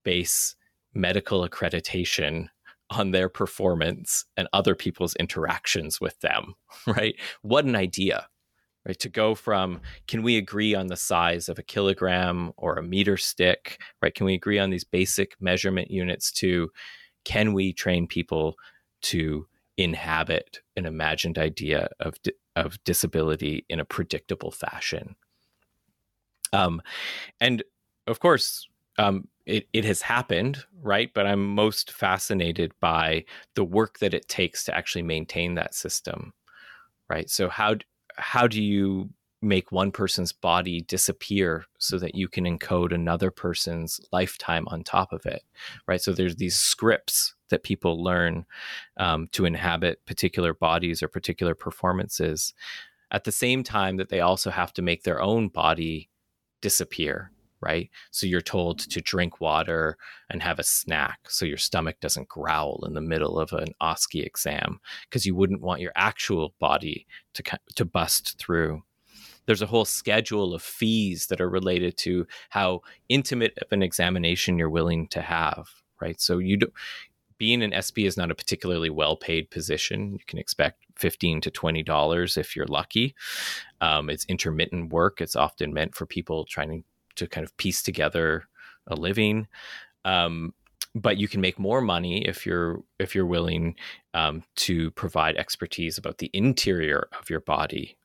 base 0.04 0.56
medical 0.94 1.48
accreditation 1.48 2.48
on 2.90 3.10
their 3.10 3.28
performance 3.28 4.24
and 4.36 4.48
other 4.52 4.74
people's 4.74 5.14
interactions 5.16 6.00
with 6.00 6.18
them, 6.20 6.54
right? 6.86 7.14
What 7.42 7.64
an 7.64 7.76
idea 7.76 8.26
right? 8.86 8.98
To 8.98 9.08
go 9.08 9.34
from 9.34 9.80
can 10.06 10.22
we 10.22 10.36
agree 10.36 10.74
on 10.74 10.88
the 10.88 10.96
size 10.96 11.48
of 11.48 11.58
a 11.58 11.62
kilogram 11.62 12.52
or 12.56 12.76
a 12.76 12.82
meter 12.82 13.16
stick, 13.16 13.80
right? 14.00 14.14
Can 14.14 14.26
we 14.26 14.34
agree 14.34 14.58
on 14.58 14.70
these 14.70 14.84
basic 14.84 15.36
measurement 15.40 15.90
units 15.90 16.32
to 16.32 16.70
can 17.24 17.52
we 17.52 17.72
train 17.72 18.06
people 18.06 18.56
to 19.02 19.46
inhabit 19.76 20.60
an 20.76 20.84
imagined 20.84 21.38
idea 21.38 21.88
of 22.00 22.14
of 22.56 22.82
disability 22.84 23.64
in 23.68 23.80
a 23.80 23.84
predictable 23.84 24.50
fashion? 24.50 25.16
Um, 26.52 26.82
and 27.40 27.62
of 28.06 28.20
course, 28.20 28.68
um, 28.98 29.28
it, 29.46 29.66
it 29.72 29.84
has 29.84 30.02
happened, 30.02 30.64
right? 30.82 31.10
But 31.14 31.26
I'm 31.26 31.54
most 31.54 31.90
fascinated 31.90 32.72
by 32.80 33.24
the 33.54 33.64
work 33.64 33.98
that 33.98 34.14
it 34.14 34.28
takes 34.28 34.64
to 34.64 34.76
actually 34.76 35.02
maintain 35.02 35.54
that 35.54 35.74
system, 35.74 36.32
right? 37.08 37.28
So 37.28 37.48
how 37.48 37.76
how 38.16 38.46
do 38.46 38.62
you 38.62 39.08
make 39.42 39.72
one 39.72 39.90
person's 39.90 40.32
body 40.32 40.82
disappear 40.82 41.64
so 41.78 41.98
that 41.98 42.14
you 42.14 42.28
can 42.28 42.44
encode 42.44 42.94
another 42.94 43.30
person's 43.30 44.00
lifetime 44.12 44.66
on 44.68 44.82
top 44.82 45.12
of 45.12 45.26
it 45.26 45.42
right 45.86 46.00
so 46.00 46.12
there's 46.12 46.36
these 46.36 46.56
scripts 46.56 47.34
that 47.50 47.64
people 47.64 48.02
learn 48.02 48.46
um, 48.96 49.28
to 49.32 49.44
inhabit 49.44 50.04
particular 50.06 50.54
bodies 50.54 51.02
or 51.02 51.08
particular 51.08 51.54
performances 51.54 52.54
at 53.10 53.24
the 53.24 53.32
same 53.32 53.62
time 53.62 53.96
that 53.96 54.08
they 54.08 54.20
also 54.20 54.50
have 54.50 54.72
to 54.72 54.82
make 54.82 55.02
their 55.02 55.20
own 55.20 55.48
body 55.48 56.08
disappear 56.60 57.32
right? 57.62 57.90
So 58.10 58.26
you're 58.26 58.40
told 58.42 58.80
to 58.80 59.00
drink 59.00 59.40
water 59.40 59.96
and 60.28 60.42
have 60.42 60.58
a 60.58 60.64
snack 60.64 61.20
so 61.28 61.46
your 61.46 61.56
stomach 61.56 62.00
doesn't 62.00 62.28
growl 62.28 62.82
in 62.84 62.92
the 62.92 63.00
middle 63.00 63.38
of 63.38 63.52
an 63.52 63.68
OSCE 63.80 64.26
exam 64.26 64.80
because 65.08 65.24
you 65.24 65.34
wouldn't 65.34 65.62
want 65.62 65.80
your 65.80 65.92
actual 65.94 66.54
body 66.58 67.06
to 67.34 67.42
to 67.76 67.84
bust 67.84 68.36
through. 68.38 68.82
There's 69.46 69.62
a 69.62 69.66
whole 69.66 69.84
schedule 69.84 70.54
of 70.54 70.62
fees 70.62 71.26
that 71.26 71.40
are 71.40 71.48
related 71.48 71.96
to 71.98 72.26
how 72.50 72.82
intimate 73.08 73.58
of 73.58 73.72
an 73.72 73.82
examination 73.82 74.58
you're 74.58 74.70
willing 74.70 75.08
to 75.08 75.20
have, 75.20 75.68
right? 76.00 76.20
So 76.20 76.38
you 76.38 76.58
do, 76.58 76.72
being 77.38 77.62
an 77.62 77.74
SP 77.74 78.06
is 78.06 78.16
not 78.16 78.30
a 78.30 78.36
particularly 78.36 78.88
well-paid 78.88 79.50
position. 79.50 80.12
You 80.12 80.24
can 80.26 80.38
expect 80.38 80.84
fifteen 80.94 81.40
to 81.40 81.50
twenty 81.50 81.82
dollars 81.82 82.36
if 82.36 82.54
you're 82.54 82.66
lucky. 82.66 83.14
Um, 83.80 84.10
it's 84.10 84.24
intermittent 84.26 84.92
work. 84.92 85.20
It's 85.20 85.34
often 85.34 85.72
meant 85.72 85.96
for 85.96 86.06
people 86.06 86.44
trying 86.44 86.84
to 87.16 87.26
kind 87.26 87.44
of 87.44 87.56
piece 87.56 87.82
together 87.82 88.44
a 88.86 88.94
living. 88.94 89.48
Um, 90.04 90.54
but 90.94 91.16
you 91.16 91.26
can 91.26 91.40
make 91.40 91.58
more 91.58 91.80
money 91.80 92.26
if 92.26 92.44
you're 92.46 92.82
if 92.98 93.14
you're 93.14 93.26
willing 93.26 93.74
um, 94.14 94.44
to 94.56 94.90
provide 94.92 95.36
expertise 95.36 95.98
about 95.98 96.18
the 96.18 96.30
interior 96.32 97.08
of 97.18 97.30
your 97.30 97.40
body, 97.40 97.96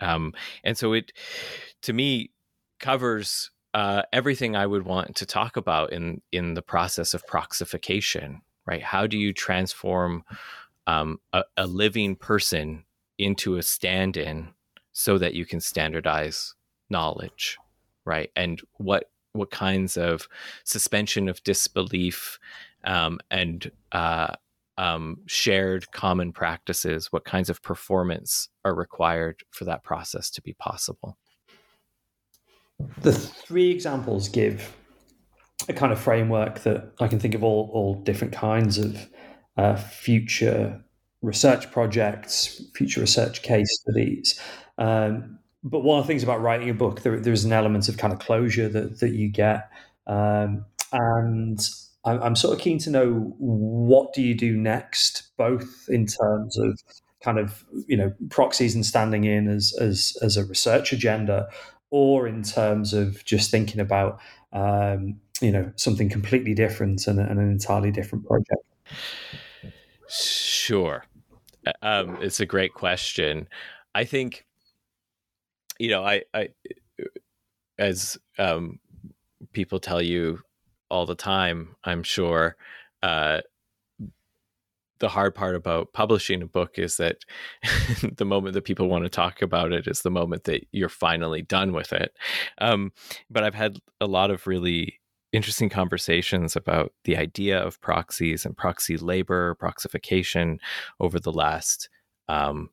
um, 0.00 0.32
and 0.64 0.76
so 0.76 0.92
it 0.92 1.12
to 1.82 1.92
me 1.92 2.30
covers 2.78 3.50
uh, 3.74 4.02
everything 4.12 4.56
I 4.56 4.66
would 4.66 4.84
want 4.84 5.16
to 5.16 5.26
talk 5.26 5.56
about 5.56 5.92
in 5.92 6.22
in 6.32 6.54
the 6.54 6.62
process 6.62 7.14
of 7.14 7.26
proxification. 7.26 8.40
Right? 8.66 8.82
How 8.82 9.06
do 9.06 9.16
you 9.16 9.32
transform 9.32 10.24
um, 10.88 11.20
a, 11.32 11.44
a 11.56 11.66
living 11.66 12.16
person 12.16 12.84
into 13.16 13.56
a 13.56 13.62
stand-in 13.62 14.48
so 14.92 15.18
that 15.18 15.34
you 15.34 15.46
can 15.46 15.60
standardize 15.60 16.54
knowledge? 16.90 17.58
right? 18.06 18.30
And 18.34 18.62
what 18.78 19.10
what 19.34 19.50
kinds 19.50 19.98
of 19.98 20.28
suspension 20.64 21.28
of 21.28 21.42
disbelief 21.44 22.38
um, 22.84 23.20
and 23.30 23.70
uh, 23.92 24.34
um, 24.78 25.18
shared 25.26 25.90
common 25.92 26.32
practices, 26.32 27.12
what 27.12 27.24
kinds 27.24 27.50
of 27.50 27.62
performance 27.62 28.48
are 28.64 28.74
required 28.74 29.42
for 29.50 29.64
that 29.64 29.82
process 29.82 30.30
to 30.30 30.42
be 30.42 30.52
possible? 30.54 31.16
The 33.00 33.12
three 33.12 33.70
examples 33.70 34.28
give 34.28 34.74
a 35.68 35.72
kind 35.72 35.92
of 35.92 35.98
framework 35.98 36.60
that 36.60 36.92
I 37.00 37.08
can 37.08 37.18
think 37.18 37.34
of 37.34 37.42
all, 37.42 37.70
all 37.72 37.94
different 38.02 38.34
kinds 38.34 38.78
of 38.78 39.08
uh, 39.56 39.76
future 39.76 40.84
research 41.22 41.70
projects, 41.72 42.62
future 42.74 43.00
research 43.00 43.42
case 43.42 43.68
studies. 43.80 44.40
Um, 44.78 45.38
but 45.64 45.80
one 45.80 45.98
of 45.98 46.04
the 46.04 46.08
things 46.08 46.22
about 46.22 46.42
writing 46.42 46.70
a 46.70 46.74
book, 46.74 47.02
there, 47.02 47.18
there's 47.18 47.44
an 47.44 47.52
element 47.52 47.88
of 47.88 47.96
kind 47.96 48.12
of 48.12 48.18
closure 48.18 48.68
that, 48.68 49.00
that 49.00 49.12
you 49.14 49.28
get. 49.28 49.70
Um, 50.06 50.66
and 50.92 51.58
I'm, 52.06 52.36
sort 52.36 52.56
of 52.56 52.60
keen 52.60 52.78
to 52.78 52.90
know 52.90 53.34
what 53.38 54.12
do 54.14 54.22
you 54.22 54.34
do 54.34 54.56
next, 54.56 55.36
both 55.36 55.88
in 55.88 56.06
terms 56.06 56.56
of 56.56 56.80
kind 57.20 57.38
of 57.38 57.64
you 57.86 57.96
know 57.96 58.12
proxies 58.30 58.74
and 58.74 58.86
standing 58.86 59.24
in 59.24 59.48
as 59.48 59.76
as 59.80 60.16
as 60.22 60.36
a 60.36 60.44
research 60.44 60.92
agenda, 60.92 61.48
or 61.90 62.28
in 62.28 62.42
terms 62.42 62.92
of 62.92 63.24
just 63.24 63.50
thinking 63.50 63.80
about 63.80 64.20
um, 64.52 65.20
you 65.40 65.50
know 65.50 65.72
something 65.76 66.08
completely 66.08 66.54
different 66.54 67.06
and, 67.06 67.18
and, 67.18 67.40
an 67.40 67.50
entirely 67.50 67.90
different 67.90 68.24
project. 68.26 68.62
Sure, 70.08 71.04
uh, 71.66 71.72
um, 71.82 72.18
it's 72.22 72.40
a 72.40 72.46
great 72.46 72.72
question. 72.72 73.48
I 73.94 74.04
think 74.04 74.46
you 75.78 75.90
know, 75.90 76.04
I, 76.04 76.22
I 76.34 76.48
as 77.78 78.16
um, 78.38 78.78
people 79.52 79.78
tell 79.78 80.00
you 80.00 80.40
all 80.90 81.06
the 81.06 81.14
time, 81.14 81.76
I'm 81.84 82.02
sure. 82.02 82.56
Uh, 83.02 83.40
the 84.98 85.08
hard 85.08 85.34
part 85.34 85.54
about 85.54 85.92
publishing 85.92 86.42
a 86.42 86.46
book 86.46 86.78
is 86.78 86.96
that 86.96 87.18
the 88.16 88.24
moment 88.24 88.54
that 88.54 88.64
people 88.64 88.88
want 88.88 89.04
to 89.04 89.10
talk 89.10 89.42
about 89.42 89.72
it 89.72 89.86
is 89.86 90.02
the 90.02 90.10
moment 90.10 90.44
that 90.44 90.66
you're 90.72 90.88
finally 90.88 91.42
done 91.42 91.72
with 91.72 91.92
it. 91.92 92.16
Um, 92.58 92.92
but 93.30 93.44
I've 93.44 93.54
had 93.54 93.78
a 94.00 94.06
lot 94.06 94.30
of 94.30 94.46
really 94.46 95.00
interesting 95.32 95.68
conversations 95.68 96.56
about 96.56 96.92
the 97.04 97.16
idea 97.16 97.58
of 97.58 97.80
proxies 97.80 98.46
and 98.46 98.56
proxy 98.56 98.96
labor, 98.96 99.56
proxification 99.60 100.58
over 100.98 101.20
the 101.20 101.32
last 101.32 101.90
um, 102.28 102.70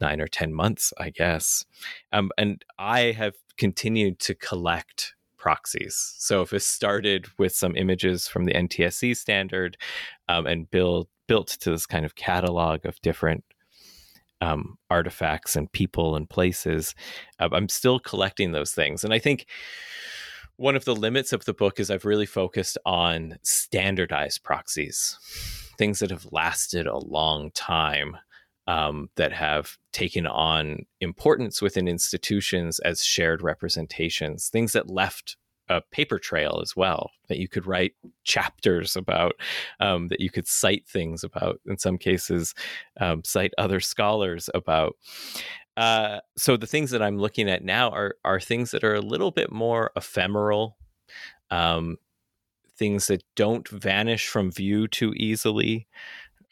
nine 0.00 0.20
or 0.20 0.28
10 0.28 0.54
months, 0.54 0.92
I 0.98 1.10
guess. 1.10 1.64
Um, 2.12 2.30
and 2.38 2.64
I 2.78 3.12
have 3.12 3.34
continued 3.56 4.20
to 4.20 4.34
collect 4.34 5.14
proxies. 5.48 6.14
So 6.18 6.42
if 6.42 6.52
it 6.52 6.60
started 6.60 7.26
with 7.38 7.54
some 7.54 7.74
images 7.74 8.28
from 8.28 8.44
the 8.44 8.52
NTSC 8.52 9.16
standard 9.16 9.78
um, 10.28 10.46
and 10.46 10.70
build, 10.70 11.08
built 11.26 11.48
to 11.60 11.70
this 11.70 11.86
kind 11.86 12.04
of 12.04 12.16
catalog 12.16 12.84
of 12.84 13.00
different 13.00 13.44
um, 14.42 14.76
artifacts 14.90 15.56
and 15.56 15.72
people 15.72 16.16
and 16.16 16.28
places, 16.28 16.94
uh, 17.40 17.48
I'm 17.50 17.70
still 17.70 17.98
collecting 17.98 18.52
those 18.52 18.72
things. 18.72 19.04
And 19.04 19.14
I 19.14 19.18
think 19.18 19.46
one 20.56 20.76
of 20.76 20.84
the 20.84 20.94
limits 20.94 21.32
of 21.32 21.46
the 21.46 21.54
book 21.54 21.80
is 21.80 21.90
I've 21.90 22.04
really 22.04 22.26
focused 22.26 22.76
on 22.84 23.38
standardized 23.42 24.42
proxies, 24.42 25.16
things 25.78 26.00
that 26.00 26.10
have 26.10 26.26
lasted 26.30 26.86
a 26.86 26.98
long 26.98 27.52
time 27.54 28.18
um, 28.68 29.08
that 29.16 29.32
have 29.32 29.78
taken 29.92 30.26
on 30.26 30.84
importance 31.00 31.62
within 31.62 31.88
institutions 31.88 32.78
as 32.80 33.02
shared 33.02 33.42
representations, 33.42 34.50
things 34.50 34.72
that 34.72 34.90
left 34.90 35.38
a 35.70 35.80
paper 35.90 36.18
trail 36.18 36.60
as 36.62 36.76
well 36.76 37.10
that 37.28 37.38
you 37.38 37.48
could 37.48 37.66
write 37.66 37.92
chapters 38.24 38.94
about, 38.94 39.32
um, 39.80 40.08
that 40.08 40.20
you 40.20 40.30
could 40.30 40.46
cite 40.46 40.86
things 40.86 41.24
about, 41.24 41.60
in 41.66 41.78
some 41.78 41.96
cases, 41.98 42.54
um, 43.00 43.22
cite 43.24 43.52
other 43.58 43.80
scholars 43.80 44.48
about. 44.54 44.96
Uh, 45.76 46.18
so 46.36 46.56
the 46.56 46.66
things 46.66 46.90
that 46.90 47.02
I'm 47.02 47.18
looking 47.18 47.48
at 47.48 47.64
now 47.64 47.90
are 47.90 48.16
are 48.24 48.40
things 48.40 48.70
that 48.72 48.84
are 48.84 48.94
a 48.94 49.00
little 49.00 49.30
bit 49.30 49.50
more 49.50 49.92
ephemeral, 49.96 50.76
um, 51.50 51.96
things 52.76 53.06
that 53.06 53.22
don't 53.34 53.68
vanish 53.68 54.26
from 54.26 54.50
view 54.50 54.88
too 54.88 55.14
easily, 55.16 55.86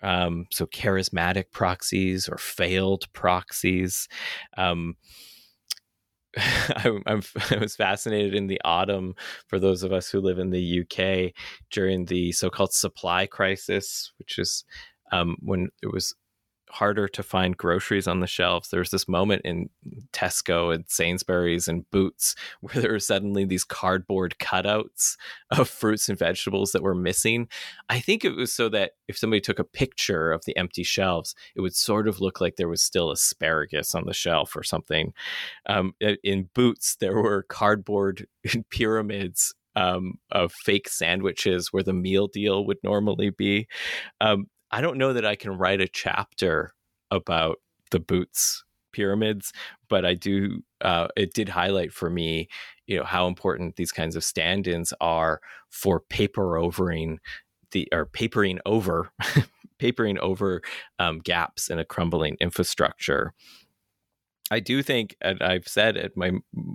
Um, 0.06 0.46
so 0.52 0.66
charismatic 0.66 1.50
proxies 1.50 2.28
or 2.28 2.38
failed 2.38 3.12
proxies. 3.12 4.06
Um, 4.56 4.94
I, 6.36 6.98
I'm, 7.06 7.22
I 7.50 7.56
was 7.56 7.74
fascinated 7.74 8.34
in 8.34 8.46
the 8.46 8.60
autumn 8.64 9.14
for 9.48 9.58
those 9.58 9.82
of 9.82 9.92
us 9.92 10.08
who 10.08 10.20
live 10.20 10.38
in 10.38 10.50
the 10.50 10.82
UK 10.82 11.32
during 11.70 12.04
the 12.04 12.30
so-called 12.30 12.72
supply 12.72 13.26
crisis, 13.26 14.12
which 14.18 14.38
is 14.38 14.64
um, 15.10 15.36
when 15.40 15.70
it 15.82 15.92
was 15.92 16.14
harder 16.70 17.08
to 17.08 17.22
find 17.22 17.56
groceries 17.56 18.06
on 18.06 18.20
the 18.20 18.26
shelves. 18.26 18.68
There 18.68 18.80
was 18.80 18.90
this 18.90 19.08
moment 19.08 19.42
in 19.44 19.70
Tesco 20.12 20.74
and 20.74 20.84
Sainsbury's 20.88 21.68
and 21.68 21.88
Boots 21.90 22.34
where 22.60 22.80
there 22.80 22.92
were 22.92 23.00
suddenly 23.00 23.44
these 23.44 23.64
cardboard 23.64 24.36
cutouts 24.40 25.16
of 25.50 25.68
fruits 25.68 26.08
and 26.08 26.18
vegetables 26.18 26.72
that 26.72 26.82
were 26.82 26.94
missing. 26.94 27.48
I 27.88 28.00
think 28.00 28.24
it 28.24 28.36
was 28.36 28.52
so 28.52 28.68
that 28.70 28.92
if 29.08 29.16
somebody 29.16 29.40
took 29.40 29.58
a 29.58 29.64
picture 29.64 30.32
of 30.32 30.44
the 30.44 30.56
empty 30.56 30.82
shelves, 30.82 31.34
it 31.54 31.60
would 31.60 31.74
sort 31.74 32.08
of 32.08 32.20
look 32.20 32.40
like 32.40 32.56
there 32.56 32.68
was 32.68 32.82
still 32.82 33.10
asparagus 33.10 33.94
on 33.94 34.04
the 34.06 34.14
shelf 34.14 34.56
or 34.56 34.62
something. 34.62 35.12
Um, 35.66 35.94
in 36.00 36.48
Boots, 36.54 36.96
there 36.96 37.20
were 37.20 37.44
cardboard 37.44 38.26
pyramids 38.70 39.54
um, 39.76 40.14
of 40.32 40.52
fake 40.52 40.88
sandwiches 40.88 41.72
where 41.72 41.82
the 41.82 41.92
meal 41.92 42.26
deal 42.26 42.64
would 42.66 42.78
normally 42.82 43.30
be. 43.30 43.68
Um, 44.20 44.46
I 44.70 44.80
don't 44.80 44.98
know 44.98 45.12
that 45.12 45.24
I 45.24 45.36
can 45.36 45.56
write 45.56 45.80
a 45.80 45.88
chapter 45.88 46.72
about 47.10 47.58
the 47.90 48.00
boots 48.00 48.64
pyramids, 48.92 49.52
but 49.88 50.04
I 50.04 50.14
do. 50.14 50.62
Uh, 50.80 51.08
it 51.16 51.34
did 51.34 51.50
highlight 51.50 51.92
for 51.92 52.08
me, 52.08 52.48
you 52.86 52.96
know, 52.96 53.04
how 53.04 53.26
important 53.26 53.76
these 53.76 53.92
kinds 53.92 54.16
of 54.16 54.24
stand-ins 54.24 54.92
are 55.00 55.40
for 55.68 56.00
paper 56.00 56.56
overing 56.56 57.18
the 57.72 57.88
or 57.92 58.06
papering 58.06 58.58
over, 58.64 59.10
papering 59.78 60.18
over 60.18 60.62
um, 60.98 61.18
gaps 61.18 61.68
in 61.68 61.78
a 61.78 61.84
crumbling 61.84 62.36
infrastructure. 62.40 63.34
I 64.50 64.60
do 64.60 64.82
think, 64.82 65.16
and 65.20 65.42
I've 65.42 65.68
said 65.68 65.96
at 65.96 66.16
my 66.16 66.32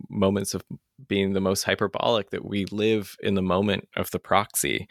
moments 0.10 0.54
of 0.54 0.64
being 1.08 1.34
the 1.34 1.41
most 1.41 1.64
hyperbolic, 1.64 2.30
that 2.32 2.45
we 2.45 2.66
live 2.66 3.16
in 3.22 3.36
the 3.36 3.41
moment 3.41 3.88
of 3.95 4.12
the 4.12 4.20
proxy, 4.20 4.88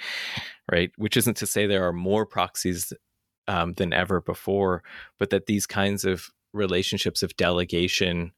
right? 0.70 0.90
Which 0.96 1.16
isn't 1.16 1.36
to 1.38 1.46
say 1.46 1.66
there 1.66 1.86
are 1.86 1.92
more 1.92 2.26
proxies 2.26 2.92
um, 3.48 3.74
than 3.74 3.92
ever 3.92 4.20
before, 4.20 4.82
but 5.18 5.30
that 5.30 5.46
these 5.46 5.66
kinds 5.66 6.04
of 6.04 6.28
relationships 6.52 7.22
of 7.22 7.36
delegation 7.36 8.32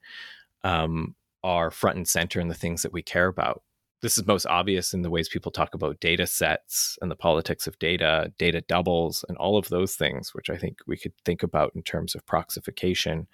um, 0.64 1.14
are 1.43 1.70
front 1.70 1.97
and 1.97 2.09
center 2.09 2.41
in 2.41 2.49
the 2.49 2.55
things 2.55 2.83
that 2.83 2.93
we 2.93 3.03
care 3.03 3.27
about. 3.27 3.62
This 4.01 4.18
is 4.18 4.27
most 4.27 4.47
obvious 4.47 4.93
in 4.93 5.03
the 5.03 5.11
ways 5.11 5.29
people 5.29 5.53
talk 5.53 5.75
about 5.75 6.01
data 6.01 6.27
sets 6.27 6.99
and 7.01 7.09
the 7.09 7.16
politics 7.16 7.68
of 7.68 7.79
data, 7.79 8.33
data 8.37 8.61
doubles, 8.62 9.25
and 9.29 9.39
all 9.39 9.57
of 9.57 9.68
those 9.68 9.95
things, 9.95 10.35
which 10.35 10.51
I 10.51 10.57
think 10.57 10.79
we 10.89 10.97
could 10.97 11.12
think 11.25 11.45
about 11.45 11.70
in 11.77 11.83
terms 11.83 12.16
of 12.16 12.27
proxification, 12.27 13.27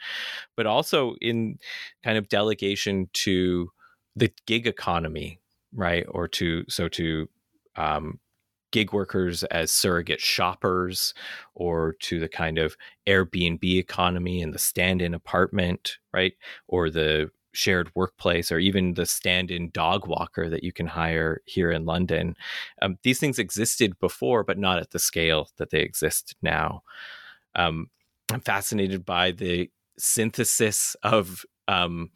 but 0.56 0.66
also 0.66 1.14
in 1.22 1.58
kind 2.04 2.18
of 2.18 2.28
delegation 2.28 3.08
to 3.14 3.70
the 4.18 4.32
gig 4.46 4.66
economy, 4.66 5.40
right? 5.72 6.06
Or 6.08 6.28
to 6.28 6.64
so 6.68 6.88
to 6.88 7.28
um, 7.76 8.18
gig 8.70 8.92
workers 8.92 9.44
as 9.44 9.70
surrogate 9.70 10.20
shoppers 10.20 11.14
or 11.54 11.94
to 12.00 12.18
the 12.18 12.28
kind 12.28 12.58
of 12.58 12.76
Airbnb 13.06 13.62
economy 13.64 14.42
and 14.42 14.52
the 14.52 14.58
stand 14.58 15.00
in 15.00 15.14
apartment, 15.14 15.98
right? 16.12 16.34
Or 16.66 16.90
the 16.90 17.30
shared 17.52 17.90
workplace 17.94 18.52
or 18.52 18.58
even 18.58 18.94
the 18.94 19.06
stand 19.06 19.50
in 19.50 19.70
dog 19.70 20.06
walker 20.06 20.48
that 20.48 20.62
you 20.62 20.72
can 20.72 20.86
hire 20.86 21.40
here 21.46 21.70
in 21.70 21.84
London. 21.86 22.36
Um, 22.82 22.98
these 23.02 23.18
things 23.18 23.38
existed 23.38 23.98
before, 23.98 24.44
but 24.44 24.58
not 24.58 24.78
at 24.78 24.90
the 24.90 24.98
scale 24.98 25.48
that 25.56 25.70
they 25.70 25.80
exist 25.80 26.36
now. 26.42 26.82
Um, 27.54 27.88
I'm 28.30 28.40
fascinated 28.40 29.04
by 29.04 29.30
the 29.32 29.70
synthesis 29.98 30.94
of 31.02 31.44
um, 31.66 32.10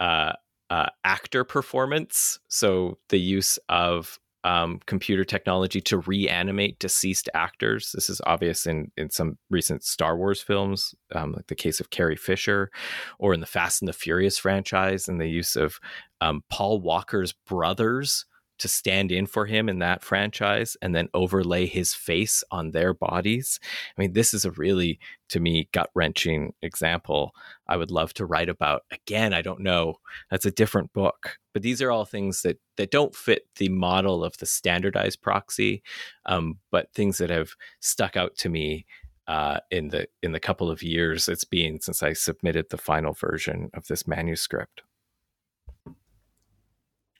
uh, 0.00 0.32
uh, 0.70 0.86
actor 1.04 1.44
performance. 1.44 2.38
So 2.48 2.98
the 3.08 3.18
use 3.18 3.58
of 3.68 4.18
um, 4.46 4.78
computer 4.86 5.24
technology 5.24 5.80
to 5.80 5.98
reanimate 5.98 6.78
deceased 6.78 7.28
actors. 7.34 7.90
This 7.92 8.08
is 8.08 8.20
obvious 8.26 8.64
in, 8.64 8.92
in 8.96 9.10
some 9.10 9.38
recent 9.50 9.82
Star 9.82 10.16
Wars 10.16 10.40
films, 10.40 10.94
um, 11.12 11.32
like 11.32 11.48
the 11.48 11.56
case 11.56 11.80
of 11.80 11.90
Carrie 11.90 12.14
Fisher, 12.14 12.70
or 13.18 13.34
in 13.34 13.40
the 13.40 13.46
Fast 13.46 13.82
and 13.82 13.88
the 13.88 13.92
Furious 13.92 14.38
franchise, 14.38 15.08
and 15.08 15.20
the 15.20 15.28
use 15.28 15.56
of 15.56 15.80
um, 16.20 16.44
Paul 16.48 16.80
Walker's 16.80 17.32
brothers 17.32 18.24
to 18.58 18.68
stand 18.68 19.12
in 19.12 19.26
for 19.26 19.46
him 19.46 19.68
in 19.68 19.78
that 19.80 20.02
franchise 20.02 20.76
and 20.80 20.94
then 20.94 21.08
overlay 21.14 21.66
his 21.66 21.94
face 21.94 22.42
on 22.50 22.70
their 22.70 22.94
bodies. 22.94 23.60
I 23.96 24.00
mean, 24.00 24.12
this 24.12 24.32
is 24.32 24.44
a 24.44 24.50
really, 24.52 24.98
to 25.30 25.40
me, 25.40 25.68
gut 25.72 25.90
wrenching 25.94 26.54
example 26.62 27.34
I 27.68 27.76
would 27.76 27.90
love 27.90 28.14
to 28.14 28.26
write 28.26 28.48
about. 28.48 28.82
Again, 28.90 29.34
I 29.34 29.42
don't 29.42 29.60
know. 29.60 29.96
That's 30.30 30.46
a 30.46 30.50
different 30.50 30.92
book. 30.92 31.38
But 31.52 31.62
these 31.62 31.80
are 31.80 31.90
all 31.90 32.04
things 32.04 32.42
that, 32.42 32.58
that 32.76 32.90
don't 32.90 33.14
fit 33.14 33.46
the 33.56 33.68
model 33.68 34.22
of 34.22 34.36
the 34.38 34.46
standardized 34.46 35.22
proxy, 35.22 35.82
um, 36.26 36.58
but 36.70 36.92
things 36.92 37.18
that 37.18 37.30
have 37.30 37.50
stuck 37.80 38.16
out 38.16 38.36
to 38.38 38.48
me 38.48 38.86
uh, 39.26 39.58
in 39.70 39.88
the 39.88 40.06
in 40.22 40.32
the 40.32 40.40
couple 40.40 40.70
of 40.70 40.82
years 40.82 41.28
it's 41.28 41.44
been 41.44 41.80
since 41.80 42.02
I 42.02 42.12
submitted 42.12 42.66
the 42.70 42.78
final 42.78 43.12
version 43.12 43.70
of 43.74 43.86
this 43.88 44.06
manuscript. 44.06 44.82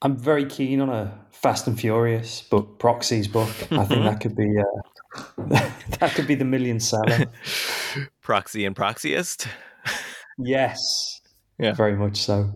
I'm 0.03 0.17
very 0.17 0.45
keen 0.45 0.81
on 0.81 0.91
a 0.91 1.19
Fast 1.31 1.67
and 1.67 1.79
Furious 1.79 2.43
book, 2.43 2.79
Proxies 2.79 3.29
book. 3.29 3.49
I 3.73 3.85
think 3.85 4.05
that 4.05 4.21
could 4.21 4.37
be 4.37 4.55
uh, 4.59 5.39
that 6.01 6.13
could 6.15 6.27
be 6.27 6.35
the 6.35 6.45
million 6.45 6.81
seller. 6.81 7.27
Proxy 8.23 8.65
and 8.65 8.77
Proxiest. 8.77 9.47
yes, 10.39 11.21
yeah, 11.59 11.73
very 11.73 11.97
much 11.97 12.19
so. 12.19 12.53